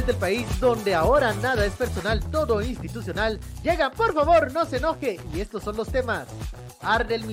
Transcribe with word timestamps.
país 0.00 0.46
donde 0.58 0.94
ahora 0.94 1.34
nada 1.34 1.66
es 1.66 1.74
personal, 1.74 2.18
todo 2.30 2.62
institucional, 2.62 3.38
llega, 3.62 3.90
por 3.90 4.14
favor, 4.14 4.50
no 4.50 4.64
se 4.64 4.78
enoje. 4.78 5.20
Y 5.34 5.40
estos 5.40 5.62
son 5.62 5.76
los 5.76 5.88
temas. 5.88 6.26
Arde 6.80 7.14
el. 7.14 7.26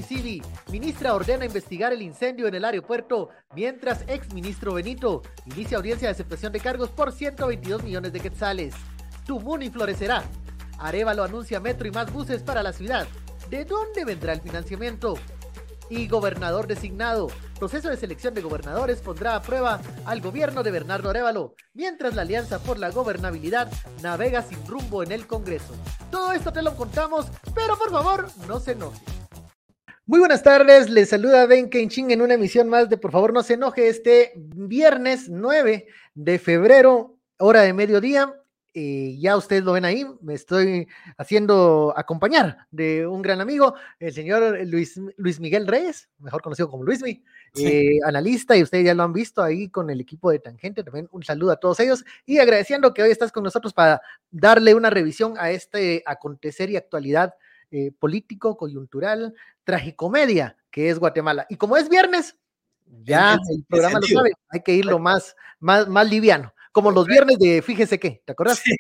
Ministra 0.70 1.14
ordena 1.14 1.46
investigar 1.46 1.94
el 1.94 2.02
incendio 2.02 2.48
en 2.48 2.56
el 2.56 2.66
aeropuerto, 2.66 3.30
mientras 3.56 4.04
ex 4.08 4.34
ministro 4.34 4.74
Benito 4.74 5.22
inicia 5.46 5.78
audiencia 5.78 6.10
de 6.10 6.12
aceptación 6.12 6.52
de 6.52 6.60
cargos 6.60 6.90
por 6.90 7.14
122 7.14 7.84
millones 7.84 8.12
de 8.12 8.20
quetzales. 8.20 8.74
Tumuni 9.26 9.70
florecerá. 9.70 10.24
Arevalo 10.80 11.24
anuncia 11.24 11.62
metro 11.62 11.88
y 11.88 11.92
más 11.92 12.12
buses 12.12 12.44
para 12.44 12.62
la 12.62 12.74
ciudad. 12.74 13.08
¿De 13.50 13.64
dónde 13.64 14.04
vendrá 14.04 14.34
el 14.34 14.42
financiamiento? 14.42 15.16
Y 15.90 16.08
gobernador 16.08 16.68
designado. 16.68 17.30
Proceso 17.58 17.90
de 17.90 17.98
selección 17.98 18.34
de 18.34 18.42
gobernadores 18.42 19.02
pondrá 19.02 19.36
a 19.36 19.42
prueba 19.42 19.82
al 20.06 20.22
gobierno 20.22 20.64
de 20.64 20.72
Bernardo 20.72 21.10
Arevalo, 21.10 21.56
mientras 21.74 22.16
la 22.16 22.22
Alianza 22.22 22.60
por 22.60 22.80
la 22.80 22.92
Gobernabilidad 22.92 23.72
navega 24.02 24.42
sin 24.42 24.66
rumbo 24.68 25.04
en 25.04 25.12
el 25.12 25.28
Congreso. 25.28 25.74
Todo 26.12 26.32
esto 26.32 26.54
te 26.54 26.62
lo 26.62 26.76
contamos, 26.76 27.28
pero 27.54 27.78
por 27.78 27.92
favor, 27.92 28.28
no 28.48 28.60
se 28.60 28.74
enoje. 28.74 29.00
Muy 30.10 30.18
buenas 30.20 30.42
tardes, 30.42 30.90
les 30.90 31.10
saluda 31.10 31.46
Ben 31.46 31.70
Kenching 31.70 32.10
en 32.10 32.24
una 32.24 32.34
emisión 32.34 32.68
más 32.68 32.90
de 32.90 32.98
Por 32.98 33.12
favor 33.12 33.32
no 33.32 33.44
se 33.44 33.54
enoje 33.54 33.90
este 33.90 34.34
viernes 34.36 35.30
9 35.30 35.86
de 36.16 36.40
febrero, 36.40 37.20
hora 37.38 37.62
de 37.62 37.74
mediodía. 37.74 38.34
Eh, 38.76 39.18
ya 39.20 39.36
ustedes 39.36 39.64
lo 39.64 39.74
ven 39.74 39.84
ahí, 39.84 40.06
me 40.22 40.36
estoy 40.36 40.88
haciendo 41.18 41.92
acompañar 41.98 42.68
de 42.70 43.08
un 43.08 43.24
gran 43.24 43.42
amigo, 43.42 43.74
el 44.00 44.14
señor 44.14 44.60
Luis, 44.68 44.96
Luis 45.18 45.40
Miguel 45.40 45.66
Reyes, 45.66 46.08
mejor 46.20 46.44
conocido 46.44 46.70
como 46.70 46.84
Luismi, 46.84 47.24
eh, 47.56 47.98
analista, 48.06 48.56
y 48.56 48.62
ustedes 48.62 48.86
ya 48.86 48.94
lo 48.94 49.02
han 49.02 49.12
visto 49.12 49.42
ahí 49.42 49.70
con 49.70 49.90
el 49.90 50.00
equipo 50.00 50.30
de 50.30 50.38
Tangente. 50.38 50.84
También 50.84 51.10
un 51.12 51.24
saludo 51.24 51.52
a 51.52 51.56
todos 51.60 51.80
ellos 51.80 52.06
y 52.28 52.38
agradeciendo 52.38 52.94
que 52.94 53.02
hoy 53.02 53.10
estás 53.10 53.32
con 53.32 53.44
nosotros 53.44 53.74
para 53.74 54.02
darle 54.30 54.76
una 54.76 54.92
revisión 54.92 55.34
a 55.40 55.50
este 55.50 56.04
acontecer 56.06 56.70
y 56.70 56.78
actualidad 56.78 57.34
eh, 57.72 57.92
político, 57.92 58.56
coyuntural, 58.56 59.34
tragicomedia 59.64 60.58
que 60.70 60.92
es 60.92 61.00
Guatemala. 61.00 61.48
Y 61.50 61.56
como 61.56 61.76
es 61.76 61.90
viernes, 61.90 62.38
ya 63.04 63.34
el 63.34 63.64
programa 63.68 64.00
lo 64.00 64.08
sabe, 64.08 64.32
hay 64.50 64.62
que 64.62 64.74
irlo 64.74 65.00
más, 65.00 65.36
más, 65.60 65.88
más 65.88 66.08
liviano. 66.08 66.54
Como 66.72 66.92
los 66.92 67.08
viernes 67.08 67.38
de 67.40 67.62
Fíjese 67.62 68.00
qué, 68.00 68.22
¿te 68.26 68.32
acuerdas? 68.32 68.60
Sí, 68.60 68.76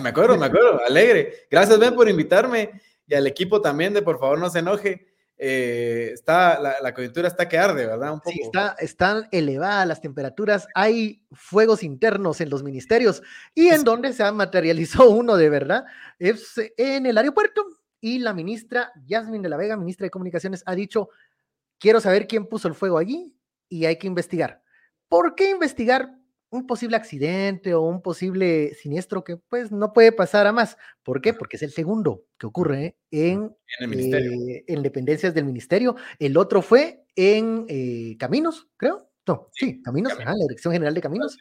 me 0.00 0.08
acuerdo, 0.08 0.36
me 0.36 0.46
acuerdo, 0.46 0.80
alegre. 0.86 1.46
Gracias, 1.50 1.78
Ben, 1.78 1.94
por 1.94 2.08
invitarme 2.08 2.70
y 3.06 3.14
al 3.14 3.26
equipo 3.26 3.60
también 3.60 3.92
de 3.94 4.02
por 4.02 4.18
favor 4.18 4.38
no 4.38 4.50
se 4.50 4.60
enoje. 4.60 5.06
Eh, 5.42 6.10
está, 6.12 6.60
la, 6.60 6.92
coyuntura 6.92 7.26
está 7.26 7.48
que 7.48 7.56
arde, 7.56 7.86
¿verdad? 7.86 8.12
Un 8.12 8.20
poco. 8.20 8.30
Sí, 8.30 8.42
está, 8.42 8.76
están 8.78 9.26
elevadas 9.32 9.88
las 9.88 10.02
temperaturas, 10.02 10.68
hay 10.74 11.24
fuegos 11.32 11.82
internos 11.82 12.42
en 12.42 12.50
los 12.50 12.62
ministerios 12.62 13.22
y 13.54 13.68
en 13.68 13.82
donde 13.82 14.12
se 14.12 14.30
materializó 14.32 15.08
uno 15.08 15.36
de 15.38 15.48
verdad 15.48 15.84
es 16.18 16.52
en 16.76 17.06
el 17.06 17.16
aeropuerto 17.16 17.64
y 18.02 18.18
la 18.18 18.34
ministra 18.34 18.92
Yasmin 19.06 19.40
de 19.40 19.48
la 19.48 19.56
Vega, 19.56 19.78
ministra 19.78 20.04
de 20.04 20.10
Comunicaciones, 20.10 20.62
ha 20.66 20.74
dicho, 20.74 21.08
quiero 21.78 22.00
saber 22.00 22.26
quién 22.26 22.46
puso 22.46 22.68
el 22.68 22.74
fuego 22.74 22.98
allí 22.98 23.34
y 23.66 23.86
hay 23.86 23.96
que 23.96 24.06
investigar. 24.06 24.62
¿Por 25.08 25.34
qué 25.34 25.48
investigar? 25.48 26.19
Un 26.50 26.66
posible 26.66 26.96
accidente 26.96 27.74
o 27.74 27.82
un 27.82 28.02
posible 28.02 28.74
siniestro 28.74 29.22
que 29.22 29.36
pues 29.36 29.70
no 29.70 29.92
puede 29.92 30.12
pasar 30.12 30.46
a 30.46 30.52
más. 30.52 30.76
¿Por 31.02 31.20
qué? 31.20 31.32
Porque 31.32 31.56
es 31.56 31.62
el 31.62 31.70
segundo 31.70 32.24
que 32.38 32.46
ocurre 32.46 32.96
en, 33.10 33.56
en, 33.78 34.14
eh, 34.14 34.64
en 34.66 34.82
dependencias 34.82 35.32
del 35.32 35.44
ministerio. 35.44 35.96
El 36.18 36.36
otro 36.36 36.60
fue 36.60 37.04
en 37.14 37.66
eh, 37.68 38.16
Caminos, 38.18 38.68
creo. 38.76 39.08
No, 39.26 39.48
sí, 39.52 39.80
Caminos, 39.82 40.18
la 40.18 40.34
Dirección 40.34 40.72
General 40.72 40.92
de 40.92 41.00
Caminos. 41.00 41.38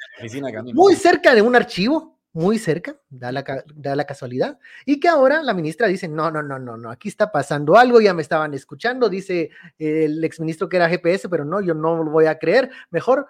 Muy 0.73 0.95
cerca 0.95 1.33
de 1.33 1.41
un 1.41 1.55
archivo, 1.55 2.19
muy 2.33 2.59
cerca, 2.59 2.99
da 3.09 3.31
la, 3.31 3.43
da 3.73 3.95
la, 3.95 4.05
casualidad, 4.05 4.59
y 4.85 4.99
que 4.99 5.07
ahora 5.07 5.41
la 5.41 5.55
ministra 5.55 5.87
dice, 5.87 6.07
no, 6.07 6.29
no, 6.29 6.43
no, 6.43 6.59
no, 6.59 6.77
no, 6.77 6.91
aquí 6.91 7.09
está 7.09 7.31
pasando 7.31 7.77
algo, 7.77 7.99
ya 7.99 8.13
me 8.13 8.21
estaban 8.21 8.53
escuchando, 8.53 9.09
dice 9.09 9.49
el 9.79 10.23
exministro 10.23 10.69
que 10.69 10.77
era 10.77 10.89
GPS, 10.89 11.29
pero 11.29 11.45
no, 11.45 11.61
yo 11.61 11.73
no 11.73 12.03
lo 12.03 12.11
voy 12.11 12.27
a 12.27 12.37
creer, 12.37 12.69
mejor 12.91 13.27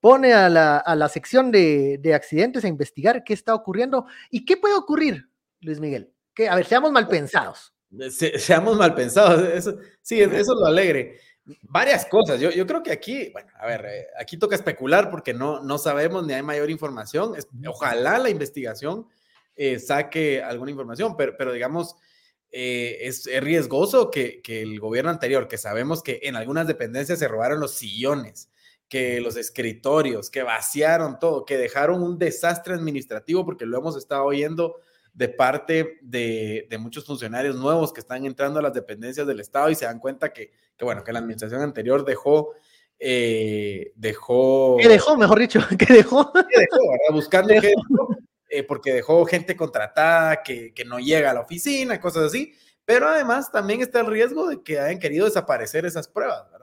pone 0.00 0.32
a 0.32 0.48
la, 0.48 1.08
sección 1.08 1.50
de, 1.50 2.12
accidentes 2.14 2.64
a 2.64 2.68
investigar 2.68 3.22
qué 3.24 3.34
está 3.34 3.54
ocurriendo 3.54 4.06
y 4.30 4.44
qué 4.44 4.56
puede 4.56 4.74
ocurrir, 4.74 5.28
Luis 5.60 5.80
Miguel. 5.80 6.12
Que, 6.34 6.48
a 6.48 6.54
ver, 6.54 6.66
seamos 6.66 6.90
mal 6.92 7.06
pensados. 7.06 7.74
seamos 8.38 8.76
mal 8.76 8.94
pensados, 8.94 9.42
eso, 9.48 9.76
sí, 10.00 10.20
eso 10.20 10.34
es 10.34 10.48
lo 10.48 10.66
alegre. 10.66 11.18
Varias 11.62 12.06
cosas, 12.06 12.40
yo, 12.40 12.50
yo 12.50 12.66
creo 12.66 12.82
que 12.82 12.92
aquí, 12.92 13.30
bueno, 13.32 13.50
a 13.58 13.66
ver, 13.66 13.84
eh, 13.86 14.06
aquí 14.18 14.36
toca 14.36 14.54
especular 14.54 15.10
porque 15.10 15.34
no, 15.34 15.62
no 15.62 15.78
sabemos 15.78 16.24
ni 16.24 16.32
hay 16.32 16.42
mayor 16.42 16.70
información. 16.70 17.34
ojalá 17.66 18.18
la 18.18 18.30
investigación 18.30 19.06
eh, 19.56 19.78
saque 19.78 20.42
alguna 20.42 20.70
información, 20.70 21.16
pero, 21.16 21.34
pero 21.36 21.52
digamos, 21.52 21.96
eh, 22.52 22.98
es, 23.02 23.26
es, 23.26 23.42
riesgoso 23.42 24.10
que, 24.10 24.40
que, 24.42 24.62
el 24.62 24.78
gobierno 24.78 25.10
anterior, 25.10 25.48
que 25.48 25.58
sabemos 25.58 26.02
que 26.02 26.20
en 26.22 26.36
algunas 26.36 26.66
dependencias 26.66 27.18
se 27.18 27.28
robaron 27.28 27.58
los 27.58 27.74
sillones, 27.74 28.49
que 28.90 29.20
los 29.20 29.36
escritorios, 29.36 30.30
que 30.30 30.42
vaciaron 30.42 31.20
todo, 31.20 31.44
que 31.44 31.56
dejaron 31.56 32.02
un 32.02 32.18
desastre 32.18 32.74
administrativo, 32.74 33.44
porque 33.44 33.64
lo 33.64 33.78
hemos 33.78 33.96
estado 33.96 34.24
oyendo 34.24 34.80
de 35.14 35.28
parte 35.28 35.98
de, 36.02 36.66
muchos 36.80 37.06
funcionarios 37.06 37.54
nuevos 37.54 37.92
que 37.92 38.00
están 38.00 38.26
entrando 38.26 38.58
a 38.58 38.62
las 38.62 38.74
dependencias 38.74 39.28
del 39.28 39.38
Estado 39.38 39.70
y 39.70 39.76
se 39.76 39.84
dan 39.84 40.00
cuenta 40.00 40.32
que, 40.32 40.50
bueno, 40.80 41.04
que 41.04 41.12
la 41.12 41.20
administración 41.20 41.62
anterior 41.62 42.04
dejó... 42.04 42.52
Eh, 42.98 43.92
dejó... 43.94 44.76
¿Qué 44.78 44.88
dejó, 44.88 45.16
mejor 45.16 45.38
dicho? 45.38 45.60
¿Qué 45.78 45.94
dejó? 45.94 46.32
¿Qué 46.32 46.58
dejó? 46.58 46.78
Buscando 47.12 47.54
eh, 47.54 48.64
porque 48.64 48.92
dejó 48.92 49.24
gente 49.24 49.54
contratada 49.54 50.42
que, 50.42 50.74
que 50.74 50.84
no 50.84 50.98
llega 50.98 51.30
a 51.30 51.34
la 51.34 51.42
oficina, 51.42 52.00
cosas 52.00 52.24
así. 52.24 52.52
Pero 52.84 53.08
además 53.08 53.52
también 53.52 53.82
está 53.82 54.00
el 54.00 54.06
riesgo 54.06 54.48
de 54.48 54.64
que 54.64 54.80
hayan 54.80 54.98
querido 54.98 55.26
desaparecer 55.26 55.86
esas 55.86 56.08
pruebas, 56.08 56.50
¿verdad? 56.50 56.59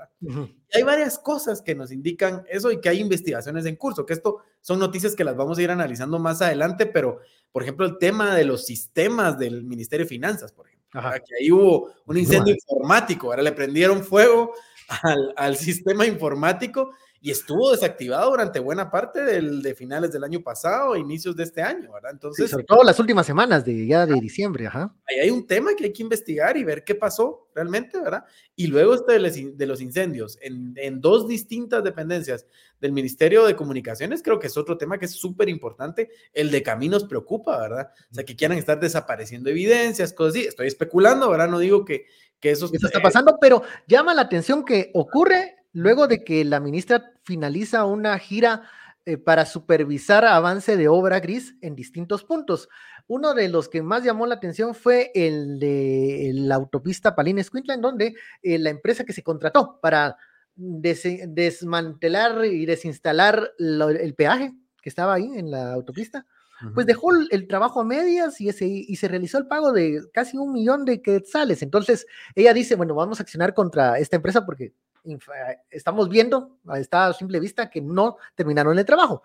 Hay 0.74 0.84
varias 0.84 1.20
cosas 1.20 1.62
que 1.62 1.76
nos 1.76 1.92
indican 1.92 2.44
eso 2.50 2.72
y 2.72 2.82
que 2.82 2.90
hay 2.90 3.00
investigaciones 3.00 3.66
en 3.66 3.76
curso, 3.76 4.06
que 4.06 4.14
esto 4.14 4.40
son 4.62 4.80
noticias 4.80 5.16
que 5.16 5.24
las 5.24 5.36
vamos 5.36 5.58
a 5.58 5.62
ir 5.62 5.72
analizando 5.72 6.20
más 6.20 6.42
adelante, 6.42 6.86
pero 6.86 7.20
por 7.52 7.64
ejemplo 7.64 7.86
el 7.86 7.98
tema 7.98 8.36
de 8.36 8.46
los 8.46 8.66
sistemas 8.66 9.38
del 9.38 9.64
Ministerio 9.64 10.06
de 10.06 10.10
Finanzas, 10.10 10.52
por 10.52 10.68
ejemplo, 10.68 11.02
que 11.26 11.36
ahí 11.40 11.52
hubo 11.52 11.92
un 12.06 12.18
incendio 12.18 12.56
informático, 12.56 13.28
ahora 13.28 13.44
le 13.44 13.52
prendieron 13.52 14.04
fuego 14.04 14.54
al, 15.04 15.34
al 15.36 15.58
sistema 15.58 16.06
informático 16.06 16.92
y 17.28 17.32
estuvo 17.32 17.72
desactivado 17.72 18.30
durante 18.30 18.58
buena 18.58 18.90
parte 18.90 19.22
del, 19.22 19.62
de 19.62 19.76
finales 19.76 20.14
del 20.14 20.24
año 20.24 20.42
pasado, 20.42 20.96
inicios 20.96 21.36
de 21.36 21.44
este 21.44 21.62
año, 21.62 21.92
¿verdad? 21.92 22.12
Entonces, 22.14 22.50
sobre 22.50 22.64
todo 22.64 22.86
las 22.86 22.98
últimas 23.02 23.26
semanas 23.26 23.66
de 23.66 23.86
ya 23.86 24.06
de 24.06 24.18
diciembre, 24.22 24.66
ajá. 24.66 24.96
Ahí 25.10 25.20
hay 25.20 25.30
un 25.30 25.46
tema 25.46 25.76
que 25.76 25.84
hay 25.84 25.92
que 25.92 26.04
investigar 26.04 26.56
y 26.56 26.64
ver 26.64 26.86
qué 26.86 26.96
pasó 26.96 27.50
realmente, 27.54 28.00
¿verdad? 28.00 28.24
Y 28.56 28.68
luego 28.68 28.94
este 28.94 29.20
de, 29.20 29.66
los 29.66 29.82
incendios 29.82 30.40
en, 30.42 30.74
en, 30.78 31.02
dos 31.02 31.28
distintas 31.28 31.84
dependencias 31.84 32.46
del 32.80 32.94
Ministerio 32.94 33.46
de 33.46 33.58
Comunicaciones, 33.58 34.24
creo 34.24 34.40
que 34.40 34.48
es 34.48 34.56
otro 34.56 34.78
tema 34.78 34.98
que 34.98 35.04
es 35.04 35.12
súper 35.12 35.50
importante. 35.50 36.10
El 36.32 36.50
de 36.50 36.64
caminos 36.64 37.04
preocupa, 37.04 37.60
¿verdad? 37.60 37.92
O 38.10 38.14
sea, 38.14 38.24
que 38.24 38.38
quieran 38.38 38.58
estar 38.58 38.80
desapareciendo 38.80 39.50
evidencias, 39.50 40.14
cosas 40.14 40.36
así. 40.36 40.48
Estoy 40.48 40.68
especulando, 40.68 41.30
¿verdad? 41.30 41.50
No 41.50 41.60
digo 41.60 41.84
que, 41.84 42.06
que 42.40 42.52
eso, 42.52 42.70
eso 42.72 42.88
está 42.88 43.02
pasando, 43.02 43.38
pero 43.42 43.64
llama 43.86 44.14
la 44.14 44.22
atención 44.22 44.64
que 44.64 44.92
ocurre 44.94 45.57
luego 45.78 46.08
de 46.08 46.24
que 46.24 46.44
la 46.44 46.60
ministra 46.60 47.12
finaliza 47.24 47.86
una 47.86 48.18
gira 48.18 48.64
eh, 49.06 49.18
para 49.18 49.46
supervisar 49.46 50.26
avance 50.26 50.76
de 50.76 50.88
obra 50.88 51.20
gris 51.20 51.56
en 51.62 51.76
distintos 51.76 52.24
puntos. 52.24 52.68
Uno 53.06 53.36
de 53.36 53.48
los 53.48 53.70
que 53.70 53.84
más 53.84 54.04
llamó 54.04 54.26
la 54.26 54.36
atención 54.36 54.74
fue 54.74 55.12
el 55.14 55.60
de 55.60 56.32
la 56.34 56.56
autopista 56.56 57.16
Palines 57.16 57.52
Quintland, 57.52 57.84
donde 57.84 58.16
eh, 58.42 58.58
la 58.58 58.72
empresa 58.72 59.04
que 59.04 59.14
se 59.14 59.22
contrató 59.22 59.80
para 59.80 60.18
desmantelar 60.56 62.44
y 62.46 62.66
desinstalar 62.66 63.52
el 63.60 64.16
peaje 64.16 64.54
que 64.82 64.90
estaba 64.90 65.14
ahí 65.14 65.30
en 65.36 65.52
la 65.52 65.74
autopista, 65.74 66.26
pues 66.74 66.88
dejó 66.88 67.12
el, 67.14 67.48
trabajo 67.48 67.82
a 67.82 67.86
medias 67.86 68.42
y, 68.42 68.50
ese, 68.50 68.66
y 68.66 68.96
se 68.96 69.08
realizó 69.08 69.38
el 69.38 69.46
pago 69.46 69.72
de 69.72 70.02
casi 70.12 70.38
un 70.38 70.54
millón 70.54 70.86
de 70.86 71.04
quetzales. 71.04 71.62
Entonces 71.62 72.08
ella 72.34 72.52
dice, 72.52 72.76
bueno, 72.76 72.96
vamos 72.96 73.20
a 73.20 73.24
accionar 73.24 73.54
contra 73.54 74.00
esta 74.00 74.16
empresa 74.16 74.44
porque 74.44 74.74
estamos 75.70 76.10
viendo 76.10 76.58
a 76.68 76.80
esta 76.80 77.14
simple 77.14 77.40
vista 77.40 77.70
que 77.70 77.82
no 77.82 78.18
terminaron 78.36 78.78
el 78.78 78.86
trabajo. 78.86 79.24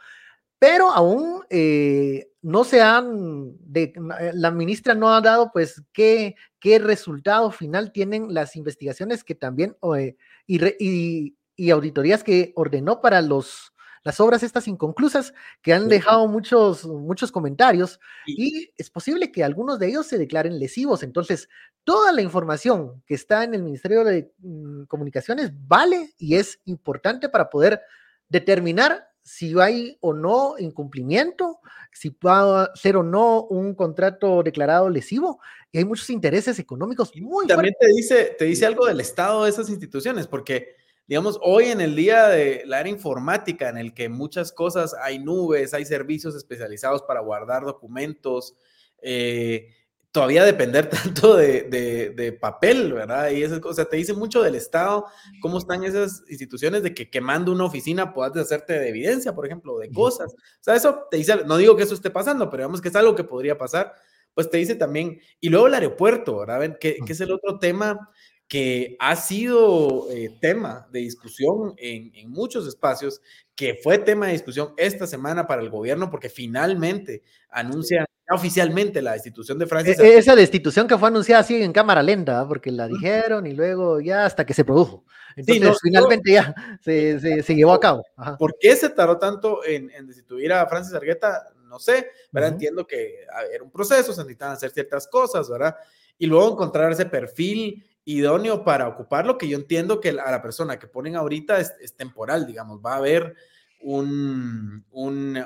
Pero 0.58 0.92
aún 0.92 1.42
eh, 1.50 2.30
no 2.40 2.62
se 2.62 2.80
han, 2.80 3.56
de, 3.58 3.92
la 4.32 4.52
ministra 4.52 4.94
no 4.94 5.12
ha 5.12 5.20
dado 5.20 5.50
pues 5.52 5.82
qué, 5.92 6.36
qué 6.60 6.78
resultado 6.78 7.50
final 7.50 7.90
tienen 7.90 8.32
las 8.32 8.54
investigaciones 8.54 9.24
que 9.24 9.34
también 9.34 9.76
eh, 9.96 10.16
y, 10.46 11.36
y, 11.56 11.70
auditorías 11.70 12.22
que 12.22 12.52
ordenó 12.54 13.00
para 13.00 13.22
los, 13.22 13.71
las 14.04 14.20
obras 14.20 14.42
estas 14.42 14.66
inconclusas 14.68 15.32
que 15.62 15.72
han 15.72 15.88
dejado 15.88 16.26
muchos, 16.26 16.84
muchos 16.86 17.30
comentarios 17.30 18.00
y 18.26 18.70
es 18.76 18.90
posible 18.90 19.30
que 19.30 19.44
algunos 19.44 19.78
de 19.78 19.88
ellos 19.88 20.06
se 20.06 20.18
declaren 20.18 20.58
lesivos. 20.58 21.02
Entonces, 21.02 21.48
toda 21.84 22.12
la 22.12 22.22
información 22.22 23.02
que 23.06 23.14
está 23.14 23.44
en 23.44 23.54
el 23.54 23.62
Ministerio 23.62 24.04
de 24.04 24.32
mm, 24.38 24.84
Comunicaciones 24.84 25.52
vale 25.66 26.14
y 26.18 26.36
es 26.36 26.60
importante 26.64 27.28
para 27.28 27.48
poder 27.48 27.80
determinar 28.28 29.08
si 29.22 29.58
hay 29.60 29.96
o 30.00 30.12
no 30.12 30.56
incumplimiento, 30.58 31.60
si 31.92 32.16
va 32.24 32.64
a 32.64 32.70
ser 32.74 32.96
o 32.96 33.04
no 33.04 33.44
un 33.44 33.74
contrato 33.74 34.42
declarado 34.42 34.90
lesivo, 34.90 35.40
y 35.70 35.78
hay 35.78 35.84
muchos 35.84 36.10
intereses 36.10 36.58
económicos 36.58 37.12
muy 37.16 37.46
También 37.46 37.74
te 37.78 37.86
dice, 37.86 38.34
te 38.36 38.46
dice 38.46 38.66
algo 38.66 38.86
del 38.86 39.00
estado 39.00 39.44
de 39.44 39.50
esas 39.50 39.70
instituciones, 39.70 40.26
porque 40.26 40.74
digamos, 41.12 41.38
hoy 41.42 41.66
en 41.66 41.82
el 41.82 41.94
día 41.94 42.26
de 42.28 42.62
la 42.64 42.80
era 42.80 42.88
informática, 42.88 43.68
en 43.68 43.76
el 43.76 43.92
que 43.92 44.08
muchas 44.08 44.50
cosas, 44.50 44.94
hay 44.94 45.18
nubes, 45.18 45.74
hay 45.74 45.84
servicios 45.84 46.34
especializados 46.34 47.02
para 47.02 47.20
guardar 47.20 47.66
documentos, 47.66 48.56
eh, 49.02 49.74
todavía 50.10 50.42
depender 50.42 50.88
tanto 51.04 51.36
de, 51.36 52.38
papel, 52.40 52.94
¿verdad? 52.94 53.30
Y 53.30 53.42
esas 53.42 53.60
cosas, 53.60 53.90
te 53.90 53.98
dice 53.98 54.14
mucho 54.14 54.42
del 54.42 54.54
Estado, 54.54 55.04
cómo 55.42 55.58
están 55.58 55.84
esas 55.84 56.24
instituciones 56.30 56.82
de 56.82 56.94
que 56.94 57.10
quemando 57.10 57.52
una 57.52 57.64
oficina 57.64 58.14
puedas 58.14 58.34
hacerte 58.38 58.78
de 58.78 58.88
evidencia, 58.88 59.34
por 59.34 59.44
ejemplo, 59.44 59.76
de 59.76 59.90
cosas. 59.90 60.32
O 60.32 60.62
sea, 60.62 60.76
eso 60.76 61.08
te 61.10 61.18
dice, 61.18 61.44
no 61.44 61.58
digo 61.58 61.76
que 61.76 61.82
eso 61.82 61.92
esté 61.92 62.08
pasando, 62.08 62.48
pero 62.48 62.62
digamos 62.62 62.80
que 62.80 62.88
es 62.88 62.96
algo 62.96 63.14
que 63.14 63.24
podría 63.24 63.58
pasar, 63.58 63.92
pues 64.32 64.48
te 64.48 64.56
dice 64.56 64.76
también, 64.76 65.20
y 65.40 65.50
luego 65.50 65.66
el 65.66 65.74
aeropuerto, 65.74 66.38
¿verdad? 66.38 66.78
Que, 66.78 66.96
que 67.04 67.12
es 67.12 67.20
el 67.20 67.32
otro 67.32 67.58
tema 67.58 68.08
que 68.52 68.98
ha 68.98 69.16
sido 69.16 70.08
eh, 70.10 70.36
tema 70.38 70.86
de 70.92 70.98
discusión 70.98 71.72
en, 71.78 72.12
en, 72.14 72.30
muchos 72.30 72.66
espacios, 72.66 73.22
que 73.54 73.80
fue 73.82 73.96
tema 73.96 74.26
de 74.26 74.32
discusión 74.32 74.74
esta 74.76 75.06
semana 75.06 75.46
para 75.46 75.62
el 75.62 75.70
gobierno, 75.70 76.10
porque 76.10 76.28
finalmente 76.28 77.22
anuncia 77.48 78.04
oficialmente 78.30 79.00
la 79.00 79.14
destitución 79.14 79.58
de 79.58 79.64
Francis. 79.64 79.98
E, 79.98 80.18
esa 80.18 80.36
destitución 80.36 80.86
que 80.86 80.98
fue 80.98 81.08
anunciada 81.08 81.40
así 81.40 81.62
en 81.62 81.72
cámara 81.72 82.02
lenta, 82.02 82.46
porque 82.46 82.70
la 82.70 82.88
dijeron 82.88 83.46
y 83.46 83.54
luego 83.54 84.02
ya 84.02 84.26
hasta 84.26 84.44
que 84.44 84.52
se 84.52 84.66
produjo. 84.66 85.06
Entonces, 85.34 85.78
finalmente 85.82 86.32
ya 86.32 86.54
se, 86.82 87.42
se, 87.42 87.54
llevó 87.54 87.72
a 87.72 87.80
cabo. 87.80 88.04
¿Por 88.38 88.58
qué 88.60 88.76
se 88.76 88.90
tardó 88.90 89.16
tanto 89.16 89.64
en, 89.64 89.88
en 89.92 90.06
destituir 90.06 90.52
a 90.52 90.66
Francis 90.66 90.92
Argueta? 90.92 91.48
No 91.70 91.78
sé, 91.78 92.10
¿verdad? 92.30 92.50
Entiendo 92.50 92.86
que 92.86 93.24
era 93.50 93.64
un 93.64 93.70
proceso, 93.70 94.12
se 94.12 94.20
necesitaban 94.20 94.56
hacer 94.56 94.72
ciertas 94.72 95.08
cosas, 95.08 95.48
¿verdad? 95.48 95.74
Y 96.18 96.26
luego 96.26 96.52
encontrar 96.52 96.92
ese 96.92 97.06
perfil 97.06 97.82
idóneo 98.04 98.64
para 98.64 98.88
ocuparlo, 98.88 99.38
que 99.38 99.48
yo 99.48 99.56
entiendo 99.56 100.00
que 100.00 100.10
a 100.10 100.30
la 100.30 100.42
persona 100.42 100.78
que 100.78 100.86
ponen 100.86 101.16
ahorita 101.16 101.58
es, 101.60 101.94
temporal, 101.96 102.46
digamos, 102.46 102.80
va 102.84 102.94
a 102.94 102.96
haber 102.96 103.34
un, 103.80 104.84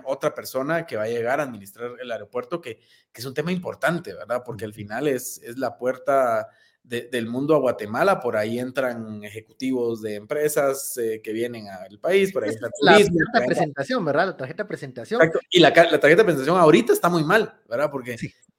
otra 0.04 0.34
persona 0.34 0.86
que 0.86 0.96
va 0.96 1.04
a 1.04 1.08
llegar 1.08 1.40
a 1.40 1.44
administrar 1.44 1.92
el 2.00 2.10
aeropuerto, 2.10 2.60
que, 2.60 2.76
que 3.12 3.20
es 3.20 3.24
un 3.24 3.34
tema 3.34 3.52
importante, 3.52 4.12
¿verdad? 4.14 4.42
Porque 4.44 4.64
al 4.64 4.74
final 4.74 5.08
es, 5.08 5.40
es 5.42 5.58
la 5.58 5.76
puerta 5.76 6.48
del 6.86 7.26
mundo 7.26 7.56
a 7.56 7.58
Guatemala, 7.58 8.20
por 8.20 8.36
ahí 8.36 8.60
entran 8.60 9.24
ejecutivos 9.24 10.02
de 10.02 10.14
empresas 10.14 10.96
eh, 10.98 11.20
que 11.20 11.32
vienen 11.32 11.66
al 11.68 11.98
país, 11.98 12.32
por 12.32 12.44
ahí 12.44 12.50
está 12.50 12.68
La 12.80 12.92
tarjeta 12.92 13.40
de 13.40 13.46
presentación, 13.46 14.04
¿verdad? 14.04 14.26
La 14.26 14.36
tarjeta 14.36 14.62
de 14.62 14.68
presentación. 14.68 15.20
Y 15.50 15.58
la, 15.58 15.70
la, 15.70 15.74
tarjeta 15.74 16.22
de 16.22 16.24
presentación 16.24 16.56
ahorita 16.56 16.92
está 16.92 17.08
muy 17.08 17.24
mal, 17.24 17.60
¿verdad? 17.68 17.90
Porque 17.90 18.16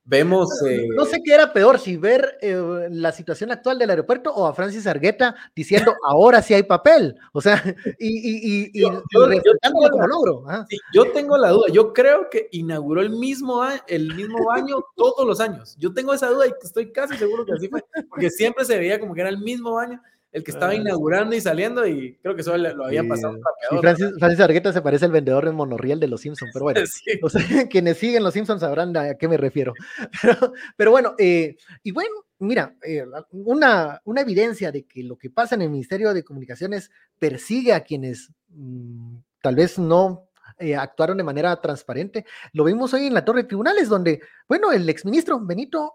Vemos. 0.09 0.49
no 0.95 1.03
sé 1.03 1.21
qué 1.21 1.33
era 1.33 1.51
peor, 1.51 1.79
si 1.79 1.97
ver 1.97 2.37
eh, 2.41 2.87
la 2.89 3.11
situación 3.11 3.51
actual 3.51 3.77
del 3.77 3.89
aeropuerto 3.89 4.33
o 4.33 4.47
a 4.47 4.53
Francis 4.53 4.87
Argueta 4.87 5.35
diciendo 5.53 5.93
ahora 6.07 6.41
sí 6.41 6.53
hay 6.53 6.63
papel. 6.63 7.17
O 7.33 7.41
sea, 7.41 7.61
y, 7.99 8.69
y, 8.71 8.81
yo, 8.81 9.03
como 9.11 10.07
logro. 10.07 10.45
yo 10.93 11.11
tengo 11.11 11.37
la 11.37 11.49
duda. 11.49 11.67
Yo 11.73 11.91
creo 11.91 12.29
que 12.29 12.47
inauguró 12.53 13.01
el 13.01 13.09
mismo, 13.09 13.61
el 13.87 14.15
mismo 14.15 14.49
año 14.49 14.77
todos 14.95 15.27
los 15.27 15.41
años. 15.41 15.75
Yo 15.77 15.93
tengo 15.93 16.13
esa 16.13 16.29
duda 16.29 16.47
y 16.47 16.53
estoy 16.63 16.93
casi 16.93 17.17
seguro 17.17 17.45
que 17.45 17.51
así 17.51 17.67
fue, 17.67 17.83
porque 18.09 18.29
siempre 18.29 18.63
se 18.63 18.77
veía 18.79 19.01
como 19.01 19.13
que 19.13 19.21
era 19.21 19.29
el 19.29 19.39
mismo 19.39 19.77
año 19.77 20.01
el 20.37 20.43
que 20.43 20.51
estaba 20.51 20.71
ah. 20.71 20.75
inaugurando 20.75 21.35
y 21.35 21.41
saliendo 21.41 21.85
y 21.85 22.15
creo 22.21 22.35
que 22.35 22.41
eso 22.41 22.55
lo 22.55 22.85
había 22.85 23.03
pasado. 23.03 23.37
Y 23.71 23.77
Francis, 23.77 24.11
Francis, 24.19 24.39
Argueta 24.39 24.71
se 24.71 24.81
parece 24.81 25.05
al 25.05 25.11
vendedor 25.11 25.45
de 25.45 25.51
monorriel 25.51 25.99
de 25.99 26.07
los 26.07 26.21
Simpsons, 26.21 26.51
pero 26.53 26.63
bueno, 26.63 26.81
quienes 27.69 27.97
siguen 27.97 28.23
los 28.23 28.33
Simpsons 28.33 28.61
sabrán 28.61 28.95
a 28.95 29.15
qué 29.15 29.27
me 29.27 29.37
refiero. 29.37 29.73
Pero, 30.77 30.91
bueno, 30.91 31.15
eh, 31.17 31.55
y 31.83 31.91
bueno, 31.91 32.25
mira, 32.39 32.75
eh, 32.83 33.03
una, 33.31 34.01
una 34.05 34.21
evidencia 34.21 34.71
de 34.71 34.85
que 34.85 35.03
lo 35.03 35.17
que 35.17 35.29
pasa 35.29 35.55
en 35.55 35.63
el 35.63 35.69
Ministerio 35.69 36.13
de 36.13 36.23
Comunicaciones 36.23 36.91
persigue 37.17 37.73
a 37.73 37.81
quienes 37.81 38.31
mm, 38.49 39.17
tal 39.41 39.55
vez 39.55 39.79
no 39.79 40.29
eh, 40.59 40.75
actuaron 40.75 41.17
de 41.17 41.23
manera 41.23 41.59
transparente. 41.59 42.25
Lo 42.53 42.63
vimos 42.63 42.93
hoy 42.93 43.07
en 43.07 43.13
la 43.13 43.25
Torre 43.25 43.43
de 43.43 43.47
Tribunales, 43.47 43.89
donde, 43.89 44.21
bueno, 44.47 44.71
el 44.71 44.87
exministro 44.89 45.39
Benito 45.39 45.93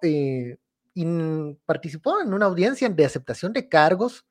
participó 1.64 2.20
en 2.20 2.34
una 2.34 2.46
audiencia 2.46 2.88
de 2.88 3.04
aceptación 3.04 3.52
de 3.52 3.68
cargos 3.68 4.26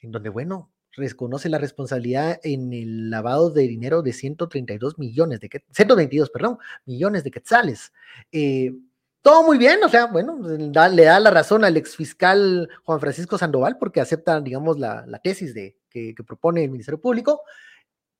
en 0.00 0.12
donde, 0.12 0.28
bueno, 0.28 0.70
reconoce 0.92 1.48
la 1.48 1.58
responsabilidad 1.58 2.40
en 2.42 2.72
el 2.72 3.10
lavado 3.10 3.50
de 3.50 3.62
dinero 3.62 4.02
de 4.02 4.12
132 4.12 4.98
millones 4.98 5.40
de 5.40 5.62
122, 5.70 6.30
perdón, 6.30 6.58
millones 6.84 7.24
de 7.24 7.30
quetzales. 7.30 7.92
Eh, 8.32 8.74
todo 9.22 9.42
muy 9.42 9.58
bien, 9.58 9.82
o 9.84 9.88
sea, 9.88 10.06
bueno, 10.06 10.38
le 10.38 11.04
da 11.04 11.20
la 11.20 11.30
razón 11.30 11.64
al 11.64 11.76
exfiscal 11.76 12.68
Juan 12.84 13.00
Francisco 13.00 13.36
Sandoval 13.36 13.76
porque 13.78 14.00
acepta, 14.00 14.40
digamos, 14.40 14.78
la, 14.78 15.04
tesis 15.22 15.54
de, 15.54 15.76
que, 15.90 16.14
propone 16.26 16.64
el 16.64 16.70
Ministerio 16.70 17.00
Público, 17.00 17.42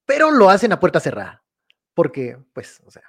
pero 0.05 0.31
lo 0.31 0.51
hacen 0.51 0.73
a 0.73 0.81
puerta 0.81 1.01
cerrada, 1.01 1.43
porque, 1.95 2.39
pues, 2.53 2.81
o 2.85 2.91
sea, 2.91 3.05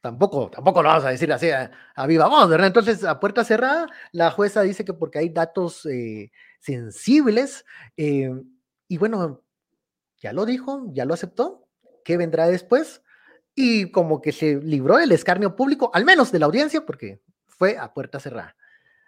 tampoco, 0.00 0.50
tampoco 0.50 0.82
lo 0.82 0.88
vamos 0.88 1.04
a 1.04 1.10
decir 1.10 1.32
así 1.32 1.50
a, 1.50 1.70
viva 2.06 2.28
voz, 2.28 2.48
¿verdad? 2.48 2.66
Entonces, 2.66 3.04
a 3.04 3.20
puerta 3.20 3.44
cerrada, 3.44 3.86
la 4.12 4.30
jueza 4.30 4.62
dice 4.62 4.84
que 4.84 4.94
porque 4.94 5.18
hay 5.18 5.28
datos 5.28 5.86
eh, 5.86 6.30
sensibles, 6.58 7.64
eh, 7.96 8.30
y 8.88 8.98
bueno, 8.98 9.42
ya 10.18 10.32
lo 10.32 10.44
dijo, 10.44 10.86
ya 10.92 11.04
lo 11.04 11.14
aceptó, 11.14 11.66
¿qué 12.04 12.16
vendrá 12.16 12.46
después? 12.46 13.02
Y 13.54 13.90
como 13.90 14.20
que 14.20 14.32
se 14.32 14.56
libró 14.60 14.98
el 14.98 15.12
escarnio 15.12 15.56
público, 15.56 15.90
al 15.94 16.04
menos 16.04 16.32
de 16.32 16.38
la 16.38 16.46
audiencia, 16.46 16.84
porque 16.84 17.20
fue 17.46 17.76
a 17.78 17.92
puerta 17.92 18.20
cerrada. 18.20 18.56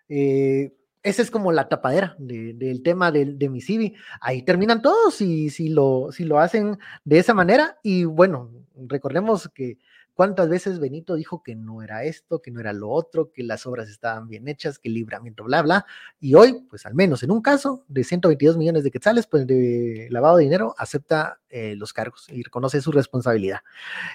Eh, 0.08 0.74
esa 1.02 1.22
es 1.22 1.30
como 1.30 1.50
la 1.50 1.68
tapadera 1.68 2.14
del 2.18 2.82
tema 2.84 3.10
de, 3.10 3.24
de 3.24 3.48
Misivi. 3.48 3.94
Ahí 4.20 4.42
terminan 4.42 4.82
todos 4.82 5.20
y 5.20 5.50
si 5.50 5.68
lo, 5.68 6.12
si 6.12 6.24
lo 6.24 6.38
hacen 6.38 6.78
de 7.04 7.18
esa 7.18 7.34
manera. 7.34 7.78
Y 7.82 8.04
bueno, 8.04 8.50
recordemos 8.76 9.48
que 9.52 9.78
¿Cuántas 10.14 10.48
veces 10.48 10.78
Benito 10.78 11.14
dijo 11.14 11.42
que 11.42 11.54
no 11.54 11.82
era 11.82 12.04
esto, 12.04 12.42
que 12.42 12.50
no 12.50 12.60
era 12.60 12.72
lo 12.72 12.90
otro, 12.90 13.32
que 13.32 13.42
las 13.42 13.66
obras 13.66 13.88
estaban 13.88 14.28
bien 14.28 14.46
hechas, 14.48 14.78
que 14.78 14.88
el 14.88 14.94
libramiento, 14.94 15.44
bla, 15.44 15.62
bla? 15.62 15.86
Y 16.20 16.34
hoy, 16.34 16.64
pues 16.68 16.84
al 16.86 16.94
menos 16.94 17.22
en 17.22 17.30
un 17.30 17.40
caso 17.40 17.84
de 17.88 18.04
122 18.04 18.56
millones 18.56 18.84
de 18.84 18.90
quetzales, 18.90 19.26
pues 19.26 19.46
de 19.46 20.08
lavado 20.10 20.36
de 20.36 20.44
dinero, 20.44 20.74
acepta 20.76 21.40
eh, 21.48 21.74
los 21.76 21.92
cargos 21.92 22.28
y 22.30 22.42
reconoce 22.42 22.80
su 22.80 22.92
responsabilidad. 22.92 23.60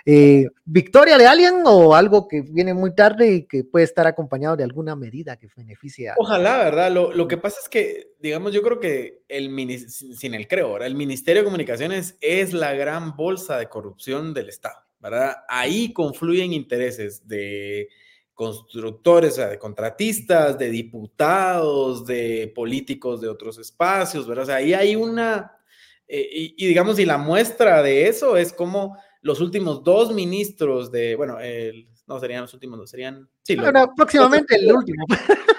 Eh, 0.05 0.47
¿Victoria 0.65 1.17
de 1.17 1.27
alguien 1.27 1.61
o 1.65 1.95
algo 1.95 2.27
que 2.27 2.41
viene 2.41 2.73
muy 2.73 2.93
tarde 2.93 3.31
y 3.31 3.43
que 3.43 3.63
puede 3.63 3.85
estar 3.85 4.07
acompañado 4.07 4.55
de 4.55 4.63
alguna 4.63 4.95
medida 4.95 5.37
que 5.37 5.49
beneficie 5.55 6.09
a... 6.09 6.15
Ojalá, 6.17 6.57
¿verdad? 6.57 6.91
Lo, 6.91 7.11
lo 7.11 7.27
que 7.27 7.37
pasa 7.37 7.57
es 7.61 7.69
que, 7.69 8.11
digamos, 8.19 8.53
yo 8.53 8.61
creo 8.61 8.79
que 8.79 9.23
el, 9.27 9.51
sin 9.79 10.33
el 10.33 10.47
creo, 10.47 10.73
¿verdad? 10.73 10.87
el 10.87 10.95
Ministerio 10.95 11.41
de 11.41 11.45
Comunicaciones 11.45 12.17
es 12.21 12.53
la 12.53 12.73
gran 12.73 13.15
bolsa 13.15 13.57
de 13.57 13.67
corrupción 13.67 14.33
del 14.33 14.49
Estado. 14.49 14.86
¿Verdad? 14.99 15.37
Ahí 15.47 15.93
confluyen 15.93 16.53
intereses 16.53 17.27
de 17.27 17.89
constructores, 18.33 19.33
o 19.33 19.35
sea, 19.37 19.47
de 19.47 19.59
contratistas, 19.59 20.57
de 20.57 20.69
diputados, 20.69 22.05
de 22.05 22.51
políticos 22.55 23.19
de 23.19 23.27
otros 23.27 23.57
espacios, 23.57 24.27
¿verdad? 24.27 24.43
O 24.43 24.47
sea, 24.47 24.55
ahí 24.57 24.73
hay 24.73 24.95
una, 24.95 25.57
eh, 26.07 26.53
y, 26.55 26.67
digamos, 26.67 26.99
y 26.99 27.05
la 27.05 27.17
muestra 27.17 27.81
de 27.81 28.07
eso 28.07 28.37
es 28.37 28.53
como 28.53 28.97
los 29.21 29.41
últimos 29.41 29.83
dos 29.83 30.13
ministros 30.13 30.91
de, 30.91 31.15
bueno, 31.15 31.37
no 32.05 32.19
serían 32.19 32.41
los 32.41 32.53
últimos, 32.53 32.77
no 32.77 32.85
serían... 32.85 33.27
Sí, 33.41 33.57
próximamente 33.95 34.55
el 34.55 34.71
último. 34.71 35.03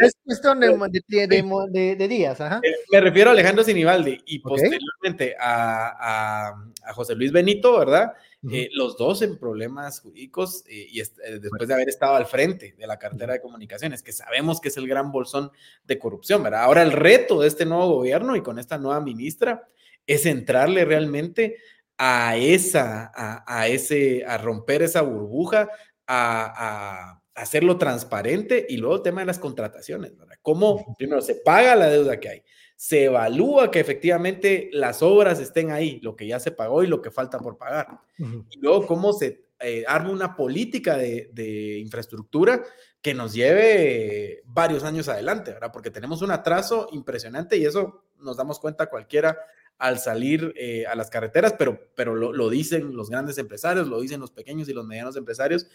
es 0.00 0.16
cuestión 0.24 0.60
de, 0.60 2.08
días. 2.08 2.40
Eh, 2.40 2.74
me 2.92 3.00
refiero 3.00 3.30
a 3.30 3.32
Alejandro 3.32 3.64
Sinibaldi 3.64 4.20
y 4.26 4.38
posteriormente 4.38 5.36
a, 5.38 6.54
José 6.94 7.14
Luis 7.14 7.32
Benito, 7.32 7.78
¿verdad? 7.78 8.12
Eh, 8.50 8.68
los 8.72 8.96
dos 8.96 9.22
en 9.22 9.36
problemas 9.36 10.00
jurídicos 10.00 10.64
eh, 10.68 10.86
y 10.90 10.98
después 10.98 11.66
de 11.66 11.74
haber 11.74 11.88
estado 11.88 12.14
al 12.14 12.26
frente 12.26 12.74
de 12.78 12.86
la 12.86 12.98
cartera 12.98 13.32
de 13.34 13.40
comunicaciones, 13.40 14.02
que 14.02 14.12
sabemos 14.12 14.60
que 14.60 14.68
es 14.68 14.76
el 14.76 14.86
gran 14.86 15.10
bolsón 15.10 15.50
de 15.84 15.98
corrupción, 15.98 16.42
¿verdad? 16.42 16.62
Ahora 16.62 16.82
el 16.82 16.92
reto 16.92 17.40
de 17.40 17.48
este 17.48 17.66
nuevo 17.66 17.96
gobierno 17.96 18.36
y 18.36 18.42
con 18.42 18.58
esta 18.58 18.78
nueva 18.78 19.00
ministra 19.00 19.66
es 20.06 20.24
entrarle 20.24 20.84
realmente 20.84 21.56
a 21.98 22.36
esa, 22.36 23.10
a, 23.14 23.66
ese, 23.66 24.24
a 24.24 24.38
romper 24.38 24.82
esa 24.82 25.02
burbuja, 25.02 25.68
a 26.06 27.17
hacerlo 27.38 27.78
transparente 27.78 28.66
y 28.68 28.76
luego 28.76 28.96
el 28.96 29.02
tema 29.02 29.20
de 29.20 29.26
las 29.26 29.38
contrataciones, 29.38 30.16
¿verdad? 30.16 30.36
¿Cómo 30.42 30.94
primero 30.96 31.20
se 31.20 31.36
paga 31.36 31.76
la 31.76 31.88
deuda 31.88 32.18
que 32.18 32.28
hay? 32.28 32.42
Se 32.76 33.04
evalúa 33.04 33.70
que 33.70 33.80
efectivamente 33.80 34.70
las 34.72 35.02
obras 35.02 35.40
estén 35.40 35.70
ahí, 35.70 36.00
lo 36.02 36.16
que 36.16 36.26
ya 36.26 36.38
se 36.40 36.52
pagó 36.52 36.82
y 36.82 36.86
lo 36.86 37.00
que 37.02 37.10
falta 37.10 37.38
por 37.38 37.56
pagar. 37.56 38.00
Y 38.18 38.58
luego 38.60 38.86
cómo 38.86 39.12
se 39.12 39.48
eh, 39.60 39.84
arma 39.86 40.10
una 40.10 40.36
política 40.36 40.96
de, 40.96 41.30
de, 41.32 41.78
infraestructura 41.78 42.62
que 43.02 43.14
nos 43.14 43.34
lleve 43.34 44.42
varios 44.44 44.84
años 44.84 45.08
adelante, 45.08 45.52
¿verdad? 45.52 45.72
Porque 45.72 45.90
tenemos 45.90 46.22
un 46.22 46.30
atraso 46.30 46.88
impresionante 46.92 47.56
y 47.56 47.64
eso 47.64 48.04
nos 48.18 48.36
damos 48.36 48.60
cuenta 48.60 48.86
cualquiera 48.86 49.36
al 49.78 49.98
salir 49.98 50.52
eh, 50.56 50.86
a 50.86 50.94
las 50.96 51.08
carreteras, 51.08 51.54
pero, 51.56 51.78
pero 51.94 52.14
lo, 52.14 52.50
dicen 52.50 52.96
los 52.96 53.08
grandes 53.10 53.38
empresarios, 53.38 53.86
lo 53.86 54.00
dicen 54.00 54.20
los 54.20 54.32
pequeños 54.32 54.68
y 54.68 54.74
los 54.74 54.84
medianos 54.84 55.16
empresarios, 55.16 55.68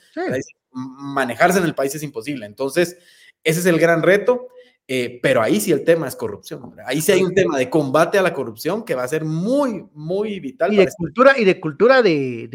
manejarse 0.72 1.60
en 1.60 1.66
el 1.66 1.74
país 1.74 1.96
es 1.96 2.04
imposible. 2.04 2.46
Entonces, 2.46 2.98
ese 3.44 3.60
es 3.62 3.66
el 3.66 3.80
gran 3.80 4.04
reto. 4.04 4.48
Eh, 4.86 5.22
pero 5.24 5.42
ahí 5.42 5.62
sí 5.62 5.72
el 5.72 5.86
tema 5.86 6.10
es 6.10 6.16
corrupción. 6.18 6.76
Ahí 6.86 7.00
sí 7.00 7.14
hay 7.14 7.24
un 7.24 7.34
tema 7.34 7.58
de 7.58 7.70
combate 7.70 8.18
a 8.18 8.22
la 8.22 8.34
corrupción 8.34 8.84
que 8.84 8.96
va 8.96 9.04
a 9.04 9.08
ser 9.08 9.24
muy, 9.24 9.86
muy 9.94 10.42
vital. 10.42 10.74
Y 10.74 10.76
de 10.76 10.90
cultura, 10.98 11.40
y 11.40 11.46
de, 11.46 11.60
cultura 11.62 12.02
de, 12.02 12.50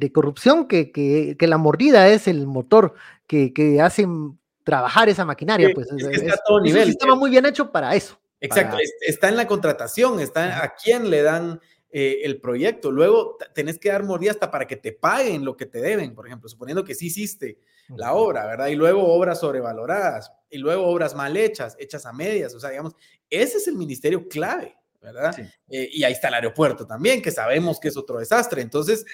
de, 0.00 0.12
corrupción, 0.12 0.66
que, 0.66 0.90
que, 0.90 1.36
que, 1.38 1.46
la 1.46 1.58
mordida 1.58 2.08
es 2.08 2.26
el 2.26 2.46
motor 2.46 2.94
que, 3.26 3.52
que 3.52 3.82
hace 3.82 4.06
trabajar 4.64 5.10
esa 5.10 5.26
maquinaria. 5.26 5.72
pues 5.74 5.88
es, 5.92 6.08
que 6.08 6.14
está 6.14 6.34
a 6.34 6.38
todo 6.46 6.62
nivel. 6.62 6.80
Es 6.80 6.86
un 6.86 6.92
sistema 6.92 7.14
muy 7.16 7.30
bien 7.30 7.44
hecho 7.44 7.70
para 7.70 7.94
eso. 7.94 8.18
Exacto, 8.44 8.76
está 9.00 9.28
en 9.28 9.36
la 9.36 9.46
contratación, 9.46 10.20
está 10.20 10.62
a 10.62 10.74
quién 10.74 11.10
le 11.10 11.22
dan 11.22 11.60
eh, 11.90 12.20
el 12.24 12.40
proyecto. 12.40 12.90
Luego 12.90 13.38
tenés 13.54 13.78
que 13.78 13.88
dar 13.88 14.02
mordida 14.02 14.32
hasta 14.32 14.50
para 14.50 14.66
que 14.66 14.76
te 14.76 14.92
paguen 14.92 15.44
lo 15.44 15.56
que 15.56 15.66
te 15.66 15.80
deben, 15.80 16.14
por 16.14 16.26
ejemplo, 16.26 16.48
suponiendo 16.48 16.84
que 16.84 16.94
sí 16.94 17.06
hiciste 17.06 17.58
la 17.96 18.14
obra, 18.14 18.46
¿verdad? 18.46 18.68
Y 18.68 18.74
luego 18.74 19.12
obras 19.12 19.40
sobrevaloradas, 19.40 20.32
y 20.50 20.58
luego 20.58 20.86
obras 20.86 21.14
mal 21.14 21.36
hechas, 21.36 21.76
hechas 21.78 22.06
a 22.06 22.12
medias, 22.12 22.54
o 22.54 22.60
sea, 22.60 22.70
digamos, 22.70 22.94
ese 23.30 23.58
es 23.58 23.68
el 23.68 23.76
ministerio 23.76 24.28
clave. 24.28 24.76
¿verdad? 25.00 25.38
Eh, 25.68 25.90
y 25.92 26.02
ahí 26.02 26.14
está 26.14 26.28
el 26.28 26.34
aeropuerto 26.34 26.86
también, 26.86 27.20
que 27.20 27.30
sabemos 27.30 27.78
que 27.78 27.88
es 27.88 27.96
otro 27.98 28.18
desastre. 28.18 28.62
Entonces, 28.62 29.04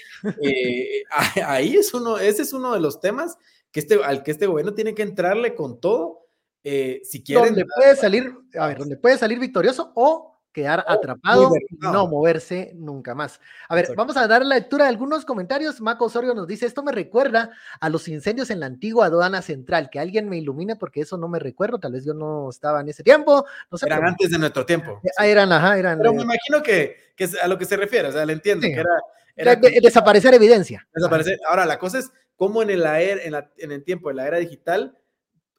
eh, 0.40 1.02
ahí 1.44 1.74
es 1.74 1.92
uno, 1.92 2.16
ese 2.16 2.42
es 2.42 2.52
uno 2.52 2.72
de 2.72 2.78
los 2.78 3.00
temas 3.00 3.36
que 3.72 3.80
este, 3.80 3.96
al 4.02 4.22
que 4.22 4.30
este 4.30 4.46
gobierno 4.46 4.72
tiene 4.72 4.94
que 4.94 5.02
entrarle 5.02 5.54
con 5.56 5.80
todo 5.80 6.19
eh, 6.64 7.00
si 7.04 7.22
quieren. 7.22 7.46
Donde 7.46 7.66
puede 7.66 7.96
salir, 7.96 8.34
a 8.58 8.66
ver, 8.66 8.78
donde 8.78 8.96
puede 8.96 9.18
salir 9.18 9.38
victorioso 9.38 9.92
o 9.94 10.30
quedar 10.52 10.84
atrapado 10.88 11.52
y 11.54 11.76
no 11.76 12.08
moverse 12.08 12.72
nunca 12.74 13.14
más. 13.14 13.40
A 13.68 13.74
ver, 13.76 13.92
vamos 13.96 14.16
a 14.16 14.26
dar 14.26 14.44
la 14.44 14.56
lectura 14.56 14.84
de 14.84 14.90
algunos 14.90 15.24
comentarios. 15.24 15.80
Maco 15.80 16.06
Osorio 16.06 16.34
nos 16.34 16.48
dice, 16.48 16.66
esto 16.66 16.82
me 16.82 16.90
recuerda 16.90 17.50
a 17.80 17.88
los 17.88 18.08
incendios 18.08 18.50
en 18.50 18.58
la 18.58 18.66
antigua 18.66 19.06
aduana 19.06 19.42
central, 19.42 19.90
que 19.90 20.00
alguien 20.00 20.28
me 20.28 20.38
ilumine 20.38 20.74
porque 20.74 21.02
eso 21.02 21.16
no 21.16 21.28
me 21.28 21.38
recuerdo, 21.38 21.78
tal 21.78 21.92
vez 21.92 22.04
yo 22.04 22.14
no 22.14 22.50
estaba 22.50 22.80
en 22.80 22.88
ese 22.88 23.04
tiempo. 23.04 23.46
No 23.70 23.78
sé, 23.78 23.86
eran 23.86 24.04
antes 24.04 24.30
de 24.30 24.38
nuestro 24.38 24.66
tiempo. 24.66 25.00
Ah, 25.16 25.26
eran, 25.26 25.52
ajá, 25.52 25.78
eran. 25.78 25.98
Pero 25.98 26.14
me 26.14 26.22
imagino 26.22 26.62
que, 26.64 26.96
que 27.14 27.28
a 27.40 27.46
lo 27.46 27.56
que 27.56 27.64
se 27.64 27.76
refiere, 27.76 28.08
o 28.08 28.12
sea, 28.12 28.26
le 28.26 28.32
entiendo, 28.32 28.66
que 28.66 28.72
era... 28.72 28.90
era 29.36 29.54
desaparecer 29.54 30.34
evidencia. 30.34 30.84
Desaparecer. 30.92 31.38
Ahora, 31.48 31.64
la 31.64 31.78
cosa 31.78 32.00
es 32.00 32.10
cómo 32.34 32.60
en 32.62 32.70
el, 32.70 32.84
en, 32.84 33.34
en 33.56 33.72
el 33.72 33.84
tiempo 33.84 34.08
de 34.08 34.16
la 34.16 34.26
era 34.26 34.38
digital 34.38 34.98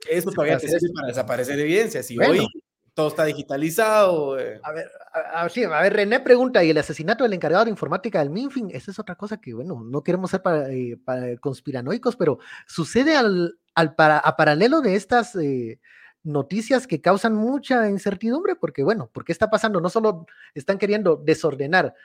eso 0.09 0.31
todavía 0.31 0.57
te 0.57 0.67
sirve 0.67 0.93
para 0.93 1.07
desaparecer 1.07 1.59
evidencia. 1.59 2.03
Si 2.03 2.17
hoy 2.17 2.47
todo 2.93 3.07
está 3.07 3.25
digitalizado. 3.25 4.39
Eh. 4.39 4.59
A 4.63 4.71
ver, 4.71 4.91
a, 5.13 5.81
ver, 5.81 5.93
René 5.93 6.19
pregunta, 6.19 6.63
¿y 6.63 6.69
el 6.69 6.77
asesinato 6.77 7.23
del 7.23 7.33
encargado 7.33 7.65
de 7.65 7.71
informática 7.71 8.19
del 8.19 8.29
Minfin? 8.29 8.69
Esa 8.71 8.91
es 8.91 8.99
otra 8.99 9.15
cosa 9.15 9.37
que, 9.37 9.53
bueno, 9.53 9.81
no 9.83 10.03
queremos 10.03 10.31
ser 10.31 10.41
para, 10.41 10.69
eh, 10.69 10.97
conspiranoicos, 11.39 12.15
pero 12.15 12.39
sucede 12.67 13.15
al, 13.15 13.57
al 13.75 13.95
para, 13.95 14.17
a 14.17 14.35
paralelo 14.35 14.81
de 14.81 14.95
estas 14.95 15.35
eh, 15.35 15.79
noticias 16.23 16.87
que 16.87 17.01
causan 17.01 17.35
mucha 17.35 17.89
incertidumbre, 17.89 18.55
porque, 18.55 18.83
bueno, 18.83 19.09
porque 19.11 19.31
está 19.31 19.49
pasando? 19.49 19.81
No 19.81 19.89
solo 19.89 20.25
están 20.53 20.77
queriendo 20.77 21.15
desordenar 21.15 21.95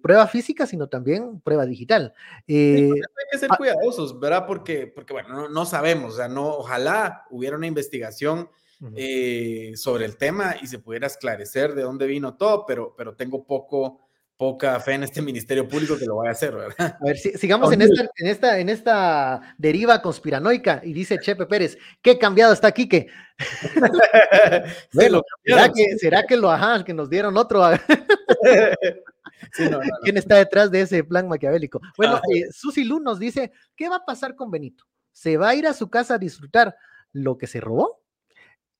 prueba 0.00 0.26
física, 0.26 0.66
sino 0.66 0.88
también 0.88 1.40
prueba 1.40 1.66
digital. 1.66 2.14
hay 2.48 2.92
que 3.30 3.38
ser 3.38 3.50
cuidadosos, 3.58 4.18
¿verdad? 4.18 4.46
Porque, 4.46 4.86
porque 4.86 5.12
bueno, 5.12 5.28
no, 5.28 5.48
no 5.48 5.66
sabemos, 5.66 6.14
o 6.14 6.16
sea, 6.16 6.28
no, 6.28 6.48
ojalá 6.48 7.26
hubiera 7.30 7.56
una 7.56 7.66
investigación 7.66 8.48
eh, 8.94 9.72
sobre 9.74 10.04
el 10.04 10.18
tema 10.18 10.56
y 10.60 10.66
se 10.66 10.78
pudiera 10.78 11.06
esclarecer 11.06 11.74
de 11.74 11.82
dónde 11.82 12.06
vino 12.06 12.36
todo, 12.36 12.66
pero, 12.66 12.94
pero 12.96 13.14
tengo 13.14 13.44
poco, 13.44 14.05
poca 14.36 14.78
fe 14.80 14.92
en 14.92 15.04
este 15.04 15.22
Ministerio 15.22 15.66
Público 15.66 15.96
que 15.98 16.04
lo 16.04 16.16
vaya 16.16 16.30
a 16.30 16.32
hacer, 16.32 16.54
¿verdad? 16.54 16.98
A 17.00 17.04
ver, 17.04 17.16
sigamos 17.16 17.72
en 17.72 17.82
esta, 17.82 18.10
en, 18.16 18.26
esta, 18.26 18.58
en 18.58 18.68
esta 18.68 19.54
deriva 19.56 20.02
conspiranoica 20.02 20.80
y 20.84 20.92
dice 20.92 21.18
Chepe 21.18 21.46
Pérez, 21.46 21.78
¿qué 22.02 22.18
cambiado 22.18 22.52
está 22.52 22.72
Quique? 22.72 23.06
¿será, 24.92 25.72
que, 25.72 25.98
¿será 25.98 26.26
que 26.26 26.36
lo, 26.36 26.50
ajá, 26.50 26.84
que 26.84 26.92
nos 26.92 27.08
dieron 27.08 27.36
otro? 27.36 27.62
¿Quién 30.02 30.16
está 30.16 30.36
detrás 30.36 30.70
de 30.70 30.82
ese 30.82 31.04
plan 31.04 31.28
maquiavélico? 31.28 31.80
Bueno, 31.96 32.20
eh, 32.34 32.48
Susi 32.50 32.84
Lu 32.84 33.00
nos 33.00 33.18
dice, 33.18 33.52
¿qué 33.74 33.88
va 33.88 33.96
a 33.96 34.04
pasar 34.04 34.34
con 34.34 34.50
Benito? 34.50 34.84
¿Se 35.12 35.38
va 35.38 35.50
a 35.50 35.54
ir 35.54 35.66
a 35.66 35.72
su 35.72 35.88
casa 35.88 36.14
a 36.14 36.18
disfrutar 36.18 36.76
lo 37.12 37.38
que 37.38 37.46
se 37.46 37.60
robó? 37.60 38.02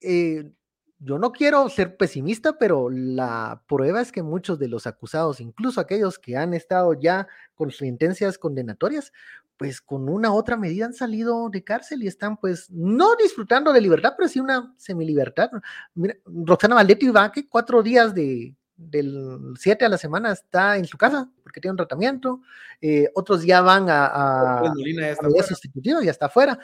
Eh, 0.03 0.51
yo 0.99 1.19
no 1.19 1.33
quiero 1.33 1.69
ser 1.69 1.97
pesimista, 1.97 2.59
pero 2.59 2.89
la 2.91 3.63
prueba 3.67 4.01
es 4.01 4.13
que 4.13 4.23
muchos 4.23 4.59
de 4.59 4.69
los 4.69 4.87
acusados, 4.87 5.41
incluso 5.41 5.81
aquellos 5.81 6.19
que 6.19 6.37
han 6.37 6.55
estado 6.55 6.95
ya 6.95 7.29
con 7.55 7.71
sentencias 7.71 8.39
condenatorias, 8.39 9.13
pues 9.57 9.81
con 9.81 10.09
una 10.09 10.33
otra 10.33 10.57
medida 10.57 10.87
han 10.87 10.95
salido 10.95 11.49
de 11.51 11.65
cárcel 11.65 12.03
y 12.03 12.07
están 12.07 12.37
pues 12.37 12.71
no 12.71 13.17
disfrutando 13.17 13.73
de 13.73 13.81
libertad, 13.81 14.15
pero 14.17 14.29
sí 14.29 14.41
una 14.41 14.75
semilibertad. 14.77 15.51
Mira, 15.95 16.17
Roxana 16.25 16.75
Valdetti 16.75 17.09
va 17.09 17.33
que 17.33 17.49
cuatro 17.49 17.83
días 17.83 18.15
de, 18.15 18.55
del 18.77 19.55
7 19.59 19.85
a 19.85 19.89
la 19.89 19.99
semana 19.99 20.33
está 20.33 20.77
en 20.77 20.87
su 20.87 20.99
casa 20.99 21.31
porque 21.43 21.61
tiene 21.61 21.73
un 21.73 21.79
tratamiento, 21.79 22.41
eh, 22.81 23.11
otros 23.15 23.45
ya 23.45 23.63
van 23.63 23.89
a, 23.89 24.07
a, 24.07 24.59
a, 24.59 24.61
a 24.69 25.43
sustitutivo, 25.43 26.03
ya 26.03 26.11
está 26.11 26.27
afuera. 26.27 26.59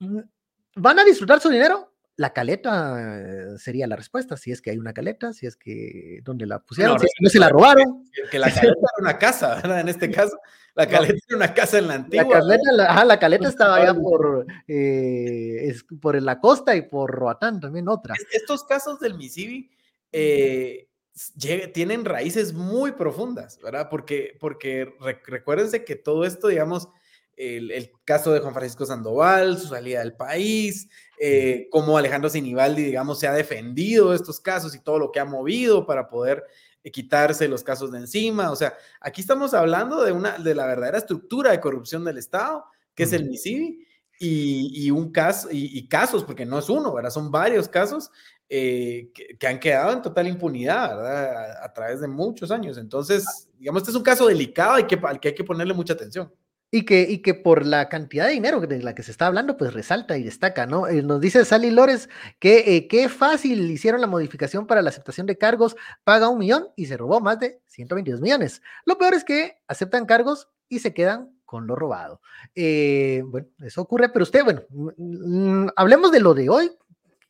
Mm, 0.00 0.20
¿Van 0.76 0.98
a 0.98 1.04
disfrutar 1.04 1.40
su 1.40 1.48
dinero? 1.48 1.87
La 2.18 2.32
caleta 2.32 2.96
eh, 2.98 3.58
sería 3.58 3.86
la 3.86 3.94
respuesta, 3.94 4.36
si 4.36 4.50
es 4.50 4.60
que 4.60 4.70
hay 4.70 4.78
una 4.78 4.92
caleta, 4.92 5.32
si 5.32 5.46
es 5.46 5.56
que 5.56 6.20
donde 6.24 6.46
la 6.46 6.58
pusieron, 6.58 6.98
si 6.98 7.06
no 7.20 7.30
se 7.30 7.38
la 7.38 7.48
robaron. 7.48 8.10
Que, 8.32 8.40
la 8.40 8.48
caleta 8.48 8.72
era 8.72 8.92
una 8.98 9.18
casa, 9.18 9.54
¿verdad? 9.54 9.80
En 9.80 9.88
este 9.88 10.10
caso, 10.10 10.36
la 10.74 10.88
caleta 10.88 11.14
era 11.28 11.36
una 11.36 11.54
casa 11.54 11.78
en 11.78 11.86
la 11.86 11.94
antigua. 11.94 12.24
La 12.24 12.40
caleta, 12.40 12.72
la, 12.72 13.04
la 13.04 13.18
caleta 13.20 13.48
estaba 13.48 13.76
allá 13.76 13.94
por, 13.94 14.46
eh, 14.66 15.72
por 16.00 16.20
la 16.20 16.40
costa 16.40 16.74
y 16.74 16.82
por 16.82 17.08
Roatán, 17.08 17.60
también 17.60 17.88
otra. 17.88 18.16
Estos 18.32 18.64
casos 18.64 18.98
del 18.98 19.14
Misibi 19.14 19.70
eh, 20.10 20.88
tienen 21.72 22.04
raíces 22.04 22.52
muy 22.52 22.92
profundas, 22.92 23.60
¿verdad? 23.62 23.88
Porque, 23.88 24.36
porque 24.40 24.92
recuérdense 25.24 25.84
que 25.84 25.94
todo 25.94 26.24
esto, 26.24 26.48
digamos, 26.48 26.88
el, 27.38 27.70
el, 27.70 27.92
caso 28.04 28.32
de 28.32 28.40
Juan 28.40 28.52
Francisco 28.52 28.84
Sandoval, 28.84 29.58
su 29.58 29.68
salida 29.68 30.00
del 30.00 30.14
país, 30.14 30.88
eh, 31.20 31.68
cómo 31.70 31.96
Alejandro 31.96 32.28
Sinibaldi, 32.28 32.82
digamos, 32.82 33.18
se 33.18 33.28
ha 33.28 33.32
defendido 33.32 34.10
de 34.10 34.16
estos 34.16 34.40
casos 34.40 34.74
y 34.74 34.80
todo 34.80 34.98
lo 34.98 35.12
que 35.12 35.20
ha 35.20 35.24
movido 35.24 35.86
para 35.86 36.08
poder 36.08 36.44
eh, 36.82 36.90
quitarse 36.90 37.48
los 37.48 37.62
casos 37.62 37.92
de 37.92 37.98
encima. 37.98 38.50
O 38.50 38.56
sea, 38.56 38.74
aquí 39.00 39.20
estamos 39.20 39.54
hablando 39.54 40.02
de, 40.02 40.12
una, 40.12 40.38
de 40.38 40.54
la 40.54 40.66
verdadera 40.66 40.98
estructura 40.98 41.52
de 41.52 41.60
corrupción 41.60 42.04
del 42.04 42.18
Estado, 42.18 42.64
que 42.94 43.04
es 43.04 43.12
el 43.12 43.28
MISIBI, 43.28 43.86
y, 44.20 44.90
un 44.90 45.12
caso, 45.12 45.48
y, 45.52 45.86
casos, 45.86 46.24
porque 46.24 46.44
no 46.44 46.58
es 46.58 46.68
uno, 46.68 46.92
¿verdad? 46.92 47.10
Son 47.10 47.30
varios 47.30 47.68
casos 47.68 48.10
eh, 48.48 49.12
que, 49.38 49.46
han 49.46 49.60
quedado 49.60 49.92
en 49.92 50.02
total 50.02 50.26
impunidad, 50.26 50.96
¿verdad? 50.96 51.64
A, 51.64 51.72
través 51.72 52.00
de 52.00 52.08
muchos 52.08 52.50
años. 52.50 52.78
Entonces, 52.78 53.48
digamos, 53.56 53.82
este 53.82 53.92
es 53.92 53.96
un 53.96 54.02
caso 54.02 54.26
delicado 54.26 54.76
y 54.80 54.88
que, 54.88 54.98
al 55.00 55.20
que 55.20 55.28
hay 55.28 55.34
que 55.36 55.44
ponerle 55.44 55.72
mucha 55.72 55.92
atención. 55.92 56.32
Y 56.70 56.84
que, 56.84 57.02
y 57.08 57.22
que 57.22 57.32
por 57.32 57.64
la 57.64 57.88
cantidad 57.88 58.26
de 58.26 58.32
dinero 58.32 58.60
de 58.60 58.82
la 58.82 58.94
que 58.94 59.02
se 59.02 59.10
está 59.10 59.26
hablando, 59.26 59.56
pues 59.56 59.72
resalta 59.72 60.18
y 60.18 60.22
destaca, 60.22 60.66
¿no? 60.66 60.86
Eh, 60.86 61.02
nos 61.02 61.18
dice 61.20 61.44
Sally 61.46 61.70
Lores 61.70 62.10
que 62.38 62.76
eh, 62.76 62.88
qué 62.88 63.08
fácil 63.08 63.70
hicieron 63.70 64.02
la 64.02 64.06
modificación 64.06 64.66
para 64.66 64.82
la 64.82 64.90
aceptación 64.90 65.26
de 65.26 65.38
cargos, 65.38 65.76
paga 66.04 66.28
un 66.28 66.38
millón 66.38 66.68
y 66.76 66.84
se 66.84 66.98
robó 66.98 67.20
más 67.20 67.40
de 67.40 67.62
122 67.68 68.20
millones. 68.20 68.60
Lo 68.84 68.98
peor 68.98 69.14
es 69.14 69.24
que 69.24 69.62
aceptan 69.66 70.04
cargos 70.04 70.48
y 70.68 70.80
se 70.80 70.92
quedan 70.92 71.38
con 71.48 71.66
lo 71.66 71.74
robado. 71.74 72.20
Eh, 72.54 73.22
bueno, 73.24 73.48
eso 73.60 73.80
ocurre, 73.80 74.10
pero 74.10 74.24
usted, 74.24 74.44
bueno, 74.44 74.60
mm, 74.68 75.64
mm, 75.64 75.68
hablemos 75.76 76.12
de 76.12 76.20
lo 76.20 76.34
de 76.34 76.50
hoy, 76.50 76.70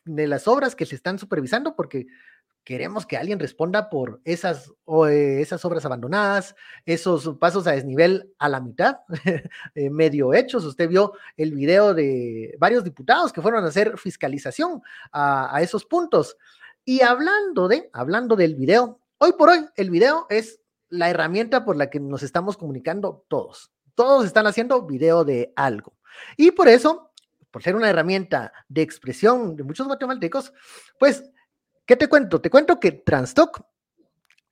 de 0.04 0.26
las 0.26 0.48
obras 0.48 0.74
que 0.74 0.86
se 0.86 0.96
están 0.96 1.20
supervisando, 1.20 1.76
porque 1.76 2.06
queremos 2.68 3.06
que 3.06 3.16
alguien 3.16 3.38
responda 3.38 3.88
por 3.88 4.20
esas, 4.26 4.70
eh, 5.08 5.38
esas 5.40 5.64
obras 5.64 5.86
abandonadas, 5.86 6.54
esos 6.84 7.38
pasos 7.38 7.66
a 7.66 7.72
desnivel 7.72 8.34
a 8.38 8.50
la 8.50 8.60
mitad, 8.60 8.98
eh, 9.74 9.88
medio 9.88 10.34
hechos. 10.34 10.66
Usted 10.66 10.86
vio 10.86 11.14
el 11.38 11.52
video 11.54 11.94
de 11.94 12.54
varios 12.58 12.84
diputados 12.84 13.32
que 13.32 13.40
fueron 13.40 13.64
a 13.64 13.68
hacer 13.68 13.96
fiscalización 13.96 14.82
a, 15.12 15.56
a 15.56 15.62
esos 15.62 15.86
puntos. 15.86 16.36
Y 16.84 17.00
hablando 17.00 17.68
de, 17.68 17.88
hablando 17.94 18.36
del 18.36 18.54
video, 18.54 19.00
hoy 19.16 19.32
por 19.32 19.48
hoy 19.48 19.64
el 19.76 19.88
video 19.88 20.26
es 20.28 20.60
la 20.90 21.08
herramienta 21.08 21.64
por 21.64 21.74
la 21.74 21.88
que 21.88 22.00
nos 22.00 22.22
estamos 22.22 22.58
comunicando 22.58 23.24
todos. 23.28 23.72
Todos 23.94 24.26
están 24.26 24.46
haciendo 24.46 24.82
video 24.82 25.24
de 25.24 25.54
algo. 25.56 25.94
Y 26.36 26.50
por 26.50 26.68
eso, 26.68 27.12
por 27.50 27.62
ser 27.62 27.76
una 27.76 27.88
herramienta 27.88 28.52
de 28.68 28.82
expresión 28.82 29.56
de 29.56 29.64
muchos 29.64 29.86
guatemaltecos, 29.86 30.52
pues 30.98 31.24
¿Qué 31.88 31.96
te 31.96 32.06
cuento? 32.06 32.38
Te 32.42 32.50
cuento 32.50 32.78
que 32.78 32.92
Transtock 32.92 33.62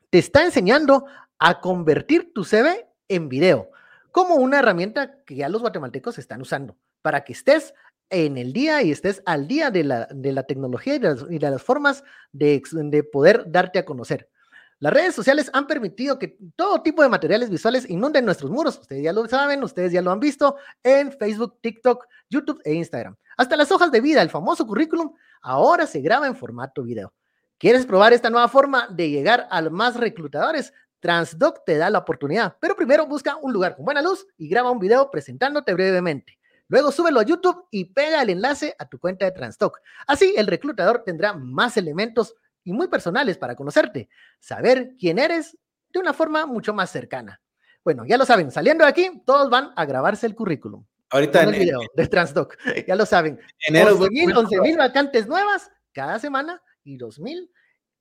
te 0.08 0.16
está 0.16 0.42
enseñando 0.42 1.04
a 1.38 1.60
convertir 1.60 2.32
tu 2.32 2.44
CV 2.44 2.88
en 3.08 3.28
video 3.28 3.70
como 4.10 4.36
una 4.36 4.60
herramienta 4.60 5.22
que 5.22 5.36
ya 5.36 5.50
los 5.50 5.60
guatemaltecos 5.60 6.16
están 6.16 6.40
usando 6.40 6.78
para 7.02 7.24
que 7.24 7.34
estés 7.34 7.74
en 8.08 8.38
el 8.38 8.54
día 8.54 8.82
y 8.82 8.90
estés 8.90 9.22
al 9.26 9.48
día 9.48 9.70
de 9.70 9.84
la, 9.84 10.08
de 10.10 10.32
la 10.32 10.44
tecnología 10.44 10.94
y 10.94 10.98
de 10.98 11.50
las, 11.50 11.62
formas 11.62 12.04
de, 12.32 12.62
de, 12.72 13.04
poder 13.04 13.44
darte 13.46 13.80
a 13.80 13.84
conocer. 13.84 14.30
Las 14.78 14.94
redes 14.94 15.14
sociales 15.14 15.50
han 15.52 15.66
permitido 15.66 16.18
que 16.18 16.38
todo 16.56 16.80
tipo 16.80 17.02
de 17.02 17.10
materiales 17.10 17.50
visuales 17.50 17.90
inunden 17.90 18.24
nuestros 18.24 18.50
muros. 18.50 18.78
Ustedes 18.78 19.02
ya 19.02 19.12
lo 19.12 19.28
saben, 19.28 19.62
ustedes 19.62 19.92
ya 19.92 20.00
lo 20.00 20.10
han 20.10 20.20
visto 20.20 20.56
en 20.82 21.12
Facebook, 21.12 21.58
TikTok, 21.60 22.06
YouTube 22.30 22.62
e 22.64 22.72
Instagram. 22.72 23.14
Hasta 23.36 23.58
las 23.58 23.70
hojas 23.70 23.92
de 23.92 24.00
vida, 24.00 24.22
el 24.22 24.30
famoso 24.30 24.66
currículum, 24.66 25.12
ahora 25.42 25.86
se 25.86 26.00
graba 26.00 26.26
en 26.26 26.34
formato 26.34 26.82
video. 26.82 27.12
¿Quieres 27.58 27.86
probar 27.86 28.12
esta 28.12 28.28
nueva 28.28 28.48
forma 28.48 28.86
de 28.90 29.08
llegar 29.08 29.48
a 29.50 29.62
más 29.62 29.96
reclutadores? 29.96 30.74
Transdoc 31.00 31.64
te 31.64 31.78
da 31.78 31.88
la 31.88 32.00
oportunidad, 32.00 32.56
pero 32.60 32.76
primero 32.76 33.06
busca 33.06 33.36
un 33.36 33.50
lugar 33.50 33.76
con 33.76 33.86
buena 33.86 34.02
luz 34.02 34.26
y 34.36 34.48
graba 34.48 34.70
un 34.70 34.78
video 34.78 35.10
presentándote 35.10 35.72
brevemente. 35.72 36.38
Luego 36.68 36.92
súbelo 36.92 37.18
a 37.18 37.22
YouTube 37.22 37.64
y 37.70 37.86
pega 37.86 38.20
el 38.20 38.28
enlace 38.28 38.74
a 38.78 38.86
tu 38.86 38.98
cuenta 38.98 39.24
de 39.24 39.30
Transdoc. 39.30 39.78
Así 40.06 40.34
el 40.36 40.46
reclutador 40.48 41.02
tendrá 41.02 41.32
más 41.32 41.78
elementos 41.78 42.34
y 42.62 42.72
muy 42.72 42.88
personales 42.88 43.38
para 43.38 43.56
conocerte, 43.56 44.10
saber 44.38 44.90
quién 44.98 45.18
eres 45.18 45.56
de 45.90 46.00
una 46.00 46.12
forma 46.12 46.44
mucho 46.44 46.74
más 46.74 46.90
cercana. 46.90 47.40
Bueno, 47.82 48.04
ya 48.04 48.18
lo 48.18 48.26
saben, 48.26 48.50
saliendo 48.50 48.84
de 48.84 48.90
aquí, 48.90 49.22
todos 49.24 49.48
van 49.48 49.70
a 49.76 49.86
grabarse 49.86 50.26
el 50.26 50.34
currículum. 50.34 50.84
Ahorita 51.08 51.42
en 51.42 51.54
el 51.54 51.60
video 51.60 51.80
de 51.94 52.06
Transdoc, 52.06 52.54
ya 52.86 52.96
lo 52.96 53.06
saben. 53.06 53.40
11 53.70 54.60
mil 54.60 54.76
vacantes 54.76 55.26
nuevas 55.26 55.70
cada 55.92 56.18
semana 56.18 56.60
y 56.86 56.96
2.000 56.96 57.50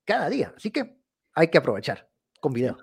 cada 0.05 0.29
día. 0.29 0.53
Así 0.55 0.71
que 0.71 0.97
hay 1.33 1.49
que 1.49 1.57
aprovechar 1.57 2.09
con 2.39 2.53
video. 2.53 2.77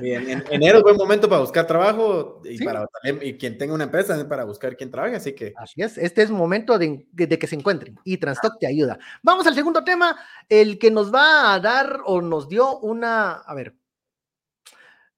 Bien, 0.00 0.28
en 0.28 0.44
enero 0.50 0.78
es 0.78 0.82
buen 0.82 0.96
momento 0.96 1.28
para 1.28 1.40
buscar 1.40 1.64
trabajo 1.66 2.42
y 2.44 2.62
para 2.64 2.84
y 3.22 3.38
quien 3.38 3.56
tenga 3.58 3.74
una 3.74 3.84
empresa 3.84 4.28
para 4.28 4.44
buscar 4.44 4.76
quien 4.76 4.90
trabaje, 4.90 5.14
así 5.14 5.34
que. 5.34 5.52
Así 5.56 5.82
es, 5.82 5.96
este 5.98 6.22
es 6.22 6.30
momento 6.30 6.78
de, 6.78 7.06
de, 7.12 7.38
que 7.38 7.46
se 7.46 7.54
encuentren 7.54 7.96
y 8.04 8.16
Transtock 8.16 8.58
te 8.58 8.66
ayuda. 8.66 8.98
Vamos 9.22 9.46
al 9.46 9.54
segundo 9.54 9.84
tema, 9.84 10.18
el 10.48 10.80
que 10.80 10.90
nos 10.90 11.14
va 11.14 11.54
a 11.54 11.60
dar 11.60 12.00
o 12.06 12.20
nos 12.20 12.48
dio 12.48 12.80
una, 12.80 13.34
a 13.34 13.54
ver, 13.54 13.76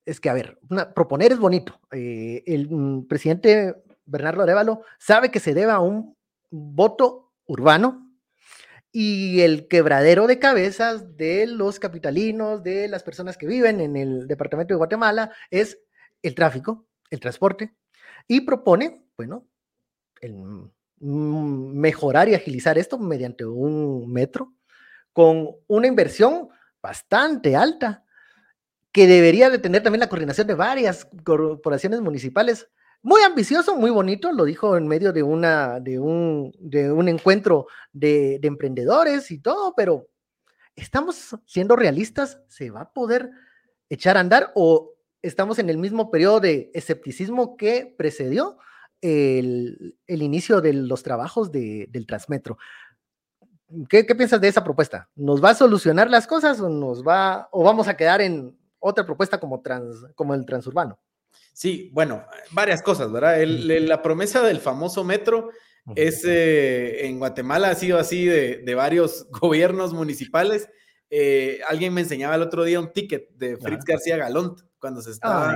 es 0.05 0.21
que 0.21 0.29
a 0.29 0.35
ver, 0.35 0.59
proponer 0.95 1.33
es 1.33 1.39
bonito. 1.39 1.81
Eh, 1.91 2.43
el 2.47 2.69
mm, 2.69 3.07
presidente 3.07 3.83
Bernardo 4.05 4.43
Arevalo 4.43 4.83
sabe 4.99 5.31
que 5.31 5.41
se 5.41 5.55
debe 5.55 5.73
a 5.73 5.81
un 5.81 6.17
voto 6.51 7.33
urbano, 7.47 8.10
y 8.93 9.41
el 9.43 9.69
quebradero 9.69 10.27
de 10.27 10.39
cabezas 10.39 11.17
de 11.17 11.47
los 11.47 11.79
capitalinos, 11.79 12.63
de 12.63 12.89
las 12.89 13.03
personas 13.03 13.37
que 13.37 13.47
viven 13.47 13.81
en 13.81 13.97
el 13.97 14.27
departamento 14.27 14.75
de 14.75 14.79
Guatemala, 14.79 15.33
es 15.51 15.79
el 16.23 16.35
tráfico, 16.35 16.87
el 17.11 17.21
transporte, 17.21 17.75
y 18.27 18.41
propone, 18.41 19.05
bueno, 19.17 19.47
mejorar 21.01 22.29
y 22.29 22.35
agilizar 22.35 22.79
esto 22.79 22.99
mediante 22.99 23.45
un 23.47 24.13
metro 24.13 24.55
con 25.13 25.51
una 25.67 25.87
inversión 25.87 26.49
bastante 26.83 27.57
alta 27.57 28.05
que 28.93 29.07
debería 29.07 29.51
de 29.51 29.59
tener 29.59 29.83
también 29.83 30.01
la 30.01 30.09
coordinación 30.09 30.47
de 30.47 30.55
varias 30.55 31.09
corporaciones 31.25 32.01
municipales 32.01 32.69
muy 33.03 33.23
ambicioso, 33.23 33.77
muy 33.77 33.91
bonito, 33.91 34.33
lo 34.33 34.45
dijo 34.45 34.77
en 34.77 34.87
medio 34.87 35.13
de, 35.13 35.23
una, 35.23 35.81
de, 35.81 35.99
un, 35.99 36.53
de 36.59 36.93
un 36.93 37.09
encuentro 37.09 37.67
de, 37.93 38.39
de 38.41 38.49
emprendedores 38.49 39.31
y 39.31 39.39
todo, 39.39 39.75
pero 39.75 40.09
¿estamos 40.77 41.37
siendo 41.47 41.77
realistas? 41.77 42.41
¿Se 42.49 42.71
va 42.71 42.83
a 42.83 42.93
poder 42.93 43.31
echar 43.89 44.17
a 44.17 44.21
andar 44.21 44.53
o 44.55 44.95
estamos 45.23 45.59
en 45.59 45.71
el 45.71 45.79
mismo 45.79 46.11
periodo 46.11 46.41
de 46.41 46.71
escepticismo 46.75 47.57
que 47.57 47.95
precedió 47.97 48.59
el, 49.01 49.97
el 50.07 50.23
inicio 50.23 50.61
de 50.61 50.75
los 50.75 51.03
trabajos 51.03 51.51
de, 51.51 51.87
del 51.91 52.07
Transmetro? 52.07 52.59
¿Qué, 53.89 54.05
¿Qué, 54.05 54.15
piensas 54.15 54.41
de 54.41 54.49
esa 54.49 54.65
propuesta? 54.65 55.09
¿Nos 55.15 55.43
va 55.43 55.51
a 55.51 55.55
solucionar 55.55 56.11
las 56.11 56.27
cosas 56.27 56.61
o 56.61 56.69
nos 56.69 57.07
va 57.07 57.49
o 57.53 57.63
vamos 57.63 57.89
a 57.89 57.97
quedar 57.97 58.21
en 58.21 58.59
otra 58.79 59.07
propuesta 59.07 59.39
como, 59.39 59.61
trans, 59.61 60.07
como 60.15 60.35
el 60.35 60.45
transurbano? 60.45 60.99
Sí, 61.53 61.91
bueno, 61.93 62.25
varias 62.53 62.83
cosas, 62.83 63.13
¿verdad? 63.13 63.39
la 63.45 64.03
promesa 64.03 64.43
del 64.43 64.61
famoso 64.61 65.05
metro 65.05 65.51
es 65.97 66.25
eh, 66.25 67.07
en 67.07 67.19
Guatemala 67.19 67.71
ha 67.71 67.75
sido 67.75 67.99
así 67.99 68.25
de, 68.25 68.75
varios 68.75 69.29
gobiernos 69.41 69.93
municipales. 69.93 70.69
Eh, 71.11 71.61
alguien 71.69 71.93
me 71.93 72.03
enseñaba 72.03 72.37
el 72.37 72.43
otro 72.43 72.65
día 72.65 72.79
un 72.79 72.93
ticket 72.93 73.31
de 73.31 73.57
Fritz 73.57 73.85
García 73.85 74.17
Galont 74.17 74.61
cuando 74.79 75.03
se 75.03 75.11
estaba, 75.11 75.55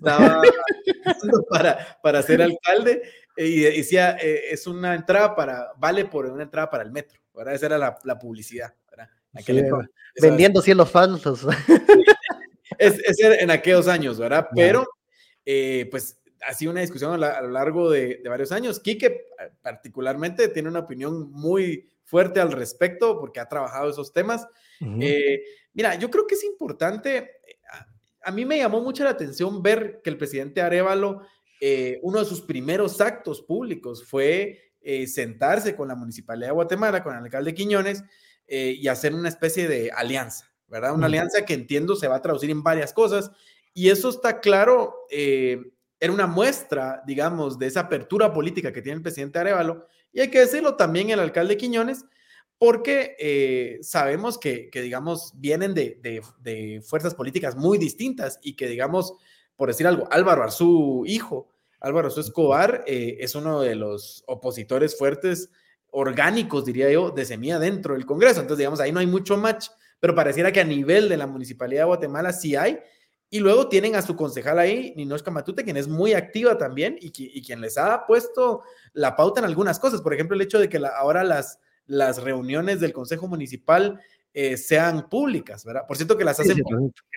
para, 1.50 1.98
para 2.02 2.22
ser 2.22 2.42
alcalde 2.42 3.02
y 3.36 3.60
decía 3.60 4.18
eh, 4.20 4.50
es 4.50 4.66
una 4.66 4.94
entrada 4.94 5.34
para 5.36 5.68
vale 5.78 6.04
por 6.04 6.26
una 6.26 6.42
entrada 6.42 6.68
para 6.68 6.82
el 6.82 6.90
metro, 6.90 7.20
¿verdad? 7.32 7.54
Esa 7.54 7.66
era 7.66 7.78
la, 7.78 8.18
publicidad, 8.18 8.74
¿verdad? 8.90 9.08
vendiendo 10.20 10.60
cielos 10.60 10.90
falsos. 10.90 11.46
es, 12.78 12.98
es, 12.98 13.20
en 13.20 13.50
aquellos 13.50 13.86
años, 13.86 14.18
¿verdad? 14.18 14.48
Pero 14.54 14.84
eh, 15.50 15.88
pues 15.90 16.20
ha 16.46 16.52
sido 16.52 16.72
una 16.72 16.82
discusión 16.82 17.24
a, 17.24 17.40
lo 17.40 17.48
largo 17.48 17.90
de, 17.90 18.20
varios 18.26 18.52
años. 18.52 18.80
Quique 18.80 19.06
eh, 19.06 19.22
particularmente 19.62 20.48
tiene 20.48 20.68
una 20.68 20.80
opinión 20.80 21.32
muy 21.32 21.88
fuerte 22.04 22.38
al 22.38 22.52
respecto 22.52 23.18
porque 23.18 23.40
ha 23.40 23.48
trabajado 23.48 23.88
esos 23.88 24.12
temas. 24.12 24.46
Eh, 25.00 25.42
mira, 25.72 25.94
yo 25.94 26.10
creo 26.10 26.26
que 26.26 26.34
es 26.34 26.44
importante, 26.44 27.30
a, 28.22 28.30
mí 28.30 28.44
me 28.44 28.58
llamó 28.58 28.82
mucho 28.82 29.04
la 29.04 29.10
atención 29.10 29.62
ver 29.62 30.02
que 30.04 30.10
el 30.10 30.18
presidente 30.18 30.60
Arevalo, 30.60 31.22
uno 32.02 32.18
de 32.18 32.24
sus 32.26 32.42
primeros 32.42 33.00
actos 33.00 33.40
públicos 33.40 34.04
fue 34.04 34.74
sentarse 35.06 35.74
con 35.74 35.88
la 35.88 35.94
Municipalidad 35.94 36.48
de 36.48 36.54
Guatemala, 36.54 37.02
con 37.02 37.16
el 37.16 37.24
alcalde 37.24 37.54
Quiñones, 37.54 38.04
y 38.46 38.86
hacer 38.86 39.14
una 39.14 39.30
especie 39.30 39.66
de 39.66 39.90
alianza, 39.92 40.52
¿verdad? 40.66 40.94
Una 40.94 41.06
alianza 41.06 41.46
que 41.46 41.54
entiendo 41.54 41.96
se 41.96 42.06
va 42.06 42.16
a 42.16 42.22
traducir 42.22 42.50
en 42.50 42.62
varias 42.62 42.92
cosas 42.92 43.30
y 43.74 43.90
eso 43.90 44.08
está 44.08 44.40
claro, 44.40 44.94
eh, 45.10 45.60
era 46.00 46.12
una 46.12 46.26
muestra, 46.26 47.02
digamos, 47.06 47.58
de 47.58 47.66
esa 47.66 47.80
apertura 47.80 48.32
política 48.32 48.72
que 48.72 48.82
tiene 48.82 48.96
el 48.96 49.02
presidente 49.02 49.38
Arevalo. 49.38 49.86
Y 50.12 50.20
hay 50.20 50.30
que 50.30 50.40
decirlo 50.40 50.76
también 50.76 51.10
el 51.10 51.20
alcalde 51.20 51.56
Quiñones, 51.56 52.04
porque 52.58 53.16
eh, 53.18 53.78
sabemos 53.82 54.38
que, 54.38 54.70
digamos, 54.72 55.32
vienen 55.36 55.74
de, 55.74 56.82
fuerzas 56.84 57.14
políticas 57.14 57.56
muy 57.56 57.78
distintas 57.78 58.38
y 58.42 58.54
que, 58.54 58.68
digamos, 58.68 59.14
por 59.56 59.68
decir 59.68 59.86
algo, 59.86 60.08
Álvaro 60.10 60.42
Arzú, 60.42 61.04
hijo, 61.06 61.48
Álvaro 61.80 62.08
Arzú 62.08 62.20
Escobar, 62.20 62.84
eh, 62.86 63.16
es 63.20 63.34
uno 63.34 63.60
de 63.60 63.76
los 63.76 64.24
opositores 64.26 64.98
fuertes, 64.98 65.50
orgánicos, 65.90 66.64
diría 66.64 66.90
yo, 66.90 67.10
de 67.10 67.24
semilla 67.24 67.58
dentro 67.58 67.94
del 67.94 68.06
Congreso. 68.06 68.40
Entonces, 68.40 68.58
digamos, 68.58 68.80
ahí 68.80 68.92
no 68.92 69.00
hay 69.00 69.06
mucho 69.06 69.36
match, 69.36 69.68
pero 70.00 70.14
pareciera 70.14 70.52
que 70.52 70.60
a 70.60 70.64
nivel 70.64 71.08
de 71.08 71.16
la 71.16 71.26
Municipalidad 71.26 71.82
de 71.82 71.86
Guatemala 71.86 72.32
sí 72.32 72.56
hay, 72.56 72.78
y 73.30 73.40
luego 73.40 73.68
tienen 73.68 73.94
a 73.94 74.02
su 74.02 74.16
concejal 74.16 74.58
ahí, 74.58 74.94
Ninoshka 74.96 75.30
Matute, 75.30 75.64
quien 75.64 75.76
es 75.76 75.86
muy 75.86 76.14
activa 76.14 76.56
también 76.56 76.96
y, 77.00 77.10
quien 77.42 77.60
les 77.60 77.76
ha 77.76 78.06
puesto 78.06 78.62
la 78.94 79.16
pauta 79.16 79.40
en 79.40 79.46
algunas 79.46 79.78
cosas. 79.78 80.00
Por 80.00 80.14
ejemplo, 80.14 80.34
el 80.34 80.42
hecho 80.42 80.58
de 80.58 80.68
que 80.68 80.80
ahora 80.96 81.24
las, 81.24 81.58
las 81.86 82.22
reuniones 82.22 82.80
del 82.80 82.94
Consejo 82.94 83.28
Municipal 83.28 84.00
eh, 84.32 84.56
sean 84.56 85.08
públicas, 85.10 85.64
¿verdad? 85.64 85.86
Por 85.86 85.96
cierto 85.96 86.16
que 86.16 86.24
las 86.24 86.40
hacen 86.40 86.62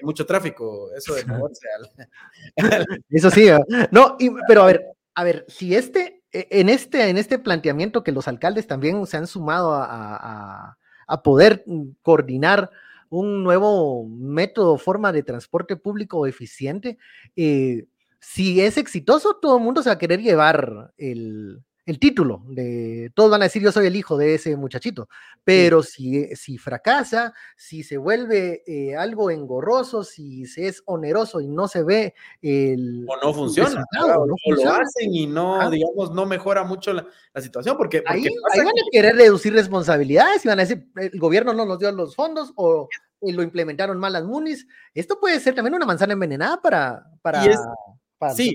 mucho 0.01 0.25
tráfico, 0.25 0.89
eso 0.95 1.15
de 1.15 1.23
Eso 3.09 3.31
sí, 3.31 3.47
¿eh? 3.47 3.59
no, 3.91 4.17
pero 4.47 4.63
a 4.63 4.65
ver, 4.65 4.85
a 5.15 5.23
ver, 5.23 5.45
si 5.47 5.75
este, 5.75 6.23
e, 6.31 6.47
en 6.51 6.67
este, 6.67 7.09
en 7.09 7.17
este 7.17 7.39
planteamiento 7.39 8.03
que 8.03 8.11
los 8.11 8.27
alcaldes 8.27 8.67
también 8.67 9.05
se 9.07 9.17
han 9.17 9.27
sumado 9.27 9.73
a, 9.73 10.77
a 11.07 11.23
poder 11.23 11.63
coordinar 12.01 12.69
un 13.11 13.43
nuevo 13.43 14.07
método, 14.07 14.77
forma 14.77 15.11
de 15.11 15.21
transporte 15.21 15.75
público 15.75 16.25
eficiente. 16.25 16.97
Eh, 17.35 17.85
si 18.19 18.61
es 18.61 18.77
exitoso, 18.77 19.37
todo 19.41 19.57
el 19.57 19.63
mundo 19.63 19.83
se 19.83 19.89
va 19.89 19.95
a 19.95 19.99
querer 19.99 20.21
llevar 20.21 20.93
el, 20.97 21.61
el 21.85 21.99
título, 21.99 22.43
de, 22.47 23.11
todos 23.15 23.31
van 23.31 23.41
a 23.41 23.45
decir 23.45 23.61
yo 23.61 23.71
soy 23.71 23.87
el 23.87 23.95
hijo 23.95 24.17
de 24.17 24.35
ese 24.35 24.55
muchachito, 24.55 25.09
pero 25.43 25.81
si, 25.81 26.27
si 26.35 26.57
fracasa, 26.57 27.33
si 27.57 27.83
se 27.83 27.97
vuelve 27.97 28.63
eh, 28.67 28.95
algo 28.95 29.31
engorroso, 29.31 30.03
si 30.03 30.45
se 30.45 30.67
es 30.67 30.83
oneroso 30.85 31.41
y 31.41 31.47
no 31.47 31.67
se 31.67 31.83
ve 31.83 32.13
el... 32.41 33.05
O 33.09 33.17
no 33.25 33.33
funciona, 33.33 33.83
o, 34.03 34.25
lo 34.25 34.71
hacen 34.71 35.13
y 35.13 35.25
no, 35.25 35.69
digamos, 35.71 36.11
no 36.13 36.25
mejora 36.25 36.63
mucho 36.63 36.93
la, 36.93 37.05
situación, 37.41 37.77
porque... 37.77 38.03
ahí, 38.05 38.27
van 38.55 38.67
a 38.67 38.71
querer 38.91 39.15
reducir 39.15 39.53
responsabilidades 39.53 40.45
y 40.45 40.47
van 40.47 40.59
a 40.59 40.63
decir, 40.63 40.87
el 40.95 41.19
gobierno 41.19 41.53
no 41.53 41.65
nos 41.65 41.79
dio 41.79 41.91
los 41.91 42.15
fondos 42.15 42.53
o 42.55 42.87
lo 43.21 43.43
implementaron 43.43 43.97
mal 43.97 44.13
las 44.13 44.23
munis. 44.23 44.67
Esto 44.93 45.19
puede 45.19 45.39
ser 45.39 45.55
también 45.55 45.75
una 45.75 45.85
manzana 45.85 46.13
envenenada 46.13 46.61
para, 46.61 47.05
para, 47.21 47.43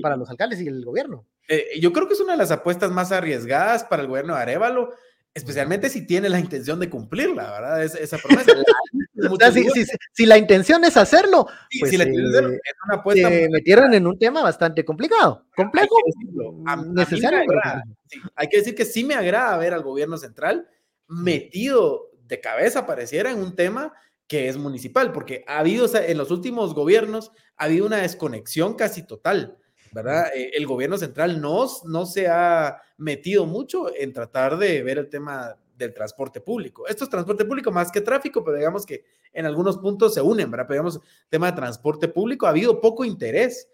para 0.02 0.16
los 0.16 0.30
alcaldes 0.30 0.60
y 0.60 0.68
el 0.68 0.84
gobierno. 0.84 1.26
Eh, 1.48 1.78
yo 1.80 1.92
creo 1.92 2.08
que 2.08 2.14
es 2.14 2.20
una 2.20 2.32
de 2.32 2.38
las 2.38 2.50
apuestas 2.50 2.90
más 2.90 3.12
arriesgadas 3.12 3.84
para 3.84 4.02
el 4.02 4.08
gobierno 4.08 4.34
de 4.34 4.42
Arevalo, 4.42 4.94
especialmente 5.32 5.90
si 5.90 6.06
tiene 6.06 6.28
la 6.28 6.40
intención 6.40 6.80
de 6.80 6.88
cumplirla, 6.88 7.50
¿verdad? 7.50 7.84
esa 7.84 8.18
promesa. 8.18 8.52
si, 10.14 10.26
la 10.26 10.38
intención 10.38 10.82
es 10.84 10.96
hacerlo, 10.96 11.46
pues 11.78 11.90
si 11.90 11.98
la 11.98 12.04
es 12.04 12.10
una 12.12 12.96
apuesta. 12.96 13.28
Se 13.28 13.48
metieron 13.50 13.92
en 13.92 14.06
un 14.06 14.18
tema 14.18 14.42
bastante 14.42 14.84
complicado, 14.84 15.44
complejo, 15.54 15.94
necesario. 16.88 17.40
hay 18.34 18.48
que 18.48 18.58
decir 18.58 18.74
que 18.74 18.84
sí 18.84 19.04
me 19.04 19.14
agrada 19.14 19.56
ver 19.58 19.74
al 19.74 19.82
gobierno 19.82 20.16
central 20.16 20.68
metido 21.06 22.10
de 22.22 22.40
cabeza, 22.40 22.86
pareciera, 22.86 23.30
en 23.30 23.38
un 23.38 23.54
tema 23.54 23.92
que 24.26 24.48
es 24.48 24.56
municipal, 24.56 25.12
porque 25.12 25.44
ha 25.46 25.58
habido, 25.58 25.86
en 25.94 26.18
los 26.18 26.30
últimos 26.30 26.74
gobiernos, 26.74 27.30
ha 27.56 27.64
habido 27.64 27.86
una 27.86 27.98
desconexión 27.98 28.74
casi 28.74 29.06
total, 29.06 29.58
¿verdad? 30.02 30.28
Eh, 30.34 30.52
el 30.54 30.66
gobierno 30.66 30.98
central 30.98 31.40
no, 31.40 31.66
no 31.84 32.06
se 32.06 32.28
ha 32.28 32.80
metido 32.98 33.46
mucho 33.46 33.94
en 33.94 34.12
tratar 34.12 34.56
de 34.58 34.82
ver 34.82 34.98
el 34.98 35.08
tema 35.08 35.56
del 35.76 35.92
transporte 35.92 36.40
público. 36.40 36.86
Esto 36.86 37.04
es 37.04 37.10
transporte 37.10 37.44
público 37.44 37.70
más 37.70 37.90
que 37.90 38.00
tráfico, 38.00 38.42
pero 38.42 38.56
digamos 38.56 38.86
que 38.86 39.04
en 39.32 39.46
algunos 39.46 39.78
puntos 39.78 40.14
se 40.14 40.22
unen, 40.22 40.50
¿verdad? 40.50 40.66
Pero 40.66 40.82
digamos, 40.82 41.00
tema 41.28 41.50
de 41.50 41.56
transporte 41.56 42.08
público, 42.08 42.46
ha 42.46 42.50
habido 42.50 42.80
poco 42.80 43.04
interés. 43.04 43.68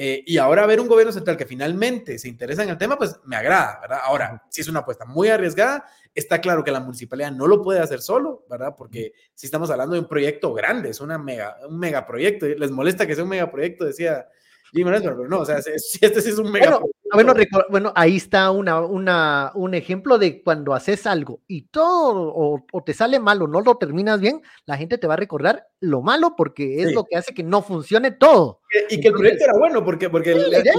Eh, 0.00 0.22
y 0.26 0.38
ahora 0.38 0.64
ver 0.64 0.80
un 0.80 0.86
gobierno 0.86 1.12
central 1.12 1.36
que 1.36 1.44
finalmente 1.44 2.20
se 2.20 2.28
interesa 2.28 2.62
en 2.62 2.68
el 2.68 2.78
tema, 2.78 2.96
pues 2.96 3.18
me 3.24 3.34
agrada, 3.34 3.80
¿verdad? 3.80 3.98
Ahora, 4.04 4.44
si 4.48 4.60
es 4.60 4.68
una 4.68 4.80
apuesta 4.80 5.04
muy 5.04 5.26
arriesgada, 5.28 5.86
está 6.14 6.40
claro 6.40 6.62
que 6.62 6.70
la 6.70 6.78
municipalidad 6.78 7.32
no 7.32 7.48
lo 7.48 7.62
puede 7.62 7.80
hacer 7.80 8.00
solo, 8.00 8.44
¿verdad? 8.48 8.74
Porque 8.78 9.12
si 9.34 9.46
estamos 9.46 9.70
hablando 9.70 9.94
de 9.94 10.00
un 10.00 10.06
proyecto 10.06 10.54
grande, 10.54 10.90
es 10.90 11.00
una 11.00 11.18
mega, 11.18 11.56
un 11.68 11.80
megaproyecto, 11.80 12.46
les 12.46 12.70
molesta 12.70 13.08
que 13.08 13.16
sea 13.16 13.24
un 13.24 13.30
megaproyecto, 13.30 13.84
decía 13.84 14.28
pero 14.72 15.28
no, 15.28 15.40
o 15.40 15.44
sea, 15.44 15.60
si 15.62 15.98
este 16.00 16.20
sí 16.20 16.30
es 16.30 16.38
un 16.38 16.50
mega. 16.50 16.80
Bueno, 17.12 17.34
bueno, 17.70 17.92
ahí 17.96 18.16
está 18.16 18.50
una, 18.50 18.80
una, 18.80 19.52
un 19.54 19.74
ejemplo 19.74 20.18
de 20.18 20.42
cuando 20.42 20.74
haces 20.74 21.06
algo 21.06 21.40
y 21.46 21.62
todo 21.62 22.32
o, 22.34 22.82
te 22.84 22.92
sale 22.92 23.18
mal 23.18 23.40
o 23.40 23.46
no 23.46 23.60
lo 23.60 23.76
terminas 23.76 24.20
bien, 24.20 24.42
la 24.66 24.76
gente 24.76 24.98
te 24.98 25.06
va 25.06 25.14
a 25.14 25.18
recordar 25.18 25.66
lo 25.80 26.02
malo 26.02 26.34
porque 26.36 26.82
es 26.82 26.92
lo 26.92 27.04
que 27.04 27.16
hace 27.16 27.32
que 27.32 27.42
no 27.42 27.62
funcione 27.62 28.10
todo. 28.10 28.60
Y, 28.90 29.00
que 29.00 29.08
el 29.08 29.14
proyecto 29.14 29.44
era 29.44 29.58
bueno, 29.58 29.84
porque, 29.84 30.10
porque 30.10 30.32
el, 30.32 30.52
el, 30.52 30.62
de 30.62 30.72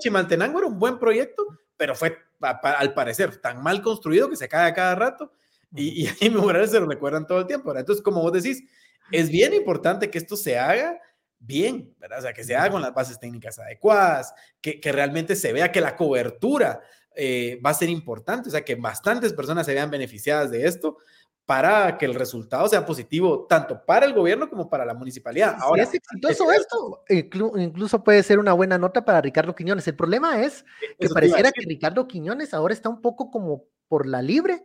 Chimaltenango 0.00 0.58
era 0.58 0.68
un 0.68 0.78
buen 0.78 0.98
proyecto, 0.98 1.46
pero 1.76 1.94
fue 1.94 2.16
al 2.40 2.94
parecer 2.94 3.36
tan 3.36 3.62
mal 3.62 3.80
construido 3.80 4.28
que 4.28 4.36
se 4.36 4.48
cae 4.48 4.68
a 4.68 4.74
cada 4.74 4.94
rato 4.94 5.30
y, 5.74 6.04
y 6.04 6.08
ahí 6.08 6.30
Morales 6.30 6.70
se 6.70 6.80
lo 6.80 6.86
recuerdan 6.86 7.26
todo 7.26 7.40
el 7.40 7.46
tiempo. 7.46 7.76
Entonces, 7.76 8.02
como 8.02 8.22
vos 8.22 8.32
decís, 8.32 8.64
es 9.10 9.28
bien 9.30 9.54
importante 9.54 10.10
que 10.10 10.18
esto 10.18 10.36
se 10.36 10.58
haga 10.58 11.00
bien, 11.44 11.94
¿verdad? 11.98 12.18
O 12.18 12.22
sea, 12.22 12.32
que 12.32 12.44
se 12.44 12.56
haga 12.56 12.70
con 12.70 12.82
las 12.82 12.94
bases 12.94 13.18
técnicas 13.18 13.58
adecuadas, 13.58 14.34
que, 14.60 14.80
que 14.80 14.92
realmente 14.92 15.36
se 15.36 15.52
vea 15.52 15.72
que 15.72 15.80
la 15.80 15.96
cobertura 15.96 16.80
eh, 17.14 17.60
va 17.64 17.70
a 17.70 17.74
ser 17.74 17.88
importante, 17.88 18.48
o 18.48 18.52
sea, 18.52 18.64
que 18.64 18.74
bastantes 18.74 19.32
personas 19.32 19.66
se 19.66 19.74
vean 19.74 19.90
beneficiadas 19.90 20.50
de 20.50 20.66
esto 20.66 20.98
para 21.46 21.98
que 21.98 22.06
el 22.06 22.14
resultado 22.14 22.66
sea 22.68 22.86
positivo 22.86 23.46
tanto 23.46 23.84
para 23.84 24.06
el 24.06 24.14
gobierno 24.14 24.48
como 24.48 24.68
para 24.68 24.84
la 24.84 24.94
municipalidad. 24.94 25.56
Ahora, 25.60 25.84
si 25.84 25.98
es 25.98 26.02
exitoso 26.02 26.50
esto, 26.50 27.04
incluso 27.08 28.02
puede 28.02 28.22
ser 28.22 28.38
una 28.38 28.54
buena 28.54 28.78
nota 28.78 29.04
para 29.04 29.20
Ricardo 29.20 29.54
Quiñones. 29.54 29.86
El 29.86 29.94
problema 29.94 30.42
es 30.42 30.64
que 30.98 31.08
pareciera 31.08 31.52
que 31.52 31.60
Ricardo 31.66 32.08
Quiñones 32.08 32.54
ahora 32.54 32.72
está 32.72 32.88
un 32.88 33.02
poco 33.02 33.30
como 33.30 33.64
por 33.88 34.06
la 34.06 34.22
libre, 34.22 34.64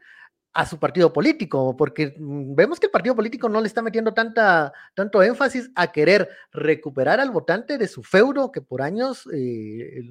a 0.54 0.66
su 0.66 0.80
partido 0.80 1.14
político, 1.14 1.78
porque 1.78 2.16
mm, 2.18 2.56
vemos 2.56 2.80
que 2.80 2.88
el 2.88 2.92
partido 2.92 3.16
político 3.16 3.48
no 3.50 3.62
le 3.62 3.68
está 3.68 3.82
metiendo 3.82 4.14
tanta, 4.14 4.74
tanto 4.96 5.22
énfasis 5.22 5.70
a 5.76 5.92
querer 5.92 6.30
recuperar 6.52 7.20
al 7.20 7.32
votante 7.32 7.78
de 7.78 7.88
su 7.88 8.04
feudo 8.04 8.52
que 8.52 8.62
por 8.62 8.82
años 8.82 9.28
eh, 9.32 10.02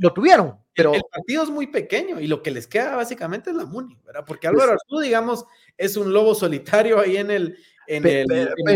lo, 0.00 0.12
tuvieron. 0.12 0.56
Pero... 0.74 0.94
El, 0.94 1.02
partido 1.10 1.42
es 1.42 1.50
muy 1.50 1.66
pequeño 1.66 2.20
y 2.20 2.26
lo 2.26 2.42
que 2.42 2.50
les 2.50 2.66
queda 2.66 2.96
básicamente 2.96 3.50
es 3.50 3.56
la 3.56 3.66
MUNI, 3.66 3.98
¿verdad? 4.04 4.24
Porque 4.26 4.48
pues 4.48 4.54
Álvaro 4.62 4.72
Arzú, 4.72 5.00
digamos, 5.00 5.44
es 5.76 5.96
un 5.96 6.12
lobo 6.12 6.34
solitario 6.34 6.98
ahí 6.98 7.18
en 7.18 7.30
el, 7.30 7.58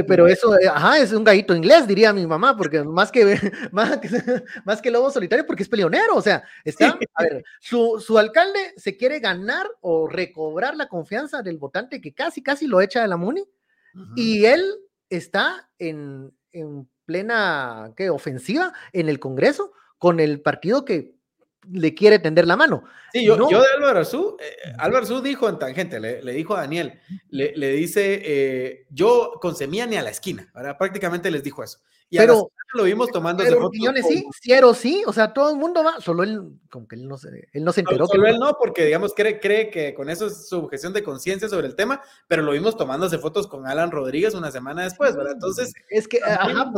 pero, 0.06 0.26
eso, 0.26 0.58
eh, 0.58 0.68
ajá, 0.68 0.98
es 0.98 1.12
un 1.12 1.24
gallito 1.24 1.54
inglés, 1.54 1.86
diría 1.86 2.12
mi 2.12 2.26
mamá, 2.26 2.56
porque 2.56 2.82
más 2.82 3.10
que, 3.10 3.24
más, 3.72 3.98
más 4.64 4.82
que 4.82 4.90
lobo 4.90 5.10
solitario, 5.10 5.46
porque 5.46 5.62
es 5.62 5.68
peleonero, 5.68 6.14
o 6.14 6.22
sea, 6.22 6.44
está, 6.64 6.98
a 7.14 7.22
ver, 7.22 7.44
su, 7.60 8.02
su, 8.04 8.18
alcalde 8.18 8.74
se 8.76 8.96
quiere 8.96 9.20
ganar 9.20 9.66
o 9.80 10.08
recobrar 10.08 10.76
la 10.76 10.88
confianza 10.88 11.42
del 11.42 11.58
votante 11.58 12.00
que 12.00 12.14
casi, 12.14 12.42
casi 12.42 12.66
lo 12.66 12.80
echa 12.80 13.02
de 13.02 13.08
la 13.08 13.16
MUNI, 13.16 13.44
y 14.14 14.44
él 14.44 14.62
está 15.08 15.70
en, 15.78 16.30
en 16.52 16.86
plena, 17.06 17.92
¿qué? 17.96 18.10
Ofensiva 18.10 18.74
en 18.92 19.08
el 19.08 19.18
Congreso 19.18 19.72
con 19.98 20.20
el 20.20 20.42
partido 20.42 20.84
que 20.84 21.15
le 21.70 21.94
quiere 21.94 22.18
tender 22.18 22.46
la 22.46 22.56
mano. 22.56 22.84
Sí, 23.12 23.24
yo, 23.24 23.36
yo 23.50 23.60
de 23.60 23.66
Álvaro 23.76 23.98
Arzú, 24.00 24.36
eh, 24.40 24.72
Álvaro 24.78 25.04
Arzú 25.04 25.20
dijo 25.20 25.48
en 25.48 25.58
tangente, 25.58 26.00
le, 26.00 26.22
le 26.22 26.32
dijo 26.32 26.56
a 26.56 26.60
Daniel, 26.60 27.00
le, 27.30 27.52
le 27.56 27.72
dice, 27.72 28.22
eh, 28.24 28.86
yo 28.90 29.32
con 29.40 29.56
semilla 29.56 29.86
ni 29.86 29.96
a 29.96 30.02
la 30.02 30.10
esquina, 30.10 30.50
¿verdad? 30.54 30.76
prácticamente 30.78 31.30
les 31.30 31.42
dijo 31.42 31.62
eso. 31.62 31.78
Y 32.08 32.18
pero 32.18 32.50
lo 32.74 32.84
vimos 32.84 33.10
tomando 33.10 33.42
pero 33.42 33.70
sí, 34.06 34.24
Ciero 34.40 34.74
sí, 34.74 35.02
o 35.06 35.12
sea, 35.12 35.32
todo 35.32 35.50
el 35.50 35.56
mundo 35.56 35.82
va, 35.82 36.00
solo 36.00 36.22
él, 36.22 36.40
como 36.70 36.86
que 36.86 36.96
él 36.96 37.08
no 37.08 37.16
se, 37.16 37.48
él 37.52 37.64
no 37.64 37.72
se 37.72 37.80
enteró. 37.80 38.06
Solo, 38.06 38.26
él 38.26 38.38
no, 38.38 38.56
porque 38.58 38.84
digamos 38.84 39.14
cree, 39.14 39.40
cree 39.40 39.70
que 39.70 39.94
con 39.94 40.10
eso 40.10 40.26
es 40.26 40.48
su 40.48 40.58
objeción 40.58 40.92
de 40.92 41.02
conciencia 41.02 41.48
sobre 41.48 41.66
el 41.66 41.74
tema, 41.74 42.02
pero 42.28 42.42
lo 42.42 42.52
vimos 42.52 42.76
tomándose 42.76 43.18
fotos 43.18 43.46
con 43.46 43.66
Alan 43.66 43.90
Rodríguez 43.90 44.34
una 44.34 44.50
semana 44.50 44.84
después, 44.84 45.16
¿verdad? 45.16 45.32
Entonces. 45.34 45.72
Es 45.90 46.06
que, 46.06 46.20
ajá, 46.22 46.72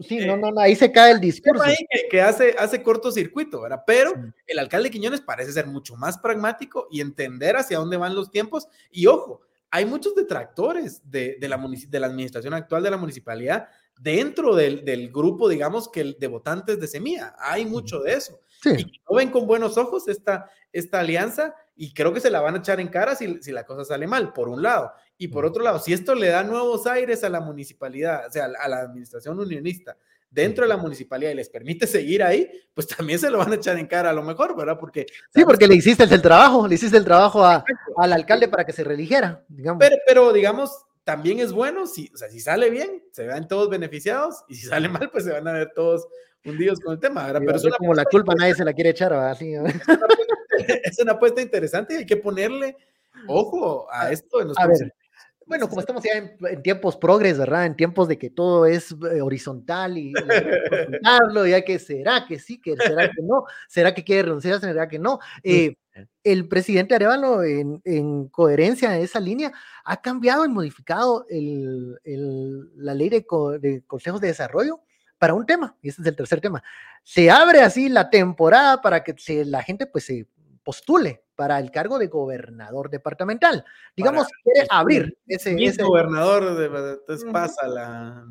sí, 0.00 0.26
no, 0.26 0.36
no, 0.36 0.50
no, 0.50 0.60
ahí 0.60 0.74
se 0.74 0.90
cae 0.90 1.12
el 1.12 1.20
discurso. 1.20 1.62
Ahí 1.62 1.76
que, 2.10 2.20
hace, 2.20 2.54
hace 2.58 2.82
cortocircuito, 2.82 3.60
¿verdad? 3.60 3.84
Pero 3.86 4.12
el 4.46 4.58
alcalde 4.58 4.90
Quiñones 4.90 5.20
parece 5.20 5.52
ser 5.52 5.66
mucho 5.66 5.96
más 5.96 6.18
pragmático 6.18 6.88
y 6.90 7.00
entender 7.00 7.56
hacia 7.56 7.78
dónde 7.78 7.96
van 7.96 8.14
los 8.14 8.30
tiempos. 8.30 8.66
Y 8.90 9.06
ojo, 9.06 9.42
hay 9.70 9.86
muchos 9.86 10.14
detractores 10.14 11.00
de, 11.10 11.36
de, 11.40 11.48
la, 11.48 11.58
de 11.88 12.00
la 12.00 12.06
administración 12.06 12.54
actual 12.54 12.82
de 12.82 12.90
la 12.90 12.98
municipalidad 12.98 13.68
dentro 14.00 14.54
del, 14.54 14.84
del, 14.84 15.10
grupo, 15.10 15.48
digamos, 15.48 15.88
que 15.90 16.16
de 16.18 16.26
votantes 16.26 16.80
de 16.80 16.86
Semilla. 16.86 17.34
Hay 17.38 17.64
mucho 17.66 18.00
de 18.00 18.14
eso. 18.14 18.40
Y 18.64 19.00
no 19.08 19.16
ven 19.16 19.30
con 19.30 19.46
buenos 19.46 19.76
ojos 19.76 20.08
esta, 20.08 20.48
esta 20.72 21.00
alianza 21.00 21.54
y 21.74 21.92
creo 21.92 22.12
que 22.12 22.20
se 22.20 22.30
la 22.30 22.40
van 22.40 22.54
a 22.54 22.58
echar 22.58 22.80
en 22.80 22.88
cara 22.88 23.14
si, 23.14 23.42
si, 23.42 23.50
la 23.50 23.64
cosa 23.64 23.84
sale 23.84 24.06
mal, 24.06 24.32
por 24.32 24.48
un 24.48 24.62
lado. 24.62 24.92
Y 25.18 25.28
por 25.28 25.44
otro 25.44 25.62
lado, 25.62 25.78
si 25.78 25.92
esto 25.92 26.14
le 26.14 26.28
da 26.28 26.42
nuevos 26.42 26.86
aires 26.86 27.24
a 27.24 27.28
la 27.28 27.40
municipalidad, 27.40 28.26
o 28.28 28.30
sea, 28.30 28.44
a 28.44 28.68
la 28.68 28.78
administración 28.80 29.38
unionista 29.38 29.96
dentro 30.32 30.64
de 30.64 30.68
la 30.70 30.78
municipalidad 30.78 31.30
y 31.30 31.34
les 31.34 31.50
permite 31.50 31.86
seguir 31.86 32.22
ahí, 32.22 32.50
pues 32.74 32.86
también 32.86 33.18
se 33.18 33.30
lo 33.30 33.38
van 33.38 33.52
a 33.52 33.56
echar 33.56 33.78
en 33.78 33.86
cara 33.86 34.10
a 34.10 34.14
lo 34.14 34.22
mejor, 34.22 34.56
¿verdad? 34.56 34.78
Porque... 34.78 35.06
Sí, 35.34 35.44
porque 35.44 35.68
le 35.68 35.74
hiciste 35.74 36.04
el 36.04 36.22
trabajo, 36.22 36.66
le 36.66 36.74
hiciste 36.74 36.96
el 36.96 37.04
trabajo 37.04 37.44
a, 37.44 37.64
al 37.98 38.12
alcalde 38.12 38.48
para 38.48 38.64
que 38.64 38.72
se 38.72 38.82
religiera, 38.82 39.44
digamos. 39.48 39.78
Pero, 39.78 39.96
pero 40.06 40.32
digamos, 40.32 40.70
también 41.04 41.40
es 41.40 41.52
bueno, 41.52 41.86
si, 41.86 42.10
o 42.14 42.16
sea, 42.16 42.28
si 42.28 42.40
sale 42.40 42.70
bien, 42.70 43.02
se 43.12 43.26
vean 43.26 43.48
todos 43.48 43.68
beneficiados, 43.68 44.44
y 44.48 44.54
si 44.54 44.66
sale 44.66 44.88
mal, 44.88 45.10
pues 45.10 45.24
se 45.24 45.32
van 45.32 45.46
a 45.48 45.52
ver 45.52 45.72
todos 45.74 46.06
hundidos 46.44 46.80
con 46.80 46.94
el 46.94 47.00
tema. 47.00 47.28
Pero 47.32 47.56
es 47.56 47.66
como 47.78 47.94
la 47.94 48.04
culpa 48.04 48.34
nadie 48.34 48.54
se 48.54 48.64
la 48.64 48.72
quiere 48.72 48.90
echar, 48.90 49.12
Así, 49.12 49.54
es, 50.84 50.98
una 51.00 51.12
apuesta, 51.12 51.40
interesante 51.40 51.94
y 51.94 51.96
hay 51.98 52.06
que 52.06 52.16
ponerle 52.16 52.76
ojo 53.26 53.86
a 53.92 54.10
esto 54.10 54.40
en 54.40 54.48
los 54.48 54.58
a 54.58 54.66
bueno, 55.52 55.68
como 55.68 55.82
estamos 55.82 56.02
ya 56.02 56.12
en, 56.12 56.62
tiempos 56.62 56.96
progres, 56.96 57.36
¿verdad? 57.36 57.66
En 57.66 57.76
tiempos 57.76 58.08
de 58.08 58.16
que 58.16 58.30
todo 58.30 58.64
es 58.64 58.90
eh, 58.90 59.20
horizontal 59.20 59.98
y, 59.98 60.14
y, 60.14 61.48
y 61.48 61.52
hay 61.52 61.62
que, 61.62 61.78
¿será 61.78 62.24
que 62.26 62.38
sí? 62.38 62.58
que 62.58 62.74
¿Será 62.74 63.10
que 63.10 63.20
no? 63.22 63.44
¿Será 63.68 63.92
que 63.92 64.02
quiere 64.02 64.22
renunciar? 64.22 64.60
¿Será 64.60 64.88
que 64.88 64.98
no? 64.98 65.18
Eh, 65.42 65.74
el 66.24 66.48
presidente 66.48 66.94
Arevalo, 66.94 67.42
en, 67.44 68.28
coherencia 68.28 68.92
a 68.92 68.98
esa 68.98 69.20
línea, 69.20 69.52
ha 69.84 70.00
cambiado 70.00 70.46
y 70.46 70.48
modificado 70.48 71.26
la 71.28 72.94
ley 72.94 73.10
de, 73.10 73.26
consejos 73.86 74.22
de 74.22 74.28
desarrollo 74.28 74.80
para 75.18 75.34
un 75.34 75.44
tema, 75.44 75.76
y 75.82 75.90
este 75.90 76.00
es 76.00 76.08
el 76.08 76.16
tercer 76.16 76.40
tema. 76.40 76.62
Se 77.02 77.30
abre 77.30 77.60
así 77.60 77.90
la 77.90 78.08
temporada 78.08 78.80
para 78.80 79.04
que 79.04 79.14
la 79.44 79.62
gente 79.62 79.84
pues 79.84 80.06
se 80.06 80.26
postule 80.62 81.24
para 81.34 81.58
el 81.58 81.70
cargo 81.70 81.98
de 81.98 82.06
gobernador 82.06 82.90
departamental. 82.90 83.64
Digamos, 83.96 84.28
quiere 84.44 84.66
abrir 84.70 85.18
ese, 85.26 85.56
ese... 85.62 85.82
gobernador, 85.82 86.56
de, 86.56 86.66
entonces 86.66 87.28
pasa 87.32 87.66
la 87.66 88.26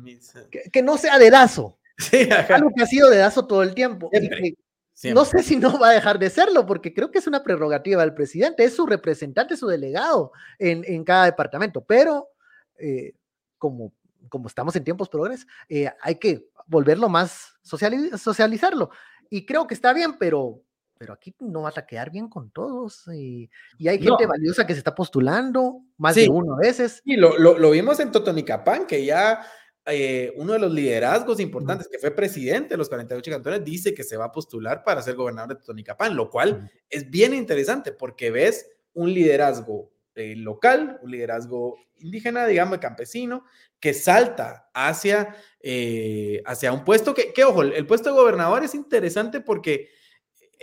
Que, 0.72 0.82
no 0.82 0.96
sea 0.96 1.18
dedazo. 1.18 1.78
Sí, 1.98 2.28
Algo 2.48 2.70
que 2.74 2.82
ha 2.82 2.86
sido 2.86 3.10
dedazo 3.10 3.46
todo 3.46 3.62
el 3.62 3.74
tiempo. 3.74 4.10
No 5.10 5.24
sé 5.24 5.42
si 5.42 5.56
no 5.56 5.78
va 5.78 5.90
a 5.90 5.92
dejar 5.92 6.18
de 6.18 6.30
serlo, 6.30 6.64
porque 6.66 6.94
creo 6.94 7.10
que 7.10 7.18
es 7.18 7.26
una 7.26 7.42
prerrogativa 7.42 8.02
del 8.02 8.14
presidente, 8.14 8.64
es 8.64 8.74
su 8.74 8.86
representante, 8.86 9.56
su 9.56 9.66
delegado 9.66 10.32
en, 10.58 10.84
en 10.86 11.04
cada 11.04 11.26
departamento, 11.26 11.84
pero 11.84 12.28
eh, 12.78 13.12
como, 13.58 13.92
como 14.28 14.48
estamos 14.48 14.74
en 14.76 14.84
tiempos 14.84 15.08
progres, 15.08 15.46
eh, 15.68 15.90
hay 16.00 16.16
que 16.16 16.48
volverlo 16.66 17.08
más, 17.08 17.54
socializarlo. 17.62 18.90
Y 19.30 19.46
creo 19.46 19.66
que 19.66 19.74
está 19.74 19.92
bien, 19.92 20.16
pero, 20.18 20.60
pero 21.02 21.14
aquí 21.14 21.34
no 21.40 21.62
vas 21.62 21.76
a 21.78 21.84
quedar 21.84 22.12
bien 22.12 22.28
con 22.28 22.52
todos. 22.52 23.08
Y, 23.12 23.50
y 23.76 23.88
hay 23.88 23.98
gente 23.98 24.24
valiosa 24.24 24.64
que 24.64 24.72
se 24.72 24.78
está 24.78 24.94
postulando, 24.94 25.80
más 25.98 26.14
de 26.14 26.28
uno 26.28 26.54
a 26.54 26.58
veces. 26.58 27.02
Y 27.04 27.16
lo, 27.16 27.36
lo, 27.38 27.58
lo 27.58 27.72
vimos 27.72 27.98
en 27.98 28.12
Totonicapán, 28.12 28.86
que 28.86 29.04
ya 29.04 29.44
eh, 29.84 30.32
uno 30.36 30.52
de 30.52 30.60
los 30.60 30.72
liderazgos 30.72 31.40
importantes, 31.40 31.88
que 31.88 31.98
fue 31.98 32.12
presidente 32.12 32.74
de 32.74 32.76
los 32.76 32.88
48 32.88 33.32
cantones, 33.32 33.64
dice 33.64 33.94
que 33.94 34.04
se 34.04 34.16
va 34.16 34.26
a 34.26 34.30
postular 34.30 34.84
para 34.84 35.02
ser 35.02 35.16
gobernador 35.16 35.58
de 35.58 35.64
Tonicapán, 35.64 36.14
lo 36.14 36.30
cual 36.30 36.70
es 36.88 37.10
bien 37.10 37.34
interesante 37.34 37.90
porque 37.90 38.30
ves 38.30 38.70
un 38.92 39.12
liderazgo 39.12 39.90
eh, 40.14 40.36
local, 40.36 41.00
un 41.02 41.10
liderazgo 41.10 41.78
indígena, 41.96 42.46
digamos, 42.46 42.78
campesino, 42.78 43.44
que 43.80 43.92
salta 43.92 44.70
hacia, 44.72 45.34
eh, 45.58 46.44
hacia 46.46 46.72
un 46.72 46.84
puesto 46.84 47.12
que, 47.12 47.32
que, 47.32 47.42
ojo, 47.42 47.62
el 47.62 47.86
puesto 47.88 48.10
de 48.10 48.20
gobernador 48.20 48.62
es 48.62 48.76
interesante 48.76 49.40
porque 49.40 49.88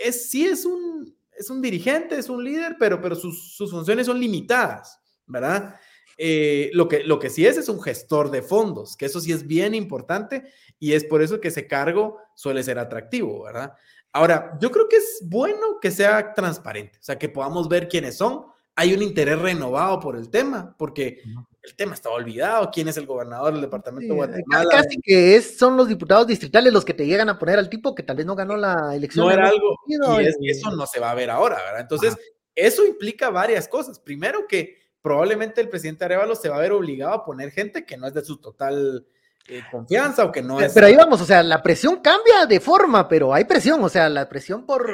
es, 0.04 0.30
sí 0.30 0.46
es 0.46 0.64
un, 0.64 1.16
es 1.38 1.50
un 1.50 1.62
dirigente, 1.62 2.18
es 2.18 2.28
un 2.28 2.42
líder, 2.42 2.76
pero, 2.78 3.00
pero 3.00 3.14
sus, 3.14 3.54
sus 3.54 3.70
funciones 3.70 4.06
son 4.06 4.18
limitadas, 4.18 4.98
¿verdad? 5.26 5.76
eh, 6.22 6.70
lo, 6.74 6.86
que, 6.86 7.02
lo 7.02 7.18
que 7.18 7.30
sí 7.30 7.46
es 7.46 7.56
es 7.56 7.70
un 7.70 7.80
gestor 7.80 8.30
de 8.30 8.42
fondos, 8.42 8.94
que 8.94 9.06
eso 9.06 9.22
sí 9.22 9.32
es 9.32 9.46
bien 9.46 9.74
importante 9.74 10.52
y 10.78 10.92
es 10.92 11.02
por 11.02 11.22
eso 11.22 11.40
que 11.40 11.48
ese 11.48 11.66
cargo 11.66 12.18
suele 12.34 12.62
ser 12.62 12.78
atractivo, 12.78 13.44
¿verdad? 13.44 13.72
Ahora, 14.12 14.58
yo 14.60 14.70
creo 14.70 14.86
que 14.86 14.96
es 14.96 15.22
bueno 15.22 15.78
que 15.80 15.90
sea 15.90 16.34
transparente, 16.34 16.98
o 16.98 17.02
sea, 17.02 17.18
que 17.18 17.30
podamos 17.30 17.70
ver 17.70 17.88
quiénes 17.88 18.18
son. 18.18 18.44
Hay 18.80 18.94
un 18.94 19.02
interés 19.02 19.38
renovado 19.38 20.00
por 20.00 20.16
el 20.16 20.30
tema, 20.30 20.74
porque 20.78 21.20
el 21.62 21.74
tema 21.76 21.92
estaba 21.92 22.14
olvidado. 22.14 22.70
¿Quién 22.72 22.88
es 22.88 22.96
el 22.96 23.04
gobernador 23.04 23.52
del 23.52 23.60
departamento 23.60 24.14
de 24.14 24.16
Guatemala? 24.16 24.70
Casi 24.70 24.98
que 25.02 25.36
es, 25.36 25.58
son 25.58 25.76
los 25.76 25.86
diputados 25.86 26.26
distritales 26.26 26.72
los 26.72 26.82
que 26.82 26.94
te 26.94 27.06
llegan 27.06 27.28
a 27.28 27.38
poner 27.38 27.58
al 27.58 27.68
tipo 27.68 27.94
que 27.94 28.02
tal 28.02 28.16
vez 28.16 28.24
no 28.24 28.34
ganó 28.34 28.56
la 28.56 28.96
elección. 28.96 29.26
No 29.26 29.32
era 29.32 29.48
algo, 29.48 29.76
y, 29.86 30.48
eso 30.48 30.70
no 30.70 30.86
se 30.86 30.98
va 30.98 31.10
a 31.10 31.14
ver 31.14 31.28
ahora, 31.28 31.56
¿verdad? 31.56 31.82
Entonces, 31.82 32.16
eso 32.54 32.86
implica 32.86 33.28
varias 33.28 33.68
cosas. 33.68 34.00
Primero 34.00 34.46
que 34.48 34.78
probablemente 35.02 35.60
el 35.60 35.68
presidente 35.68 36.06
Arevalo 36.06 36.34
se 36.34 36.48
va 36.48 36.56
a 36.56 36.60
ver 36.60 36.72
obligado 36.72 37.12
a 37.12 37.22
poner 37.22 37.50
gente 37.50 37.84
que 37.84 37.98
no 37.98 38.06
es 38.06 38.14
de 38.14 38.24
su 38.24 38.38
total 38.38 39.06
eh, 39.46 39.60
confianza 39.70 40.24
o 40.24 40.32
que 40.32 40.40
no 40.40 40.58
es. 40.58 40.72
Pero 40.72 40.86
ahí 40.86 40.96
vamos, 40.96 41.20
o 41.20 41.26
sea, 41.26 41.42
la 41.42 41.62
presión 41.62 42.00
cambia 42.00 42.46
de 42.46 42.60
forma, 42.60 43.06
pero 43.06 43.34
hay 43.34 43.44
presión, 43.44 43.84
o 43.84 43.90
sea, 43.90 44.08
la 44.08 44.26
presión 44.26 44.64
por, 44.64 44.88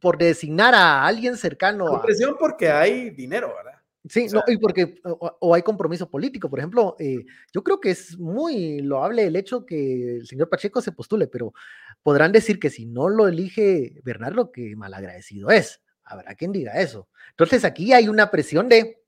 por 0.00 0.18
designar 0.18 0.74
a 0.74 1.04
alguien 1.04 1.36
cercano. 1.36 1.96
Hay 1.96 2.02
presión 2.02 2.36
porque 2.38 2.70
hay 2.70 3.10
dinero, 3.10 3.54
¿verdad? 3.56 3.82
Sí, 4.08 4.26
no, 4.32 4.42
y 4.48 4.56
porque 4.56 5.00
o, 5.04 5.54
hay 5.54 5.62
compromiso 5.62 6.10
político, 6.10 6.50
por 6.50 6.58
ejemplo, 6.58 6.96
eh, 6.98 7.24
yo 7.52 7.62
creo 7.62 7.80
que 7.80 7.90
es 7.90 8.18
muy 8.18 8.80
loable 8.80 9.24
el 9.24 9.36
hecho 9.36 9.64
que 9.64 10.16
el 10.16 10.26
señor 10.26 10.48
Pacheco 10.48 10.80
se 10.80 10.90
postule, 10.90 11.28
pero 11.28 11.54
podrán 12.02 12.32
decir 12.32 12.58
que 12.58 12.68
si 12.68 12.84
no 12.84 13.08
lo 13.08 13.28
elige 13.28 14.00
Bernardo, 14.02 14.50
que 14.50 14.74
malagradecido 14.74 15.50
es. 15.50 15.80
Habrá 16.02 16.34
quien 16.34 16.50
diga 16.50 16.80
eso. 16.80 17.08
Entonces 17.30 17.64
aquí 17.64 17.92
hay 17.92 18.08
una 18.08 18.28
presión 18.32 18.68
de, 18.68 19.04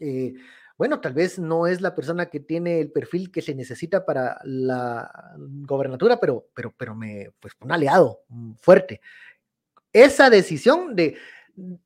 eh, 0.00 0.34
bueno, 0.76 1.00
tal 1.00 1.14
vez 1.14 1.38
no 1.38 1.66
es 1.66 1.80
la 1.80 1.94
persona 1.94 2.26
que 2.26 2.40
tiene 2.40 2.80
el 2.80 2.92
perfil 2.92 3.32
que 3.32 3.40
se 3.40 3.54
necesita 3.54 4.04
para 4.04 4.38
la 4.44 5.10
gobernatura, 5.38 6.20
pero, 6.20 6.50
pero, 6.54 6.74
pero 6.76 6.94
me, 6.94 7.30
pues 7.40 7.54
un 7.60 7.72
aliado 7.72 8.20
fuerte. 8.60 9.00
Esa 9.96 10.28
decisión 10.28 10.94
de 10.94 11.16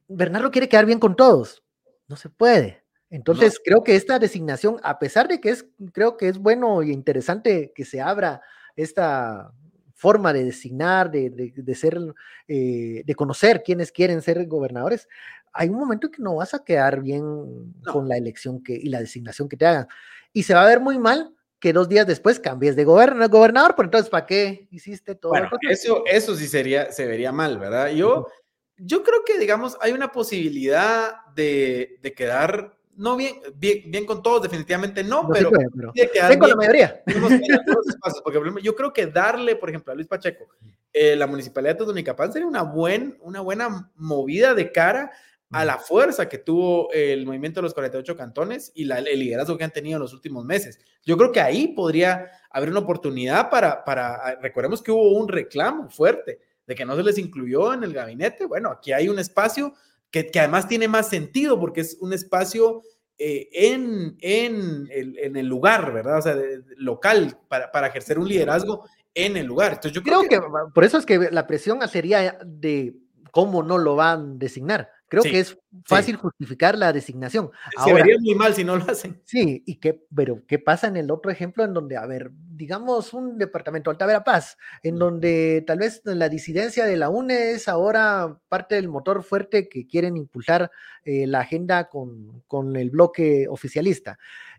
Bernardo 0.08 0.50
quiere 0.50 0.68
quedar 0.68 0.84
bien 0.84 0.98
con 0.98 1.14
todos, 1.14 1.62
no 2.08 2.16
se 2.16 2.28
puede. 2.28 2.82
Entonces 3.08 3.60
creo 3.64 3.84
que 3.84 3.94
esta 3.94 4.18
designación, 4.18 4.78
a 4.82 4.98
pesar 4.98 5.28
de 5.28 5.40
que 5.40 5.50
es, 5.50 5.64
creo 5.92 6.16
que 6.16 6.26
es 6.26 6.38
bueno 6.38 6.82
y 6.82 6.90
interesante 6.90 7.72
que 7.72 7.84
se 7.84 8.00
abra 8.00 8.42
esta 8.74 9.52
forma 9.94 10.32
de 10.32 10.44
designar, 10.44 11.12
de, 11.12 11.30
de, 11.54 11.74
ser, 11.76 12.00
eh, 12.48 13.04
de 13.06 13.14
conocer 13.14 13.62
quiénes 13.62 13.92
quieren 13.92 14.22
ser 14.22 14.44
gobernadores, 14.48 15.06
hay 15.52 15.68
un 15.68 15.78
momento 15.78 16.10
que 16.10 16.20
no 16.20 16.34
vas 16.34 16.52
a 16.52 16.64
quedar 16.64 17.02
bien 17.02 17.74
con 17.92 18.08
la 18.08 18.16
elección 18.16 18.60
que, 18.60 18.74
y 18.74 18.88
la 18.88 18.98
designación 18.98 19.48
que 19.48 19.56
te 19.56 19.66
hagan. 19.66 19.86
Y 20.32 20.42
se 20.42 20.54
va 20.54 20.64
a 20.64 20.68
ver 20.68 20.80
muy 20.80 20.98
mal 20.98 21.32
que 21.60 21.72
dos 21.74 21.88
días 21.88 22.06
después 22.06 22.40
cambies 22.40 22.74
de 22.74 22.84
gobernador, 22.84 23.30
gobernador 23.30 23.74
pero 23.76 23.86
entonces, 23.86 24.10
¿para 24.10 24.26
qué 24.26 24.66
hiciste 24.70 25.14
todo? 25.14 25.32
Bueno, 25.32 25.50
eso, 25.68 26.02
eso 26.06 26.34
sí 26.34 26.48
sería, 26.48 26.90
se 26.90 27.06
vería 27.06 27.32
mal, 27.32 27.58
¿verdad? 27.58 27.90
Yo, 27.90 28.26
yo 28.78 29.02
creo 29.02 29.24
que, 29.24 29.38
digamos, 29.38 29.76
hay 29.80 29.92
una 29.92 30.10
posibilidad 30.10 31.26
de, 31.34 31.98
de 32.00 32.14
quedar, 32.14 32.76
no 32.96 33.14
bien, 33.14 33.36
bien, 33.54 33.82
bien, 33.90 34.06
con 34.06 34.22
todos, 34.22 34.42
definitivamente 34.42 35.04
no, 35.04 35.28
pero, 35.28 35.50
de 35.94 36.10
quedar 36.10 36.38
con 36.38 36.48
la 36.48 36.56
mayoría. 36.56 37.02
Porque 38.24 38.42
yo 38.62 38.74
creo 38.74 38.92
que 38.92 39.06
darle, 39.06 39.54
por 39.56 39.68
ejemplo, 39.68 39.92
a 39.92 39.96
Luis 39.96 40.08
Pacheco, 40.08 40.48
eh, 40.92 41.14
la 41.14 41.26
municipalidad 41.26 41.74
de 41.74 41.78
Totonicapán 41.78 42.32
sería 42.32 42.48
una, 42.48 42.62
buen, 42.62 43.18
una 43.20 43.40
buena 43.42 43.92
movida 43.96 44.54
de 44.54 44.72
cara 44.72 45.12
a 45.50 45.64
la 45.64 45.78
fuerza 45.78 46.28
que 46.28 46.38
tuvo 46.38 46.92
el 46.92 47.26
movimiento 47.26 47.60
de 47.60 47.64
los 47.64 47.74
48 47.74 48.16
cantones 48.16 48.70
y 48.74 48.84
la, 48.84 48.98
el 48.98 49.18
liderazgo 49.18 49.58
que 49.58 49.64
han 49.64 49.72
tenido 49.72 49.96
en 49.96 50.02
los 50.02 50.12
últimos 50.12 50.44
meses. 50.44 50.78
Yo 51.04 51.16
creo 51.16 51.32
que 51.32 51.40
ahí 51.40 51.68
podría 51.68 52.30
haber 52.50 52.70
una 52.70 52.80
oportunidad 52.80 53.50
para, 53.50 53.84
para, 53.84 54.14
ah, 54.14 54.38
recordemos 54.40 54.80
que 54.80 54.92
hubo 54.92 55.12
un 55.18 55.28
reclamo 55.28 55.90
fuerte 55.90 56.38
de 56.66 56.74
que 56.76 56.84
no 56.84 56.94
se 56.94 57.02
les 57.02 57.18
incluyó 57.18 57.74
en 57.74 57.82
el 57.82 57.92
gabinete. 57.92 58.46
Bueno, 58.46 58.70
aquí 58.70 58.92
hay 58.92 59.08
un 59.08 59.18
espacio 59.18 59.74
que, 60.10 60.28
que 60.28 60.38
además 60.38 60.68
tiene 60.68 60.86
más 60.86 61.08
sentido 61.08 61.58
porque 61.58 61.80
es 61.80 61.98
un 62.00 62.12
espacio 62.12 62.82
eh, 63.18 63.48
en, 63.52 64.16
en, 64.20 64.88
el, 64.88 65.18
en, 65.18 65.36
el, 65.36 65.46
lugar, 65.46 65.92
¿verdad? 65.92 66.18
O 66.18 66.22
sea, 66.22 66.36
local, 66.76 67.36
para, 67.48 67.72
para, 67.72 67.88
ejercer 67.88 68.20
un 68.20 68.28
liderazgo 68.28 68.84
en 69.14 69.36
el 69.36 69.46
lugar. 69.46 69.72
Entonces 69.72 69.92
yo 69.92 70.02
creo, 70.02 70.20
creo 70.20 70.30
que, 70.30 70.36
que 70.36 70.72
por 70.72 70.84
eso 70.84 70.96
es 70.96 71.04
que 71.04 71.28
la 71.32 71.48
presión 71.48 71.80
sería 71.88 72.38
de 72.46 72.94
cómo 73.32 73.64
no 73.64 73.78
lo 73.78 73.96
van 73.96 74.20
a 74.20 74.34
designar 74.36 74.88
Creo 75.10 75.24
que 75.24 75.40
es 75.40 75.58
fácil 75.86 76.14
justificar 76.14 76.78
la 76.78 76.92
designación. 76.92 77.50
Se 77.84 77.92
vería 77.92 78.14
muy 78.20 78.36
mal 78.36 78.54
si 78.54 78.62
no 78.62 78.76
lo 78.76 78.84
hacen. 78.84 79.20
Sí, 79.24 79.60
y 79.66 79.80
qué, 79.80 80.00
pero 80.14 80.46
¿qué 80.46 80.60
pasa 80.60 80.86
en 80.86 80.96
el 80.96 81.10
otro 81.10 81.32
ejemplo 81.32 81.64
en 81.64 81.74
donde, 81.74 81.96
a 81.96 82.06
ver, 82.06 82.30
digamos 82.32 83.12
un 83.12 83.36
departamento 83.36 83.90
Alta 83.90 84.22
Paz, 84.22 84.56
en 84.84 85.00
donde 85.00 85.64
tal 85.66 85.80
vez 85.80 86.00
la 86.04 86.28
disidencia 86.28 86.86
de 86.86 86.96
la 86.96 87.10
UNE 87.10 87.50
es 87.50 87.66
ahora 87.66 88.38
parte 88.48 88.76
del 88.76 88.88
motor 88.88 89.24
fuerte 89.24 89.68
que 89.68 89.84
quieren 89.84 90.16
impulsar 90.16 90.70
eh, 91.04 91.26
la 91.26 91.40
agenda 91.40 91.88
con, 91.88 92.44
con 92.46 92.76
el 92.76 92.90
bloque 92.90 93.48
oficialista. 93.48 94.16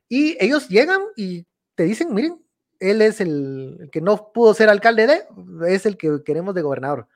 Y 0.09 0.35
ellos 0.37 0.67
llegan 0.67 0.99
y 1.15 1.45
te 1.75 1.83
dicen, 1.83 2.13
miren, 2.13 2.43
él 2.81 3.01
es 3.01 3.21
el 3.21 3.87
que 3.89 4.01
no 4.01 4.33
pudo 4.33 4.53
ser 4.53 4.67
alcalde 4.67 5.07
de, 5.07 5.73
es 5.73 5.85
el 5.85 5.95
que 5.95 6.23
queremos 6.25 6.53
de 6.55 6.61
gobernador. 6.61 7.07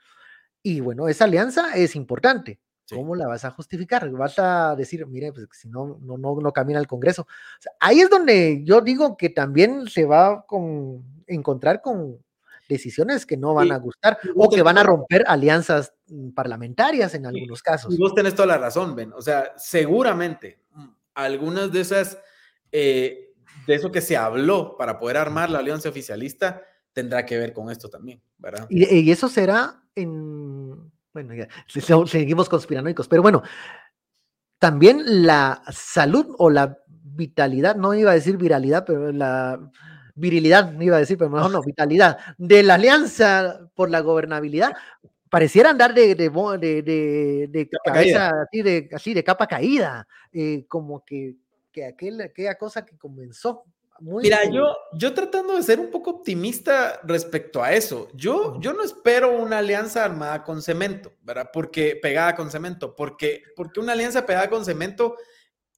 Y 0.63 0.79
bueno, 0.79 1.09
esa 1.09 1.25
alianza 1.25 1.75
es 1.75 1.97
importante 1.97 2.61
¿Cómo 2.93 3.15
la 3.15 3.27
vas 3.27 3.45
a 3.45 3.51
justificar? 3.51 4.09
Vas 4.11 4.37
a 4.37 4.75
decir, 4.75 5.05
mire, 5.07 5.31
pues 5.33 5.47
si 5.51 5.67
no, 5.69 5.97
no, 6.01 6.17
no, 6.17 6.39
no 6.39 6.51
camina 6.51 6.79
el 6.79 6.87
Congreso. 6.87 7.27
ahí 7.79 7.99
es 7.99 8.09
donde 8.09 8.63
yo 8.63 8.81
digo 8.81 9.17
que 9.17 9.29
también 9.29 9.87
se 9.87 10.05
va 10.05 10.27
a 10.27 10.45
encontrar 11.27 11.81
con 11.81 12.19
decisiones 12.69 13.25
que 13.25 13.37
no 13.37 13.53
van 13.53 13.71
a 13.71 13.77
gustar 13.77 14.17
o 14.35 14.49
que 14.49 14.61
van 14.61 14.77
a 14.77 14.83
romper 14.83 15.23
alianzas 15.27 15.93
mm, 16.07 16.31
parlamentarias 16.31 17.13
en 17.13 17.25
algunos 17.25 17.61
casos. 17.61 17.93
Y 17.93 17.97
vos 17.97 18.13
tenés 18.13 18.35
toda 18.35 18.47
la 18.47 18.57
razón, 18.57 18.95
Ben. 18.95 19.13
O 19.13 19.21
sea, 19.21 19.53
seguramente 19.57 20.63
mm, 20.71 20.87
algunas 21.15 21.71
de 21.71 21.81
esas, 21.81 22.19
eh, 22.71 23.33
de 23.67 23.75
eso 23.75 23.91
que 23.91 24.01
se 24.01 24.17
habló 24.17 24.77
para 24.77 24.99
poder 24.99 25.17
armar 25.17 25.49
la 25.49 25.59
alianza 25.59 25.89
oficialista, 25.89 26.63
tendrá 26.93 27.25
que 27.25 27.37
ver 27.37 27.53
con 27.53 27.69
esto 27.69 27.89
también, 27.89 28.21
¿verdad? 28.37 28.67
y 28.69 29.11
eso 29.11 29.27
será 29.27 29.83
en 29.95 30.91
bueno, 31.15 31.33
ya, 31.33 31.47
seguimos 32.07 32.49
conspiranoicos, 32.49 33.07
pero 33.07 33.21
bueno, 33.21 33.41
también 34.59 35.25
la 35.25 35.63
salud 35.71 36.35
o 36.37 36.49
la 36.49 36.77
vitalidad, 36.89 37.77
no 37.77 37.93
iba 37.93 38.11
a 38.11 38.15
decir 38.15 38.35
viralidad, 38.35 38.83
pero 38.85 39.13
la 39.13 39.71
virilidad, 40.13 40.73
no 40.73 40.83
iba 40.83 40.97
a 40.97 40.99
decir, 40.99 41.17
pero 41.17 41.29
mejor 41.29 41.51
no, 41.51 41.61
vitalidad 41.65 42.17
de 42.37 42.63
la 42.63 42.73
alianza 42.73 43.61
por 43.75 43.89
la 43.89 44.01
gobernabilidad, 44.01 44.75
pareciera 45.29 45.69
andar 45.69 45.93
de, 45.93 46.15
de, 46.15 46.29
de, 46.59 47.47
de 47.49 47.69
cabeza 47.85 48.33
así 48.41 48.61
de, 48.61 48.89
así 48.93 49.13
de 49.13 49.23
capa 49.23 49.47
caída, 49.47 50.05
eh, 50.33 50.65
como 50.67 51.05
que, 51.05 51.37
que 51.71 51.85
aquel, 51.85 52.19
aquella 52.19 52.57
cosa 52.57 52.85
que 52.85 52.97
comenzó 52.97 53.63
Mira, 53.99 54.43
yo, 54.51 54.75
yo 54.93 55.13
tratando 55.13 55.55
de 55.55 55.63
ser 55.63 55.79
un 55.79 55.89
poco 55.89 56.09
optimista 56.11 56.99
respecto 57.03 57.63
a 57.63 57.73
eso, 57.73 58.09
yo, 58.13 58.59
yo 58.59 58.73
no 58.73 58.83
espero 58.83 59.31
una 59.31 59.59
alianza 59.59 60.03
armada 60.03 60.43
con 60.43 60.61
cemento, 60.61 61.13
¿verdad? 61.21 61.49
Porque 61.53 61.97
pegada 62.01 62.35
con 62.35 62.51
cemento, 62.51 62.93
porque, 62.93 63.43
porque 63.55 63.79
una 63.79 63.93
alianza 63.93 64.25
pegada 64.25 64.49
con 64.49 64.65
cemento 64.65 65.15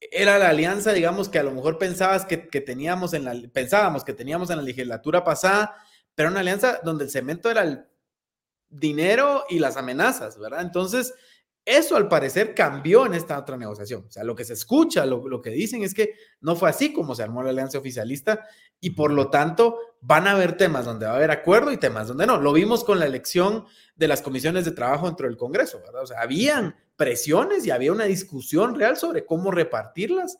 era 0.00 0.38
la 0.38 0.48
alianza, 0.48 0.92
digamos, 0.92 1.28
que 1.28 1.38
a 1.38 1.44
lo 1.44 1.52
mejor 1.52 1.78
pensabas 1.78 2.24
que, 2.24 2.48
que 2.48 2.60
teníamos 2.60 3.14
en 3.14 3.24
la, 3.24 3.36
pensábamos 3.52 4.04
que 4.04 4.14
teníamos 4.14 4.50
en 4.50 4.56
la 4.56 4.62
legislatura 4.62 5.22
pasada, 5.22 5.76
pero 6.14 6.30
una 6.30 6.40
alianza 6.40 6.80
donde 6.82 7.04
el 7.04 7.10
cemento 7.10 7.50
era 7.50 7.62
el 7.62 7.84
dinero 8.68 9.44
y 9.48 9.60
las 9.60 9.76
amenazas, 9.76 10.38
¿verdad? 10.38 10.62
Entonces, 10.62 11.14
eso 11.68 11.96
al 11.96 12.08
parecer 12.08 12.54
cambió 12.54 13.04
en 13.04 13.12
esta 13.12 13.38
otra 13.38 13.58
negociación. 13.58 14.06
O 14.08 14.10
sea, 14.10 14.24
lo 14.24 14.34
que 14.34 14.44
se 14.44 14.54
escucha, 14.54 15.04
lo, 15.04 15.42
que 15.42 15.50
dicen 15.50 15.82
es 15.82 15.92
que 15.92 16.14
no 16.40 16.56
fue 16.56 16.70
así 16.70 16.94
como 16.94 17.14
se 17.14 17.22
armó 17.22 17.42
la 17.42 17.50
alianza 17.50 17.78
oficialista 17.78 18.46
y 18.80 18.90
por 18.90 19.12
lo 19.12 19.28
tanto 19.28 19.78
van 20.00 20.26
a 20.26 20.30
haber 20.30 20.56
temas 20.56 20.86
donde 20.86 21.04
va 21.04 21.12
a 21.12 21.16
haber 21.16 21.30
acuerdo 21.30 21.70
y 21.70 21.76
temas 21.76 22.08
donde 22.08 22.26
no. 22.26 22.40
Lo 22.40 22.54
vimos 22.54 22.84
con 22.84 22.98
la 22.98 23.04
elección 23.04 23.66
de 23.96 24.08
las 24.08 24.22
comisiones 24.22 24.64
de 24.64 24.70
trabajo 24.70 25.06
dentro 25.06 25.26
del 25.26 25.36
Congreso, 25.36 25.80
¿verdad? 25.84 26.02
O 26.02 26.06
sea, 26.06 26.22
habían 26.22 26.74
presiones 26.96 27.66
y 27.66 27.70
había 27.70 27.92
una 27.92 28.04
discusión 28.04 28.74
real 28.74 28.96
sobre 28.96 29.26
cómo 29.26 29.50
repartirlas 29.50 30.38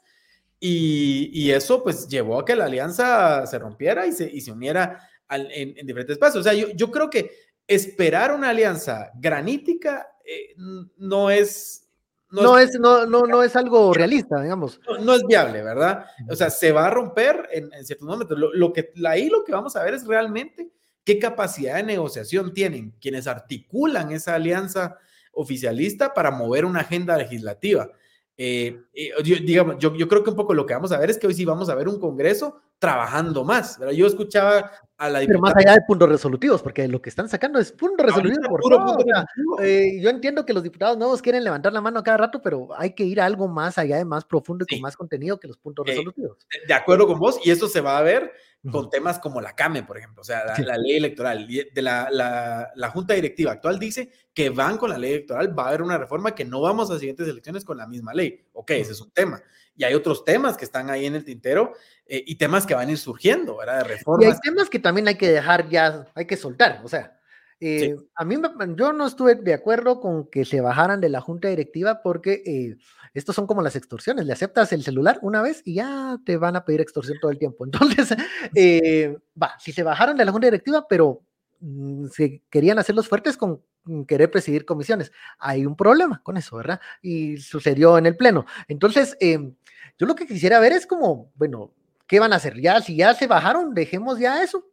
y, 0.59 1.51
eso 1.51 1.83
pues 1.85 2.09
llevó 2.09 2.41
a 2.41 2.45
que 2.45 2.57
la 2.57 2.64
alianza 2.64 3.47
se 3.47 3.59
rompiera 3.59 4.07
y 4.07 4.12
se, 4.12 4.31
y 4.31 4.41
se 4.41 4.51
uniera 4.51 5.09
en, 5.29 5.87
diferentes 5.87 6.17
pasos. 6.17 6.41
O 6.41 6.43
sea, 6.43 6.55
yo, 6.55 6.69
yo 6.71 6.91
creo 6.91 7.11
que 7.11 7.31
esperar 7.67 8.33
una 8.33 8.49
alianza 8.49 9.11
granítica 9.14 10.09
eh, 10.29 10.55
no 10.99 11.31
es... 11.31 11.85
No, 12.31 12.59
es, 12.59 12.79
no, 12.79 13.07
no, 13.07 13.27
no 13.27 13.43
es 13.43 13.57
algo 13.57 13.95
realista, 13.95 14.43
digamos. 14.43 14.79
No, 15.01 15.14
es 15.14 15.25
viable, 15.27 15.62
¿verdad? 15.62 16.05
O 16.29 16.37
sea, 16.37 16.51
se 16.51 16.73
va 16.73 16.87
a 16.87 16.91
romper 16.91 17.49
en, 17.51 17.71
ciertos 17.87 18.07
momentos. 18.07 18.38
Lo, 18.38 18.71
que, 18.71 18.93
ahí 19.07 19.31
lo 19.31 19.45
que 19.45 19.53
vamos 19.53 19.75
a 19.77 19.83
ver 19.83 19.95
es 19.95 20.07
realmente 20.07 20.71
qué 21.05 21.19
capacidad 21.19 21.77
de 21.77 21.85
negociación 21.85 22.53
tienen 22.53 22.95
quienes 23.01 23.27
articulan 23.27 24.12
esa 24.12 24.35
alianza 24.35 24.99
oficialista 25.33 26.12
para 26.12 26.31
mover 26.31 26.67
una 26.67 26.81
agenda 26.81 27.17
legislativa. 27.17 27.91
Eh, 28.40 28.83
eh, 28.94 29.11
digamos, 29.42 29.79
yo, 29.81 29.92
yo 29.96 30.07
creo 30.07 30.22
que 30.22 30.31
un 30.31 30.37
poco 30.37 30.55
lo 30.55 30.64
que 30.64 30.72
vamos 30.72 30.92
a 30.92 30.98
ver 30.98 31.11
es 31.11 31.18
que 31.18 31.27
hoy 31.27 31.35
sí 31.35 31.44
vamos 31.44 31.68
a 31.68 31.74
ver 31.74 31.88
un 31.88 31.98
Congreso 31.98 32.61
trabajando 32.79 33.42
más. 33.42 33.77
¿verdad? 33.81 33.92
Yo 33.94 34.07
escuchaba 34.07 34.70
a 34.96 35.09
la 35.09 35.18
Pero 35.18 35.40
más 35.40 35.57
allá 35.57 35.72
de 35.72 35.81
puntos 35.88 36.09
resolutivos, 36.09 36.62
porque 36.62 36.87
lo 36.87 37.03
que 37.03 37.11
están 37.11 37.29
sacando 37.29 37.59
es 37.59 37.72
punto 37.72 38.05
resolutivo. 38.05 38.48
Por 38.48 38.61
puro 38.61 38.85
punto 38.85 39.05
eh, 39.61 39.98
yo 40.01 40.09
entiendo 40.09 40.46
que 40.46 40.53
los 40.53 40.62
diputados 40.62 40.96
nuevos 40.96 41.20
quieren 41.20 41.42
levantar 41.42 41.72
la 41.72 41.81
mano 41.81 41.98
a 41.98 42.05
cada 42.05 42.16
rato, 42.16 42.40
pero 42.40 42.68
hay 42.77 42.94
que 42.94 43.03
ir 43.03 43.20
a 43.20 43.27
algo 43.27 43.48
más 43.48 43.77
allá 43.77 43.96
de 43.96 44.05
más 44.05 44.24
profundo 44.24 44.64
y 44.68 44.72
con 44.72 44.83
más 44.83 44.96
contenido 44.96 45.40
que 45.40 45.48
los 45.48 45.57
puntos 45.57 45.85
resolutivos. 45.85 46.38
De 46.68 46.74
acuerdo 46.74 47.09
con 47.09 47.18
vos, 47.18 47.40
y 47.44 47.51
eso 47.51 47.66
se 47.66 47.81
va 47.81 47.98
a 47.98 48.03
ver 48.03 48.31
con 48.71 48.90
temas 48.90 49.18
como 49.18 49.40
la 49.40 49.55
CAME, 49.55 49.85
por 49.85 49.99
ejemplo, 49.99 50.21
o 50.21 50.25
sea, 50.25 50.42
la, 50.59 50.77
ley 50.77 50.97
electoral. 50.97 51.47
De 51.47 51.83
la, 51.83 52.09
la, 52.11 52.71
la, 52.75 52.90
Junta 52.90 53.14
Directiva 53.14 53.53
actual 53.53 53.79
dice 53.79 54.11
que 54.35 54.51
van 54.51 54.77
con 54.77 54.90
la 54.90 54.99
ley 54.99 55.12
electoral, 55.12 55.57
va 55.57 55.64
a 55.64 55.68
haber 55.68 55.83
una 55.83 55.97
reforma 55.97 56.35
que 56.35 56.44
no 56.44 56.61
vamos 56.61 56.90
a 56.90 56.99
siguientes 56.99 57.29
elecciones 57.29 57.64
con 57.64 57.77
la 57.77 57.87
misma 57.87 58.12
ley. 58.12 58.47
Ok, 58.53 58.73
ese 58.73 58.92
es 58.92 59.01
un 59.01 59.11
tema. 59.12 59.40
Y 59.77 59.85
hay 59.85 59.94
otros 59.94 60.25
temas 60.25 60.57
que 60.57 60.64
están 60.64 60.90
ahí 60.90 61.07
en 61.07 61.14
el 61.14 61.25
tintero 61.25 61.73
eh, 62.05 62.23
y 62.27 62.35
temas 62.35 62.66
que 62.66 62.75
van 62.75 62.88
a 62.88 62.92
ir 62.92 62.99
surgiendo, 62.99 63.57
¿verdad? 63.57 63.79
De 63.79 63.85
reformas. 63.85 64.27
Y 64.27 64.33
hay 64.33 64.38
temas 64.42 64.68
que 64.68 64.81
también 64.81 65.07
hay 65.07 65.16
que 65.16 65.31
dejar 65.31 65.68
ya, 65.68 66.07
hay 66.14 66.27
que 66.27 66.37
soltar, 66.37 66.81
o 66.85 66.88
sea. 66.88 67.17
Eh, 67.61 67.97
a 68.14 68.25
mí, 68.25 68.37
yo 68.77 68.92
no 68.92 69.07
estuve 69.07 69.35
de 69.35 69.53
acuerdo 69.53 70.01
con 70.01 70.29
que 70.29 70.44
se 70.44 70.61
bajaran 70.61 71.01
de 71.01 71.09
la 71.09 71.21
junta 71.21 71.49
directiva 71.49 72.03
porque 72.03 72.42
eh, 72.47 72.77
estos 73.14 73.35
son 73.35 73.47
como 73.47 73.62
las 73.62 73.75
extorsiones, 73.75 74.27
le 74.27 74.33
aceptas 74.33 74.73
el 74.73 74.85
celular 74.85 75.18
una 75.23 75.42
vez 75.42 75.62
y 75.64 75.75
ya 75.75 76.18
te 76.25 76.37
van 76.37 76.55
a 76.57 76.64
pedir 76.64 76.81
extorsión 76.81 77.18
todo 77.21 77.31
el 77.31 77.38
tiempo. 77.38 77.64
Entonces, 78.05 78.14
eh, 78.55 79.16
va, 79.40 79.59
si 79.59 79.73
se 79.73 79.83
bajaron 79.83 80.16
de 80.16 80.25
la 80.25 80.33
junta 80.33 80.47
directiva, 80.47 80.87
pero 80.88 81.23
mm, 81.61 82.07
se 82.09 82.42
querían 82.49 82.79
hacerlos 82.79 83.09
fuertes 83.09 83.37
con 83.37 83.61
querer 84.07 84.31
presidir 84.31 84.66
comisiones, 84.66 85.11
hay 85.38 85.64
un 85.64 85.75
problema 85.75 86.21
con 86.23 86.37
eso, 86.37 86.57
¿verdad? 86.57 86.79
Y 87.01 87.38
sucedió 87.38 87.97
en 87.97 88.05
el 88.07 88.16
Pleno. 88.16 88.44
Entonces, 88.68 89.16
em, 89.18 89.55
yo 89.97 90.07
lo 90.07 90.14
que 90.14 90.27
quisiera 90.27 90.61
ver 90.61 90.73
es 90.73 90.87
como, 90.87 91.33
bueno, 91.37 91.73
¿qué 92.07 92.21
van 92.21 92.33
a 92.33 92.37
hacer? 92.37 92.61
Ya, 92.61 92.81
si 92.83 92.97
ya 92.97 93.14
se 93.14 93.27
bajaron, 93.27 93.75
dejemos 93.75 94.18
ya 94.18 94.42
eso, 94.42 94.66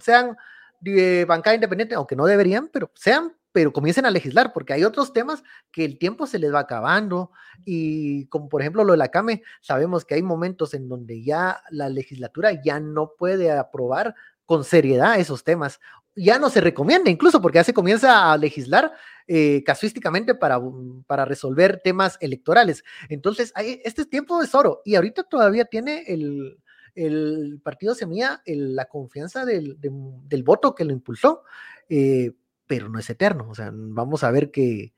sean 0.00 0.36
de 0.80 1.24
bancada 1.26 1.54
independiente, 1.54 1.94
aunque 1.94 2.16
no 2.16 2.26
deberían, 2.26 2.68
pero 2.72 2.90
sean 2.94 3.32
pero 3.52 3.72
comiencen 3.72 4.06
a 4.06 4.10
legislar, 4.10 4.52
porque 4.52 4.72
hay 4.72 4.84
otros 4.84 5.12
temas 5.12 5.42
que 5.72 5.84
el 5.84 5.98
tiempo 5.98 6.26
se 6.26 6.38
les 6.38 6.52
va 6.52 6.60
acabando 6.60 7.32
y 7.64 8.26
como 8.26 8.48
por 8.48 8.60
ejemplo 8.60 8.84
lo 8.84 8.92
de 8.92 8.98
la 8.98 9.08
CAME, 9.08 9.42
sabemos 9.60 10.04
que 10.04 10.14
hay 10.14 10.22
momentos 10.22 10.74
en 10.74 10.88
donde 10.88 11.22
ya 11.22 11.62
la 11.70 11.88
legislatura 11.88 12.62
ya 12.62 12.80
no 12.80 13.12
puede 13.18 13.50
aprobar 13.50 14.14
con 14.46 14.64
seriedad 14.64 15.18
esos 15.18 15.44
temas. 15.44 15.80
Ya 16.16 16.38
no 16.38 16.50
se 16.50 16.60
recomienda 16.60 17.10
incluso 17.10 17.40
porque 17.40 17.56
ya 17.56 17.64
se 17.64 17.74
comienza 17.74 18.32
a 18.32 18.36
legislar 18.36 18.92
eh, 19.26 19.62
casuísticamente 19.64 20.34
para, 20.34 20.60
para 21.06 21.24
resolver 21.24 21.80
temas 21.82 22.18
electorales. 22.20 22.82
Entonces, 23.08 23.52
hay, 23.54 23.80
este 23.84 24.04
tiempo 24.04 24.42
es 24.42 24.54
oro 24.54 24.82
y 24.84 24.96
ahorita 24.96 25.22
todavía 25.22 25.64
tiene 25.64 26.02
el, 26.08 26.58
el 26.94 27.60
partido 27.62 27.94
Semilla 27.94 28.42
la 28.46 28.86
confianza 28.86 29.44
del, 29.44 29.78
del, 29.80 30.42
voto 30.42 30.74
que 30.74 30.84
lo 30.84 30.92
impulsó. 30.92 31.44
Eh, 31.88 32.32
pero 32.66 32.88
no 32.88 33.00
es 33.00 33.10
eterno. 33.10 33.48
O 33.50 33.54
sea, 33.54 33.72
vamos 33.74 34.22
a 34.22 34.30
ver 34.30 34.52
que, 34.52 34.94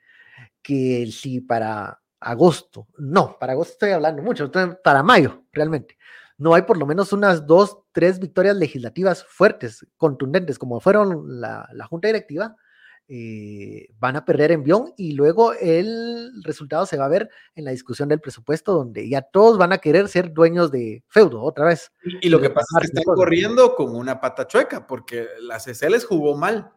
que 0.61 1.07
si 1.11 1.41
para 1.41 2.03
agosto, 2.21 2.87
no, 2.99 3.39
para 3.39 3.55
agosto 3.55 3.73
estoy 3.73 3.91
hablando 3.93 4.23
mucho, 4.23 4.51
para 4.85 5.03
mayo 5.03 5.45
realmente, 5.53 5.97
no 6.37 6.55
hay 6.55 6.63
por 6.63 6.77
lo 6.77 6.87
menos 6.87 7.13
unas 7.13 7.47
dos, 7.47 7.79
tres 7.93 8.19
victorias 8.19 8.57
legislativas 8.57 9.25
fuertes, 9.25 9.87
contundentes, 9.97 10.59
como 10.59 10.81
fueron 10.81 11.41
la, 11.41 11.67
Junta 11.89 12.09
Directiva, 12.09 12.57
eh, 13.09 13.89
van 13.99 14.17
a 14.17 14.25
perder 14.25 14.53
envión 14.53 14.95
y 14.97 15.13
luego 15.13 15.53
el 15.55 16.33
resultado 16.43 16.87
se 16.87 16.97
va 16.97 17.05
a 17.05 17.09
ver 17.09 17.29
en 17.55 17.65
la 17.65 17.71
discusión 17.71 18.09
del 18.09 18.21
presupuesto, 18.21 18.73
donde 18.73 19.09
ya 19.09 19.23
todos 19.23 19.59
van 19.59 19.73
a 19.73 19.79
querer 19.79 20.09
ser 20.09 20.33
dueños 20.33 20.71
de 20.71 21.03
feudo 21.09 21.43
otra 21.43 21.67
vez. 21.67 21.93
Y, 22.21 22.29
lo 22.29 22.41
que 22.41 22.51
pasa 22.51 22.67
es 22.81 22.91
que 22.91 22.99
están 22.99 23.15
corriendo 23.15 23.75
con 23.75 23.95
una 23.95 24.21
pata 24.21 24.47
chueca, 24.47 24.87
porque 24.87 25.27
la 25.41 25.61
CC 25.61 25.91
les 25.91 26.05
jugó 26.05 26.37
mal. 26.37 26.73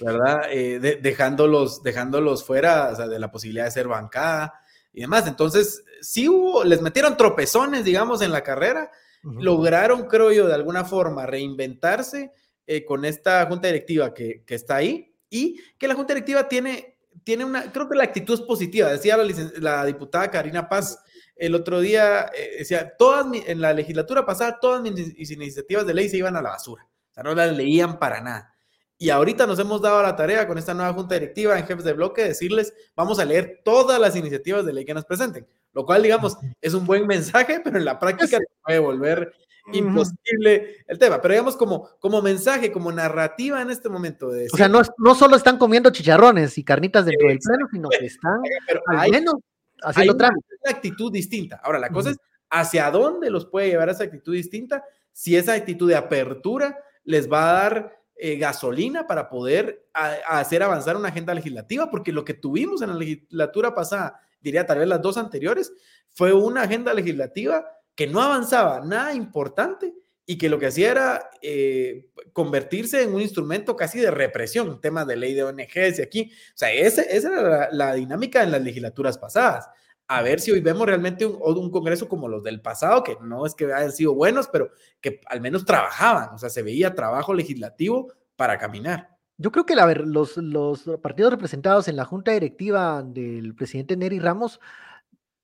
¿verdad? 0.00 0.40
Eh, 0.50 0.98
dejándolos, 1.02 1.82
dejándolos 1.82 2.44
fuera 2.44 2.94
de 2.94 3.18
la 3.18 3.30
posibilidad 3.30 3.64
de 3.64 3.70
ser 3.70 3.88
bancada 3.88 4.54
y 4.92 5.02
demás. 5.02 5.26
Entonces, 5.26 5.84
sí 6.00 6.28
hubo, 6.28 6.64
les 6.64 6.80
metieron 6.82 7.16
tropezones, 7.16 7.84
digamos, 7.84 8.22
en 8.22 8.32
la 8.32 8.42
carrera, 8.42 8.90
lograron, 9.22 10.06
creo 10.06 10.32
yo, 10.32 10.46
de 10.46 10.54
alguna 10.54 10.84
forma 10.84 11.26
reinventarse 11.26 12.32
eh, 12.66 12.84
con 12.84 13.04
esta 13.04 13.46
junta 13.46 13.68
directiva 13.68 14.14
que, 14.14 14.44
está 14.46 14.76
ahí 14.76 15.07
y 15.30 15.60
que 15.78 15.88
la 15.88 15.94
junta 15.94 16.14
directiva 16.14 16.48
tiene, 16.48 16.98
tiene 17.24 17.44
una, 17.44 17.72
creo 17.72 17.88
que 17.88 17.96
la 17.96 18.04
actitud 18.04 18.34
es 18.34 18.40
positiva, 18.40 18.90
decía 18.90 19.16
la, 19.16 19.84
diputada 19.84 20.30
Karina 20.30 20.68
Paz. 20.68 20.98
El 21.36 21.54
otro 21.54 21.80
día 21.80 22.30
eh, 22.34 22.56
decía, 22.58 22.94
todas 22.98 23.26
en 23.46 23.60
la 23.60 23.72
legislatura 23.72 24.26
pasada, 24.26 24.58
todas 24.60 24.82
mis 24.82 25.30
iniciativas 25.30 25.86
de 25.86 25.94
ley 25.94 26.08
se 26.08 26.16
iban 26.16 26.36
a 26.36 26.42
la 26.42 26.50
basura. 26.50 26.84
O 26.84 27.14
sea, 27.14 27.22
no 27.22 27.34
las 27.34 27.56
leían 27.56 27.98
para 27.98 28.20
nada. 28.20 28.54
Y 29.00 29.10
ahorita 29.10 29.46
nos 29.46 29.58
hemos 29.60 29.80
dado 29.80 30.02
la 30.02 30.16
tarea 30.16 30.48
con 30.48 30.58
esta 30.58 30.74
nueva 30.74 30.92
junta 30.92 31.14
directiva 31.14 31.56
en 31.56 31.64
jefes 31.64 31.84
de 31.84 31.92
bloque 31.92 32.24
decirles, 32.24 32.74
vamos 32.96 33.20
a 33.20 33.24
leer 33.24 33.60
todas 33.64 34.00
las 34.00 34.16
iniciativas 34.16 34.66
de 34.66 34.72
ley 34.72 34.84
que 34.84 34.92
nos 34.92 35.04
presenten, 35.04 35.46
lo 35.72 35.86
cual, 35.86 36.02
digamos, 36.02 36.36
es 36.60 36.74
un 36.74 36.84
buen 36.84 37.06
mensaje, 37.06 37.60
pero 37.62 37.78
en 37.78 37.84
la 37.84 37.96
práctica 38.00 38.38
puede 38.64 38.80
volver 38.80 39.32
imposible 39.72 40.76
el 40.86 40.98
tema. 40.98 41.20
Pero 41.20 41.34
digamos, 41.34 41.56
como, 41.56 41.88
como 41.98 42.22
mensaje, 42.22 42.72
como 42.72 42.92
narrativa 42.92 43.60
en 43.62 43.70
este 43.70 43.88
momento. 43.88 44.30
De 44.30 44.48
o 44.52 44.56
sea, 44.56 44.68
no, 44.68 44.82
no 44.98 45.14
solo 45.14 45.36
están 45.36 45.58
comiendo 45.58 45.90
chicharrones 45.90 46.56
y 46.58 46.64
carnitas 46.64 47.04
dentro 47.06 47.28
del 47.28 47.38
pleno, 47.38 47.66
sino 47.70 47.88
que 47.88 48.06
están 48.06 48.40
al 48.86 49.10
menos 49.10 49.34
haciendo 49.82 50.24
hay 50.24 50.30
una 50.30 50.70
actitud 50.70 51.12
distinta. 51.12 51.60
Ahora, 51.62 51.78
la 51.78 51.90
cosa 51.90 52.10
es 52.10 52.18
hacia 52.50 52.90
dónde 52.90 53.30
los 53.30 53.46
puede 53.46 53.68
llevar 53.68 53.88
esa 53.88 54.04
actitud 54.04 54.32
distinta, 54.32 54.84
si 55.12 55.36
esa 55.36 55.54
actitud 55.54 55.88
de 55.88 55.96
apertura 55.96 56.78
les 57.04 57.30
va 57.30 57.50
a 57.50 57.52
dar 57.52 57.98
eh, 58.16 58.36
gasolina 58.36 59.06
para 59.06 59.28
poder 59.28 59.88
hacer 59.92 60.62
avanzar 60.62 60.96
una 60.96 61.08
agenda 61.08 61.34
legislativa, 61.34 61.90
porque 61.90 62.12
lo 62.12 62.24
que 62.24 62.34
tuvimos 62.34 62.82
en 62.82 62.90
la 62.90 62.94
legislatura 62.94 63.74
pasada, 63.74 64.20
diría 64.40 64.66
tal 64.66 64.78
vez 64.78 64.88
las 64.88 65.02
dos 65.02 65.16
anteriores, 65.16 65.72
fue 66.10 66.32
una 66.32 66.62
agenda 66.62 66.92
legislativa 66.94 67.64
que 67.98 68.06
no 68.06 68.22
avanzaba 68.22 68.78
nada 68.78 69.12
importante 69.12 69.92
y 70.24 70.38
que 70.38 70.48
lo 70.48 70.60
que 70.60 70.68
hacía 70.68 70.92
era 70.92 71.30
eh, 71.42 72.06
convertirse 72.32 73.02
en 73.02 73.12
un 73.12 73.20
instrumento 73.20 73.74
casi 73.74 73.98
de 73.98 74.12
represión, 74.12 74.80
temas 74.80 75.04
de 75.08 75.16
ley 75.16 75.34
de 75.34 75.42
ONGs 75.42 75.98
y 75.98 76.02
aquí. 76.02 76.30
O 76.54 76.56
sea, 76.56 76.72
esa 76.72 77.02
era 77.02 77.70
la 77.72 77.94
dinámica 77.94 78.44
en 78.44 78.52
las 78.52 78.62
legislaturas 78.62 79.18
pasadas 79.18 79.68
a 80.06 80.22
ver 80.22 80.38
si 80.38 80.52
hoy 80.52 80.60
vemos 80.60 80.86
realmente 80.86 81.26
un, 81.26 81.40
un, 81.42 81.72
Congreso 81.72 82.08
como 82.08 82.28
los 82.28 82.44
del 82.44 82.62
pasado, 82.62 83.02
que 83.02 83.16
no 83.20 83.44
es 83.44 83.56
que 83.56 83.64
hayan 83.64 83.90
sido 83.90 84.14
buenos, 84.14 84.46
pero 84.46 84.70
que 85.00 85.20
al 85.26 85.40
menos 85.40 85.64
trabajaban, 85.64 86.30
o 86.32 86.38
sea, 86.38 86.50
se 86.50 86.62
veía 86.62 86.94
trabajo 86.94 87.34
legislativo 87.34 88.12
para 88.36 88.58
caminar. 88.58 89.18
Yo 89.38 89.50
creo 89.50 89.66
que 89.66 89.74
la, 89.74 89.92
los, 89.92 90.36
los 90.36 90.88
partidos 91.02 91.32
representados 91.32 91.88
en 91.88 91.96
la 91.96 92.04
junta 92.04 92.30
directiva 92.30 93.02
del 93.02 93.56
presidente 93.56 93.96
Neri 93.96 94.20
Ramos 94.20 94.60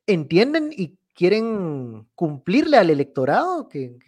entienden 0.06 0.70
y 0.72 0.98
quieren 1.14 2.06
cumplirle 2.14 2.76
al 2.76 2.90
electorado 2.90 3.68
que, 3.68 3.98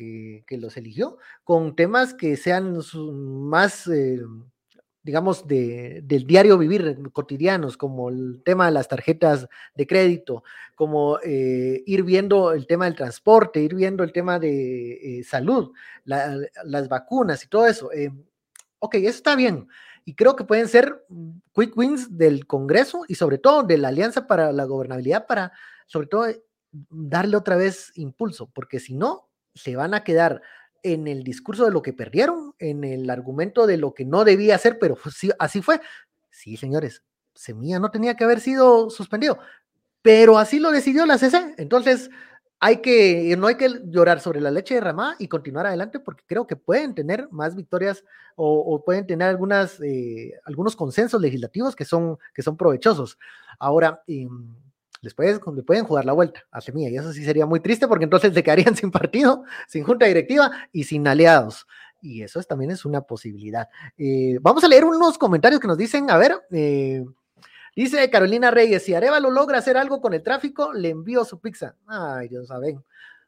que, 0.47 0.57
los 0.59 0.77
eligió 0.77 1.19
con 1.45 1.77
temas 1.77 2.15
que 2.15 2.37
sean 2.37 2.79
más 2.95 3.87
eh, 3.87 4.21
digamos, 5.07 5.47
de, 5.47 6.03
del 6.03 6.27
diario 6.27 6.59
vivir 6.59 6.99
cotidianos, 7.13 7.77
como 7.77 8.09
el 8.09 8.43
tema 8.45 8.67
de 8.67 8.73
las 8.73 8.89
tarjetas 8.89 9.47
de 9.77 9.87
crédito, 9.87 10.43
como 10.75 11.21
eh, 11.25 11.85
ir 11.87 12.03
viendo 12.03 12.51
el 12.51 12.67
tema 12.67 12.87
del 12.87 12.97
transporte, 12.97 13.63
ir 13.63 13.77
viendo 13.77 14.03
el 14.03 14.13
tema 14.13 14.41
de 14.41 15.21
eh, 15.21 15.23
salud, 15.23 15.71
las 16.05 16.89
vacunas 16.89 17.45
y 17.45 17.49
todo 17.49 17.69
eso. 17.69 17.93
Eh, 17.93 18.11
ok, 18.81 18.97
eso 18.97 19.11
está 19.11 19.37
bien. 19.37 19.69
Y 20.05 20.17
creo 20.17 20.35
que 20.35 20.45
pueden 20.45 20.67
ser 20.67 21.07
quick 21.55 21.77
wins 21.77 22.19
del 22.19 22.45
Congreso 22.49 23.05
y 23.07 23.15
sobre 23.15 23.39
todo 23.39 23.63
de 23.63 23.79
la 23.79 23.89
Alianza 23.89 24.27
para 24.27 24.51
la 24.51 24.65
Gobernabilidad 24.65 25.27
para, 25.29 25.53
sobre 25.87 26.09
todo, 26.09 26.27
darle 26.91 27.37
otra 27.37 27.57
vez 27.57 27.93
impulso, 27.95 28.51
porque 28.53 28.81
si 28.81 28.95
no, 28.95 29.29
se 29.55 29.77
van 29.77 29.95
a 29.95 30.05
quedar 30.05 30.43
en 30.83 31.09
el 31.09 31.25
discurso 31.25 31.65
de 31.65 31.73
lo 31.73 31.83
que 31.83 31.93
perdieron, 31.93 32.55
en 32.59 32.85
el 32.85 33.11
argumento 33.11 33.67
de 33.67 33.77
lo 33.77 33.95
que 33.95 34.05
no 34.05 34.25
debía 34.25 34.55
hacer, 34.55 34.79
pero 34.79 34.97
sí, 35.13 35.31
así 35.39 35.63
fue. 35.63 35.81
Sí, 36.31 36.57
señores, 36.57 37.03
Semilla 37.35 37.79
no 37.79 37.91
tenía 37.91 38.15
que 38.15 38.25
haber 38.25 38.41
sido 38.41 38.91
suspendido, 38.91 39.39
pero 40.03 40.39
así 40.39 40.59
lo 40.59 40.71
decidió 40.71 41.07
la 41.07 41.19
CC. 41.19 41.55
Entonces, 41.59 42.11
hay 42.59 42.79
que, 42.79 43.35
no 43.37 43.49
hay 43.49 43.57
que 43.57 43.69
llorar 43.85 44.21
sobre 44.21 44.41
la 44.41 44.51
leche 44.51 44.75
derramada 44.75 45.17
y 45.19 45.29
continuar 45.29 45.67
adelante 45.67 46.01
porque 46.01 46.25
creo 46.27 46.47
que 46.47 46.57
pueden 46.57 46.95
tener 46.95 47.29
más 47.31 47.55
victorias 47.55 48.03
o, 48.35 48.83
pueden 48.85 49.07
tener 49.07 49.29
algunas, 49.29 49.81
eh, 49.81 50.33
algunos 50.45 50.77
consensos 50.77 51.21
legislativos 51.21 51.75
que 51.75 51.85
son, 51.85 52.19
que 52.35 52.43
son 52.43 52.57
provechosos. 52.57 53.19
Ahora, 53.59 54.03
eh, 54.07 54.29
después 55.03 55.41
le 55.55 55.63
pueden 55.63 55.85
jugar 55.85 56.05
la 56.05 56.13
vuelta 56.13 56.45
a 56.51 56.61
Semilla 56.61 56.89
y 56.89 56.97
eso 56.97 57.13
sí 57.13 57.25
sería 57.25 57.47
muy 57.47 57.61
triste 57.61 57.87
porque 57.89 58.05
entonces 58.05 58.35
se 58.35 58.43
quedarían 58.43 58.77
sin 58.77 58.91
partido, 58.91 59.45
sin 59.69 59.85
junta 59.85 60.07
directiva 60.07 60.51
y 60.73 60.85
sin 60.85 61.07
aliados. 61.07 61.67
Y 62.03 62.23
eso 62.23 62.43
también 62.43 62.71
es 62.71 62.85
una 62.85 63.01
posibilidad. 63.01 63.69
Eh, 63.97 64.39
vamos 64.41 64.63
a 64.63 64.69
leer 64.69 64.85
unos 64.85 65.19
comentarios 65.19 65.61
que 65.61 65.67
nos 65.67 65.79
dicen, 65.79 66.11
a 66.11 66.17
ver, 66.17 66.41
eh, 66.51 67.05
Dice 67.77 68.09
Carolina 68.09 68.51
Reyes, 68.51 68.85
si 68.85 68.95
Arevalo 68.95 69.31
logra 69.31 69.59
hacer 69.59 69.77
algo 69.77 70.01
con 70.01 70.15
el 70.15 70.23
tráfico, 70.23 70.73
le 70.73 70.89
envío 70.89 71.27
su 71.27 71.39
pizza. 71.41 71.77
Ay, 71.87 72.27
Dios 72.27 72.49
saben. 72.49 72.83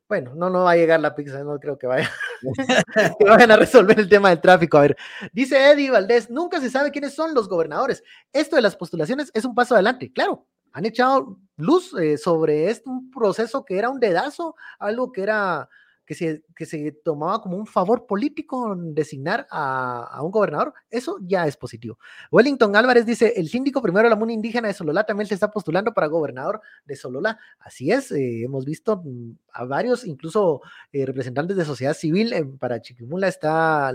Bueno, 0.08 0.34
no, 0.34 0.48
no 0.48 0.64
va 0.64 0.70
a 0.70 0.76
llegar 0.76 1.00
la 1.00 1.14
pizza, 1.14 1.44
no 1.44 1.60
creo 1.60 1.76
que 1.76 1.86
vaya. 1.86 2.10
que 3.18 3.24
vayan 3.26 3.50
a 3.50 3.56
resolver 3.56 4.00
el 4.00 4.08
tema 4.08 4.30
del 4.30 4.40
tráfico. 4.40 4.78
A 4.78 4.82
ver, 4.82 4.96
dice 5.34 5.70
Eddie 5.70 5.90
Valdés, 5.90 6.30
nunca 6.30 6.62
se 6.62 6.70
sabe 6.70 6.90
quiénes 6.90 7.12
son 7.12 7.34
los 7.34 7.46
gobernadores. 7.46 8.02
Esto 8.32 8.56
de 8.56 8.62
las 8.62 8.74
postulaciones 8.74 9.30
es 9.34 9.44
un 9.44 9.54
paso 9.54 9.74
adelante. 9.74 10.10
Claro, 10.10 10.46
han 10.72 10.86
echado 10.86 11.38
luz 11.58 11.92
eh, 11.94 12.16
sobre 12.16 12.70
este 12.70 12.88
un 12.88 13.10
proceso 13.10 13.64
que 13.64 13.76
era 13.76 13.90
un 13.90 14.00
dedazo, 14.00 14.56
algo 14.78 15.12
que 15.12 15.22
era 15.22 15.68
que 16.08 16.14
se, 16.14 16.42
que 16.56 16.64
se 16.64 16.90
tomaba 17.04 17.42
como 17.42 17.58
un 17.58 17.66
favor 17.66 18.06
político 18.06 18.74
designar 18.74 19.46
a, 19.50 20.22
un 20.22 20.30
gobernador, 20.30 20.72
eso 20.88 21.18
ya 21.20 21.46
es 21.46 21.58
positivo. 21.58 21.98
Wellington 22.32 22.74
Álvarez 22.74 23.04
dice, 23.04 23.34
el 23.36 23.50
síndico 23.50 23.82
primero 23.82 24.04
de 24.04 24.10
la 24.10 24.16
MUNI 24.16 24.32
indígena 24.32 24.68
de 24.68 24.74
Sololá 24.74 25.04
también 25.04 25.26
se 25.26 25.34
está 25.34 25.50
postulando 25.50 25.92
para 25.92 26.06
gobernador 26.06 26.62
de 26.86 26.96
Sololá. 26.96 27.38
Así 27.58 27.92
es, 27.92 28.10
eh, 28.10 28.42
hemos 28.42 28.64
visto 28.64 29.02
mm, 29.04 29.32
a 29.52 29.66
varios, 29.66 30.06
incluso 30.06 30.62
eh, 30.92 31.04
representantes 31.04 31.58
de 31.58 31.66
sociedad 31.66 31.92
civil, 31.92 32.32
para 32.58 32.80
Chiquimula 32.80 33.28
está 33.28 33.90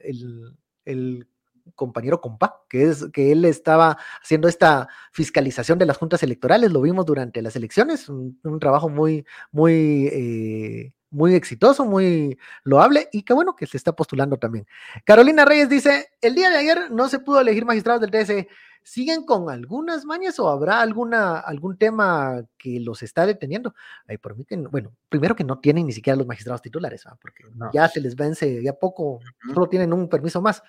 el, 0.00 1.26
compañero 1.74 2.20
Compa, 2.20 2.62
que 2.68 2.84
es 2.84 3.06
que 3.12 3.32
él 3.32 3.44
estaba 3.44 3.98
haciendo 4.22 4.48
esta 4.48 4.88
fiscalización 5.12 5.78
de 5.78 5.86
las 5.86 5.96
juntas 5.96 6.22
electorales, 6.22 6.72
lo 6.72 6.80
vimos 6.80 7.06
durante 7.06 7.42
las 7.42 7.56
elecciones, 7.56 8.08
un, 8.08 8.38
trabajo 8.60 8.88
muy, 8.88 9.24
muy 9.52 10.08
eh, 10.12 10.92
muy 11.10 11.34
exitoso, 11.34 11.84
muy 11.84 12.38
loable 12.64 13.08
y 13.12 13.22
qué 13.22 13.32
bueno 13.32 13.56
que 13.56 13.66
se 13.66 13.76
está 13.76 13.92
postulando 13.92 14.36
también. 14.36 14.66
Carolina 15.04 15.44
Reyes 15.44 15.68
dice, 15.68 16.10
el 16.20 16.34
día 16.34 16.50
de 16.50 16.56
ayer 16.56 16.90
no 16.90 17.08
se 17.08 17.18
pudo 17.18 17.40
elegir 17.40 17.64
magistrados 17.64 18.00
del 18.00 18.10
TSE. 18.10 18.48
¿Siguen 18.82 19.24
con 19.24 19.50
algunas 19.50 20.04
mañas 20.06 20.38
o 20.38 20.48
habrá 20.48 20.80
alguna, 20.80 21.40
algún 21.40 21.76
tema 21.76 22.42
que 22.56 22.80
los 22.80 23.02
está 23.02 23.26
deteniendo? 23.26 23.74
Ay, 24.06 24.16
por 24.16 24.36
mí 24.36 24.44
que, 24.44 24.56
bueno, 24.56 24.92
primero 25.10 25.36
que 25.36 25.44
no 25.44 25.58
tienen 25.58 25.86
ni 25.86 25.92
siquiera 25.92 26.16
los 26.16 26.26
magistrados 26.26 26.62
titulares, 26.62 27.04
porque 27.20 27.44
ya 27.72 27.88
se 27.88 28.00
les 28.00 28.16
vence 28.16 28.62
ya 28.62 28.72
poco, 28.72 29.20
solo 29.52 29.68
tienen 29.68 29.92
un 29.92 30.08
permiso 30.08 30.40
más. 30.40 30.62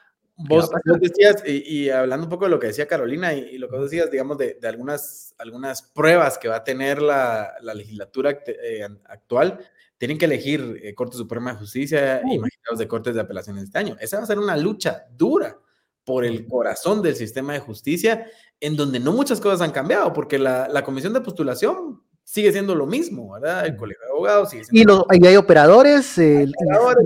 Vos, 0.47 0.69
decías, 1.01 1.43
y, 1.45 1.89
hablando 1.89 2.25
un 2.25 2.29
poco 2.29 2.45
de 2.45 2.51
lo 2.51 2.59
que 2.59 2.67
decía 2.67 2.87
Carolina 2.87 3.33
y, 3.33 3.57
lo 3.57 3.69
que 3.69 3.75
vos 3.75 3.91
decías, 3.91 4.09
digamos, 4.09 4.37
de, 4.37 4.57
algunas, 4.63 5.35
algunas 5.37 5.81
pruebas 5.81 6.37
que 6.37 6.47
va 6.47 6.57
a 6.57 6.63
tener 6.63 7.01
la, 7.01 7.55
legislatura 7.75 8.39
eh, 8.47 8.87
actual, 9.05 9.59
tienen 9.97 10.17
que 10.17 10.25
elegir 10.25 10.79
eh, 10.81 10.95
Corte 10.95 11.17
Suprema 11.17 11.51
de 11.51 11.59
Justicia 11.59 12.21
y 12.21 12.39
magistrados 12.39 12.79
de 12.79 12.87
Cortes 12.87 13.15
de 13.15 13.21
Apelaciones 13.21 13.65
este 13.65 13.79
año. 13.79 13.97
Esa 13.99 14.17
va 14.17 14.23
a 14.23 14.27
ser 14.27 14.39
una 14.39 14.55
lucha 14.55 15.05
dura 15.11 15.57
por 16.05 16.23
el 16.23 16.47
corazón 16.47 17.01
del 17.01 17.15
sistema 17.15 17.53
de 17.53 17.59
justicia, 17.59 18.25
en 18.61 18.77
donde 18.77 18.99
no 18.99 19.11
muchas 19.11 19.41
cosas 19.41 19.59
han 19.59 19.71
cambiado, 19.71 20.13
porque 20.13 20.39
la, 20.39 20.83
comisión 20.85 21.13
de 21.13 21.21
postulación 21.21 22.01
sigue 22.23 22.53
siendo 22.53 22.75
lo 22.75 22.85
mismo, 22.85 23.33
¿verdad? 23.33 23.65
El 23.65 23.75
colegio 23.75 24.05
de 24.05 24.11
abogados 24.11 24.51
sigue 24.51 24.63
siendo 24.63 25.05
y, 25.11 25.27
hay 25.27 25.35
operadores, 25.35 26.17
el, 26.17 26.53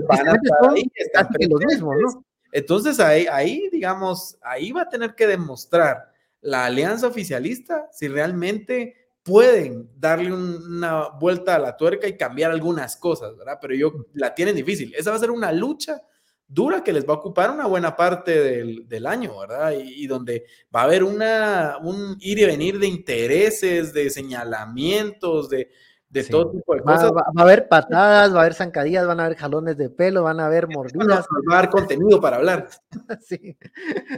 van 0.08 0.28
a 0.28 0.32
estar 0.32 1.26
ahí, 1.38 1.48
los 1.48 1.64
mismos, 1.66 1.94
¿no? 2.00 2.24
Entonces 2.54 3.00
ahí, 3.00 3.26
ahí, 3.26 3.68
digamos, 3.72 4.38
ahí 4.40 4.70
va 4.70 4.82
a 4.82 4.88
tener 4.88 5.16
que 5.16 5.26
demostrar 5.26 6.12
la 6.40 6.66
alianza 6.66 7.08
oficialista 7.08 7.88
si 7.90 8.06
realmente 8.06 8.94
pueden 9.24 9.90
darle 9.96 10.32
una 10.32 11.08
vuelta 11.18 11.56
a 11.56 11.58
la 11.58 11.76
tuerca 11.76 12.06
y 12.06 12.16
cambiar 12.16 12.52
algunas 12.52 12.96
cosas, 12.96 13.36
¿verdad? 13.36 13.58
Pero 13.60 13.74
yo 13.74 14.06
la 14.12 14.36
tienen 14.36 14.54
difícil. 14.54 14.94
Esa 14.96 15.10
va 15.10 15.16
a 15.16 15.18
ser 15.18 15.32
una 15.32 15.50
lucha 15.50 16.00
dura 16.46 16.84
que 16.84 16.92
les 16.92 17.04
va 17.04 17.14
a 17.14 17.16
ocupar 17.16 17.50
una 17.50 17.66
buena 17.66 17.96
parte 17.96 18.38
del, 18.86 19.06
año, 19.06 19.36
¿verdad? 19.36 19.72
Y, 19.76 20.06
donde 20.06 20.46
va 20.72 20.82
a 20.82 20.84
haber 20.84 21.02
una, 21.02 21.78
un 21.82 22.16
ir 22.20 22.38
y 22.38 22.44
venir 22.44 22.78
de 22.78 22.86
intereses, 22.86 23.92
de 23.92 24.10
señalamientos, 24.10 25.50
de, 25.50 25.72
de 26.14 26.24
todo 26.24 26.52
tipo 26.52 26.74
de 26.74 26.80
cosas. 26.80 27.12
Va, 27.12 27.24
a 27.36 27.42
haber 27.42 27.68
patadas, 27.68 28.32
va 28.32 28.38
a 28.38 28.40
haber 28.42 28.54
zancadillas, 28.54 29.06
van 29.06 29.18
a 29.18 29.24
haber 29.26 29.36
jalones 29.36 29.76
de 29.76 29.90
pelo, 29.90 30.22
van 30.22 30.38
a 30.38 30.46
haber 30.46 30.68
mordidas. 30.74 31.26
Va 31.50 31.56
a 31.56 31.58
haber 31.58 31.70
contenido 31.70 32.20
para 32.20 32.36
hablar. 32.36 32.68
sí. 33.20 33.56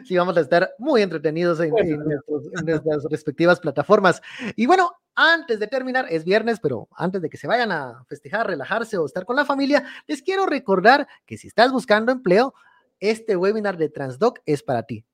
sí, 0.05 0.16
vamos 0.16 0.36
a 0.36 0.40
estar 0.40 0.74
muy 0.78 1.01
entretenidos 1.03 1.59
en, 1.61 1.72
nuestras 2.64 3.05
respectivas 3.11 3.59
plataformas. 3.59 4.20
Y 4.55 4.66
bueno, 4.66 4.92
antes 5.14 5.59
de 5.59 5.66
terminar, 5.66 6.07
es 6.11 6.24
viernes, 6.24 6.61
pero 6.61 6.86
antes 6.94 7.22
de 7.22 7.30
que 7.30 7.38
se 7.38 7.47
vayan 7.47 7.72
a 7.72 8.05
festejar, 8.09 8.47
relajarse 8.47 8.99
o 8.99 9.07
estar 9.07 9.24
con 9.24 9.36
la 9.36 9.47
familia, 9.47 9.84
les 10.07 10.20
quiero 10.20 10.44
recordar 10.44 11.09
que 11.24 11.38
si 11.38 11.49
estás 11.49 11.72
buscando 11.72 12.12
empleo, 12.12 12.53
este 13.01 13.36
webinar 13.36 13.78
de 13.78 13.88
Transdoc 13.88 14.40
es 14.44 14.62
para 14.62 14.82
ti. 14.82 15.05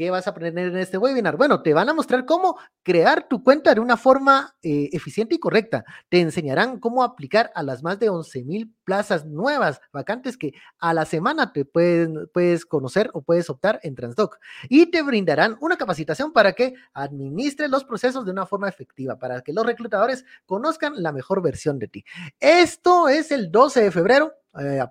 ¿Qué 0.00 0.10
vas 0.10 0.26
a 0.26 0.30
aprender 0.30 0.68
en 0.68 0.78
este 0.78 0.96
webinar? 0.96 1.36
Bueno, 1.36 1.60
te 1.60 1.74
van 1.74 1.90
a 1.90 1.92
mostrar 1.92 2.24
cómo 2.24 2.56
crear 2.82 3.28
tu 3.28 3.44
cuenta 3.44 3.74
de 3.74 3.80
una 3.80 3.98
forma 3.98 4.56
eh, 4.62 4.88
eficiente 4.92 5.34
y 5.34 5.38
correcta. 5.38 5.84
Te 6.08 6.20
enseñarán 6.20 6.80
cómo 6.80 7.04
aplicar 7.04 7.52
a 7.54 7.62
las 7.62 7.82
más 7.82 7.98
de 7.98 8.08
11 8.08 8.44
mil 8.44 8.74
plazas 8.84 9.26
nuevas, 9.26 9.78
vacantes 9.92 10.38
que 10.38 10.54
a 10.78 10.94
la 10.94 11.04
semana 11.04 11.52
te 11.52 11.66
pueden, 11.66 12.30
puedes 12.32 12.64
conocer 12.64 13.10
o 13.12 13.20
puedes 13.20 13.50
optar 13.50 13.78
en 13.82 13.94
Transdoc. 13.94 14.38
Y 14.70 14.86
te 14.86 15.02
brindarán 15.02 15.58
una 15.60 15.76
capacitación 15.76 16.32
para 16.32 16.54
que 16.54 16.72
administres 16.94 17.68
los 17.68 17.84
procesos 17.84 18.24
de 18.24 18.30
una 18.30 18.46
forma 18.46 18.70
efectiva, 18.70 19.18
para 19.18 19.42
que 19.42 19.52
los 19.52 19.66
reclutadores 19.66 20.24
conozcan 20.46 20.94
la 20.96 21.12
mejor 21.12 21.42
versión 21.42 21.78
de 21.78 21.88
ti. 21.88 22.06
Esto 22.40 23.10
es 23.10 23.30
el 23.32 23.52
12 23.52 23.82
de 23.82 23.90
febrero 23.90 24.32
eh, 24.58 24.82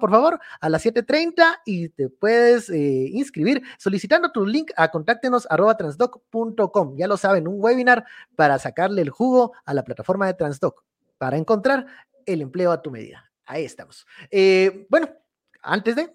por 0.00 0.10
favor 0.10 0.40
a 0.60 0.68
las 0.68 0.84
7.30 0.84 1.60
y 1.64 1.88
te 1.88 2.08
puedes 2.08 2.70
eh, 2.70 3.10
inscribir 3.12 3.62
solicitando 3.78 4.30
tu 4.30 4.46
link 4.46 4.70
a 4.76 4.90
contáctenos. 4.90 5.46
Ya 6.96 7.08
lo 7.08 7.16
saben, 7.16 7.48
un 7.48 7.56
webinar 7.58 8.04
para 8.36 8.58
sacarle 8.58 9.02
el 9.02 9.10
jugo 9.10 9.52
a 9.64 9.74
la 9.74 9.82
plataforma 9.82 10.26
de 10.26 10.34
Transdoc, 10.34 10.84
para 11.18 11.36
encontrar 11.36 11.86
el 12.26 12.42
empleo 12.42 12.70
a 12.70 12.82
tu 12.82 12.90
medida. 12.90 13.30
Ahí 13.46 13.64
estamos. 13.64 14.06
Eh, 14.30 14.86
bueno, 14.90 15.08
antes 15.62 15.96
de, 15.96 16.12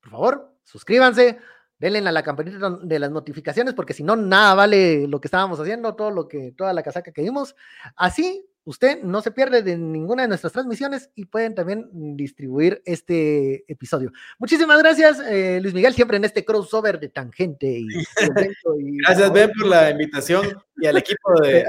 por 0.00 0.10
favor, 0.10 0.56
suscríbanse, 0.62 1.38
denle 1.78 1.98
a 1.98 2.12
la 2.12 2.22
campanita 2.22 2.70
de 2.82 2.98
las 2.98 3.10
notificaciones, 3.10 3.74
porque 3.74 3.94
si 3.94 4.02
no, 4.02 4.16
nada 4.16 4.54
vale 4.54 5.06
lo 5.06 5.20
que 5.20 5.28
estábamos 5.28 5.60
haciendo, 5.60 5.94
todo 5.94 6.10
lo 6.10 6.28
que, 6.28 6.52
toda 6.52 6.72
la 6.72 6.82
casaca 6.82 7.12
que 7.12 7.22
vimos. 7.22 7.54
Así 7.96 8.47
usted 8.64 9.02
no 9.02 9.22
se 9.22 9.30
pierde 9.30 9.62
de 9.62 9.76
ninguna 9.76 10.22
de 10.22 10.28
nuestras 10.28 10.52
transmisiones 10.52 11.10
y 11.14 11.24
pueden 11.24 11.54
también 11.54 11.88
distribuir 12.16 12.82
este 12.84 13.64
episodio. 13.70 14.12
Muchísimas 14.38 14.78
gracias, 14.78 15.20
eh, 15.20 15.58
Luis 15.62 15.74
Miguel, 15.74 15.94
siempre 15.94 16.16
en 16.18 16.24
este 16.24 16.44
crossover 16.44 17.00
de 17.00 17.08
tangente. 17.08 17.66
Y, 17.66 17.86
gracias, 19.04 19.32
Ben, 19.32 19.50
por 19.58 19.68
la 19.68 19.90
invitación 19.90 20.46
y 20.76 20.86
al 20.86 20.98
equipo 20.98 21.32
de... 21.42 21.66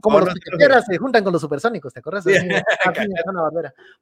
como 0.00 0.20
los 0.20 0.34
piqueteras 0.34 0.86
se 0.86 0.98
juntan 0.98 1.22
con 1.24 1.32
los 1.32 1.42
supersónicos, 1.42 1.92
¿te 1.92 2.00
acuerdas? 2.00 2.24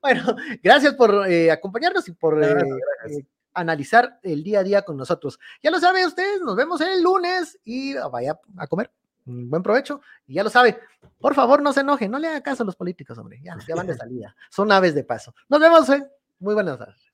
bueno, 0.01 0.37
gracias 0.63 0.95
por 0.95 1.29
eh, 1.29 1.51
acompañarnos 1.51 2.09
y 2.09 2.13
por... 2.13 2.43
Eh, 2.43 3.27
analizar 3.55 4.21
el 4.23 4.45
día 4.45 4.61
a 4.61 4.63
día 4.63 4.83
con 4.83 4.97
nosotros. 4.97 5.41
Ya 5.61 5.73
lo 5.73 5.81
saben 5.81 6.07
ustedes, 6.07 6.41
nos 6.43 6.55
vemos 6.55 6.81
el 6.81 7.03
lunes 7.03 7.59
y 7.65 7.95
vaya 7.95 8.39
a 8.57 8.67
comer 8.69 8.89
buen 9.29 9.63
provecho. 9.63 10.01
Y 10.27 10.35
ya 10.35 10.45
lo 10.45 10.51
sabe, 10.51 10.79
por 11.21 11.35
favor 11.35 11.63
no 11.63 11.73
se 11.73 11.81
enoje, 11.81 12.09
no 12.09 12.19
le 12.19 12.29
haga 12.29 12.43
caso 12.43 12.63
a 12.63 12.67
los 12.67 12.77
políticos, 12.77 13.19
hombre, 13.19 13.41
ya, 13.43 13.57
ya 13.67 13.75
van 13.75 13.87
de 13.87 13.95
salida, 13.97 14.35
son 14.51 14.73
aves 14.73 14.95
de 14.95 15.05
paso. 15.05 15.35
Nos 15.49 15.61
vemos, 15.61 15.89
¿eh? 15.91 16.05
muy 16.41 16.55
buenas 16.55 16.79
tardes. 16.79 17.09